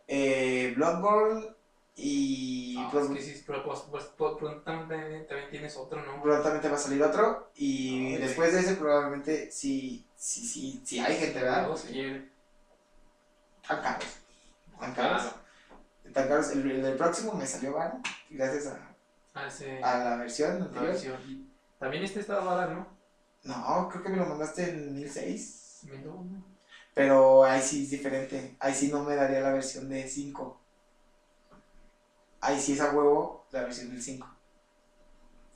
[0.08, 1.57] Eh, Bloodborne
[2.00, 6.22] y Ah, es Bloodborne- que sí, pero pues, pues, pues, prontamente también tienes otro, ¿no?
[6.22, 11.18] prontamente va a salir otro y después de ese probablemente sí, sí, sí, sí hay
[11.18, 11.66] gente, ¿verdad?
[11.66, 12.32] Todos quieren.
[13.68, 14.06] Tan caros,
[14.80, 15.24] tan caros.
[16.14, 16.52] Tan caros.
[16.52, 17.98] El, el del próximo me salió barato
[18.30, 18.80] gracias a,
[19.34, 19.50] Ah,
[19.84, 20.88] a la versión la anterior.
[20.92, 21.48] versión.
[21.80, 22.88] También este estaba barato, ¿no?
[23.44, 25.80] No, creo que me lo mandaste en 1006.
[25.84, 26.44] Me lo- no.
[26.94, 28.56] Pero ahí sí es diferente.
[28.60, 30.60] Ahí sí no me daría la versión de 5.
[32.42, 34.28] Ahí sí es a huevo la versión del 5.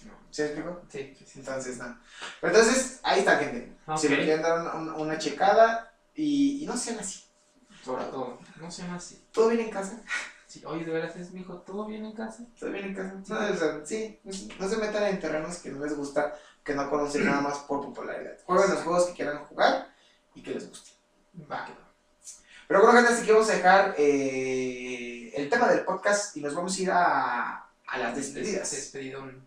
[0.06, 0.14] No.
[0.32, 0.82] ¿Sí me explico?
[0.90, 1.40] Sí, sí, sí.
[1.40, 1.98] Entonces, no.
[2.40, 3.76] Pero entonces, ahí está, gente.
[3.98, 7.24] Si le quieren dar una, una- una checada y, y no sean así.
[7.84, 8.40] Sobre todo.
[8.60, 9.24] No sean así.
[9.32, 10.02] ¿Todo bien en casa?
[10.48, 12.44] Sí, oye, de veras es mi hijo, ¿todo bien en casa?
[12.60, 13.14] ¿Todo bien en casa?
[13.14, 13.22] No,
[13.54, 14.20] o sea, sí,
[14.60, 17.80] no se metan en terrenos que no les gusta, que no conocen nada más por
[17.82, 18.38] popularidad.
[18.44, 19.94] Jueguen los juegos que quieran jugar
[20.36, 20.92] y que les guste.
[21.50, 21.66] Va.
[22.72, 26.56] Pero bueno, gente, así que vamos a dejar eh, el tema del podcast y nos
[26.56, 28.72] vamos a ir a, a las despedidas.
[28.72, 29.46] Despedidón.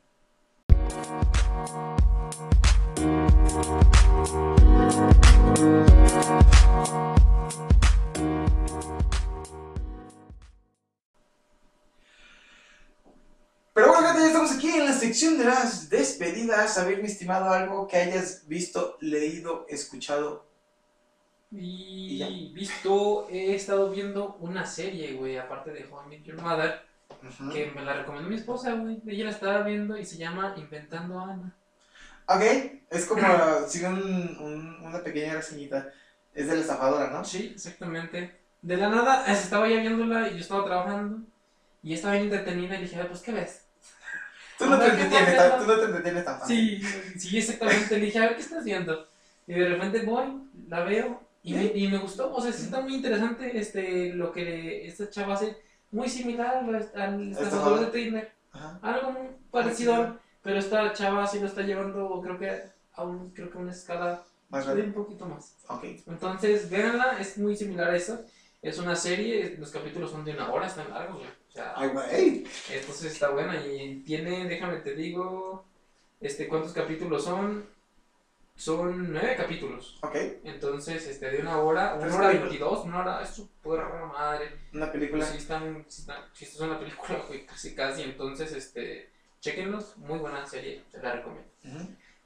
[13.73, 16.77] Pero bueno, gente, ya estamos aquí en la sección de las despedidas.
[16.77, 20.53] A ver, mi estimado, algo que hayas visto, leído, escuchado.
[21.56, 26.82] Y visto, he estado viendo una serie, güey, aparte de How I Met Your Mother,
[27.52, 29.01] que me la recomendó mi esposa, güey.
[29.06, 31.55] Ella la estaba viendo y se llama Inventando a Ana.
[32.26, 32.43] Ok,
[32.90, 33.22] es como,
[33.68, 35.93] sigue un, un- una pequeña reseñita.
[36.35, 37.24] Es de la estafadora, ¿no?
[37.24, 38.35] Sí, exactamente.
[38.62, 41.18] De la nada, estaba ya viéndola y yo estaba trabajando.
[41.82, 43.64] Y estaba bien entretenida y dije, "Ah, pues, ¿qué ves?
[44.59, 46.86] Tú no te ver, ¿qué entretienes tan, tú no te entretienes tan fácil.
[46.86, 47.98] Sí, sí, exactamente.
[47.98, 49.06] Le dije, a ver, ¿qué estás viendo?
[49.47, 50.26] Y de repente voy,
[50.68, 52.35] la veo y me, y me gustó.
[52.35, 55.57] O sea, sí está muy interesante este, lo que esta chava hace.
[55.93, 58.33] Muy similar al, al estafador de Tinder.
[58.51, 58.79] Ajá.
[58.83, 62.51] Algo muy parecido, pero esta chava sí lo está llevando, creo que
[62.95, 65.57] a un, creo que a una escala Más un poquito más.
[66.07, 68.23] Entonces, véanla, es muy similar a esa.
[68.62, 71.29] Es una serie, los capítulos son de una hora, están largos, güey.
[71.29, 72.45] O sea, Ay, güey.
[72.73, 75.65] entonces está buena y tiene, déjame te digo,
[76.21, 77.66] este, ¿cuántos capítulos son?
[78.56, 79.98] Son nueve capítulos.
[80.02, 80.14] Ok.
[80.44, 84.52] Entonces, este, de una hora, una hora veintidós, una hora, es su puta madre.
[84.72, 85.24] Una película.
[85.24, 88.02] Pues sí están, sí están, sí, esto es una película, güey, casi casi.
[88.02, 89.10] Entonces, este,
[89.40, 91.48] chequenlos, muy buena serie, se la recomiendo.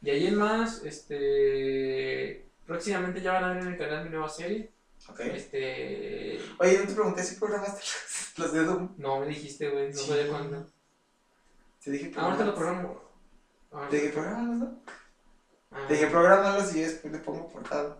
[0.03, 4.29] Y ahí en más, este, próximamente ya van a ver en el canal mi nueva
[4.29, 4.71] serie.
[5.09, 5.21] Ok.
[5.21, 8.95] Este, Oye, no te pregunté si programaste los, los de Doom.
[8.99, 10.07] no me dijiste, güey, no Sí.
[10.09, 10.67] sé de cuándo.
[11.83, 13.01] Te dije Ahorita lo programo.
[13.89, 14.81] Te dije programalos, ¿no?
[15.71, 15.85] Ah.
[15.87, 17.99] Te dije programalos y después le pongo portada.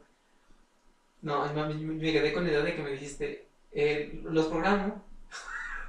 [1.23, 5.05] No, no, me, me quedé con la idea de que me dijiste, eh, los programo.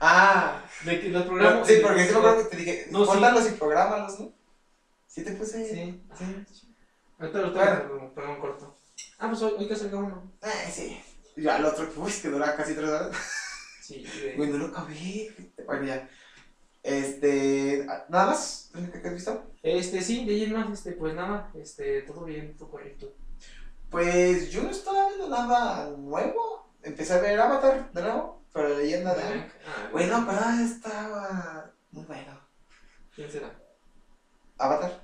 [0.01, 0.63] Ah.
[0.85, 1.65] De que los programo.
[1.65, 3.11] Sí, porque sí me acuerdo que te dije, No, sí.
[3.11, 4.31] póntalos y programalos, ¿no?
[5.07, 5.65] Sí te puse.
[5.67, 6.01] Sí.
[6.17, 6.45] Sí.
[7.19, 7.65] Ahorita lo Bueno.
[7.79, 8.75] programo, programo corto.
[9.19, 10.31] Ah, pues hoy, hoy que salga uno.
[10.41, 11.01] Ay, sí.
[11.35, 13.15] Ya el otro, uy, que dura casi tres horas.
[13.81, 14.05] Sí,
[14.37, 15.33] Güey, no lo acabé.
[15.65, 16.09] Bueno, ya.
[16.83, 17.85] Este.
[18.09, 18.69] ¿Nada más?
[18.73, 19.43] ¿Lo único que has visto?
[19.63, 23.13] Este, sí, de ahí en más, este, pues nada, este, todo bien, todo correcto.
[23.89, 26.69] Pues yo no estaba viendo nada nuevo.
[26.83, 29.51] Empecé a ver Avatar de nuevo, pero la leyenda de Aang.
[29.67, 32.39] Ah, Bueno, pero estaba muy bueno.
[33.15, 33.51] ¿Quién será?
[34.57, 35.01] Avatar.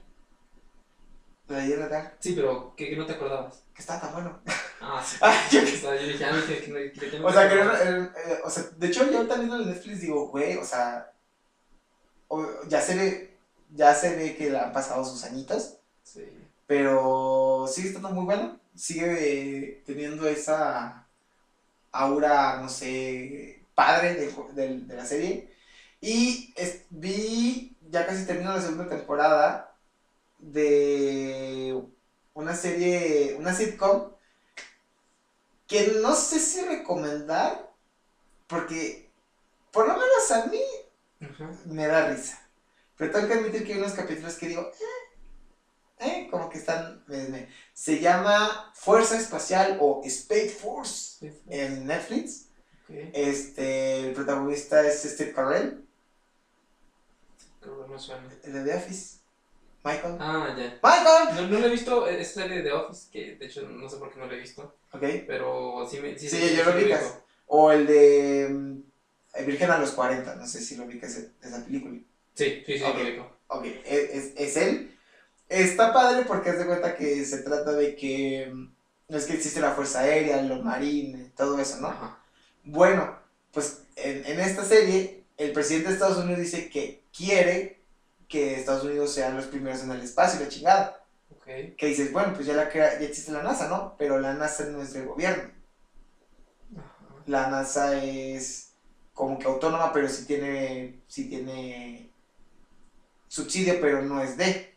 [1.47, 3.63] La leyenda de Sí, pero que, que no te acordabas.
[3.73, 4.39] que estaba tan bueno.
[4.81, 5.17] Ah, sí.
[5.21, 7.55] Ah, yo O sea, yo dije, ah, no, que, que, que, que O sea, que
[7.55, 8.09] era- eh,
[8.43, 11.14] o sea, de hecho yo ahorita viendo el Netflix digo, güey, o sea, o-
[12.67, 13.37] ya se ve,
[13.75, 16.25] ya se ve que le han pasado sus añitos, Sí.
[16.67, 19.05] pero sigue estando muy bueno, sigue
[19.69, 21.07] eh, teniendo esa
[21.91, 25.53] aura, no sé, padre de, de- de la serie.
[26.01, 29.75] Y es- vi, ya casi termino la segunda temporada
[30.39, 31.81] de
[32.33, 34.11] una serie, una sitcom,
[35.67, 37.71] que no sé si recomendar,
[38.47, 39.09] porque
[39.71, 40.61] por lo menos a mí
[41.29, 41.49] Ajá.
[41.65, 42.41] me da risa.
[42.97, 44.71] Pero tengo que admitir que hay unos capítulos que digo,
[45.99, 51.29] eh, eh, como que están, me- me- se llama Fuerza Espacial o Space Force Sí,
[51.31, 51.41] sí.
[51.49, 52.47] en Netflix.
[52.87, 55.83] Este, el protagonista es Steve Carell,
[57.59, 58.29] Creo que no suena.
[58.43, 59.17] el de The Office.
[59.83, 60.17] Michael.
[60.19, 60.79] Ah, ya.
[60.83, 61.35] ¡Michael!
[61.35, 64.11] No, no lo he visto, esa serie de Office, que de hecho no sé por
[64.13, 65.03] qué no la he visto, Ok.
[65.27, 66.17] pero sí me...
[66.17, 67.19] Sí, Sí, yo lo ubicas.
[67.47, 68.81] O el de mm,
[69.43, 71.99] Virgen a los 40, no sé si lo ubicas esa película.
[72.33, 72.97] Sí, sí, sí, Ok.
[72.97, 73.37] lo ubico.
[73.47, 74.97] Ok, es, es, es él.
[75.49, 78.73] Está padre porque haz de cuenta que se trata de que mm,
[79.09, 81.89] no es que existe la Fuerza Aérea, los marines, todo eso, ¿no?
[81.89, 82.19] Ajá.
[82.63, 83.17] Bueno,
[83.51, 87.79] pues en, en esta serie, el presidente de Estados Unidos dice que quiere
[88.27, 91.05] que Estados Unidos sean los primeros en el espacio, la chingada.
[91.29, 91.45] Ok.
[91.77, 93.95] Que dices, bueno, pues ya, la crea- ya existe la NASA, ¿no?
[93.99, 95.51] Pero la NASA no es del gobierno.
[96.77, 97.23] Ajá.
[97.27, 98.64] La NASA es
[99.15, 102.11] como que autónoma, pero sí tiene, sí tiene
[103.27, 104.75] subsidio, pero no es de.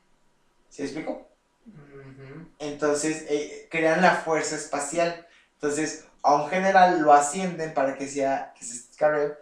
[0.70, 1.28] ¿Sí me explico?
[2.58, 5.26] Entonces eh, crean la fuerza espacial.
[5.54, 9.34] Entonces a un general lo ascienden para que sea, que es Carrell,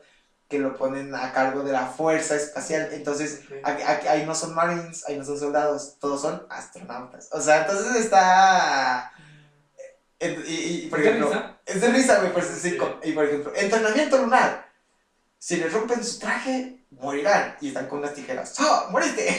[0.48, 2.90] que lo ponen a cargo de la fuerza espacial.
[2.92, 7.28] Entonces ahí no son marines, ahí no son soldados, todos son astronautas.
[7.32, 9.12] O sea, entonces está...
[10.18, 11.60] en- Y, y, por ¿Te da ejemplo, risa?
[11.66, 14.65] es de risa, güey, pues, sí, Y por ejemplo, entrenamiento lunar.
[15.38, 17.56] Si le rompen su traje, morirán.
[17.60, 18.54] Y están con unas tijeras.
[18.58, 18.88] ¡Ah!
[18.90, 19.28] ¡Moriste!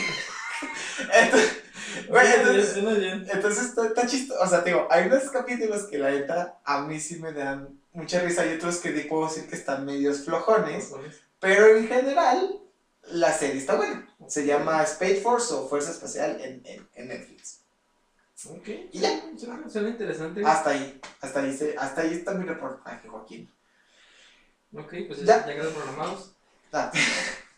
[1.14, 4.40] entonces, entonces, entonces está, está chistoso.
[4.42, 7.80] O sea, te digo, hay unos capítulos que la neta a mí sí me dan
[7.94, 8.46] mucha risa.
[8.46, 10.92] Y otros que te puedo decir que están medios flojones.
[11.40, 12.60] Pero en general,
[13.04, 14.08] la serie está buena.
[14.28, 17.62] Se llama Space Force o Fuerza Espacial en, en, en Netflix.
[18.50, 18.68] Ok.
[18.92, 19.22] Y ya.
[19.38, 20.42] Suena, suena interesante.
[20.46, 21.02] Hasta ahí.
[21.22, 23.52] Hasta ahí, se- hasta ahí está mi reportaje, Joaquín.
[24.78, 25.46] Ok, pues Ya.
[25.46, 26.32] ya, quedan programados.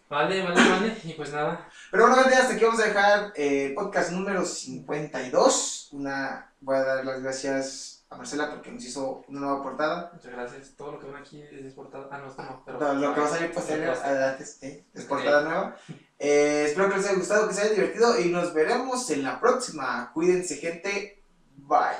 [0.09, 0.97] Vale, vale, vale.
[1.03, 1.67] Y pues nada.
[1.91, 5.89] Pero bueno, gente, hasta aquí vamos a dejar eh, podcast número 52.
[5.91, 10.09] Una, voy a dar las gracias a Marcela porque nos hizo una nueva portada.
[10.13, 10.71] Muchas gracias.
[10.77, 12.09] Todo lo que ven aquí es exportado.
[12.11, 12.63] Ah, no, esto no.
[12.65, 15.75] Pero, No, lo que va a salir posterior, Lo que adelante, sí, es portada nueva.
[16.17, 19.39] Eh, espero que les haya gustado, que se haya divertido y nos veremos en la
[19.39, 20.11] próxima.
[20.13, 21.21] Cuídense, gente.
[21.57, 21.97] Bye.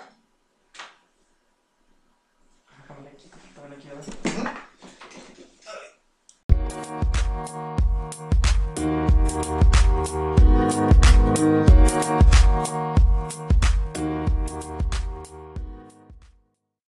[9.42, 9.80] Thank
[12.34, 12.39] you.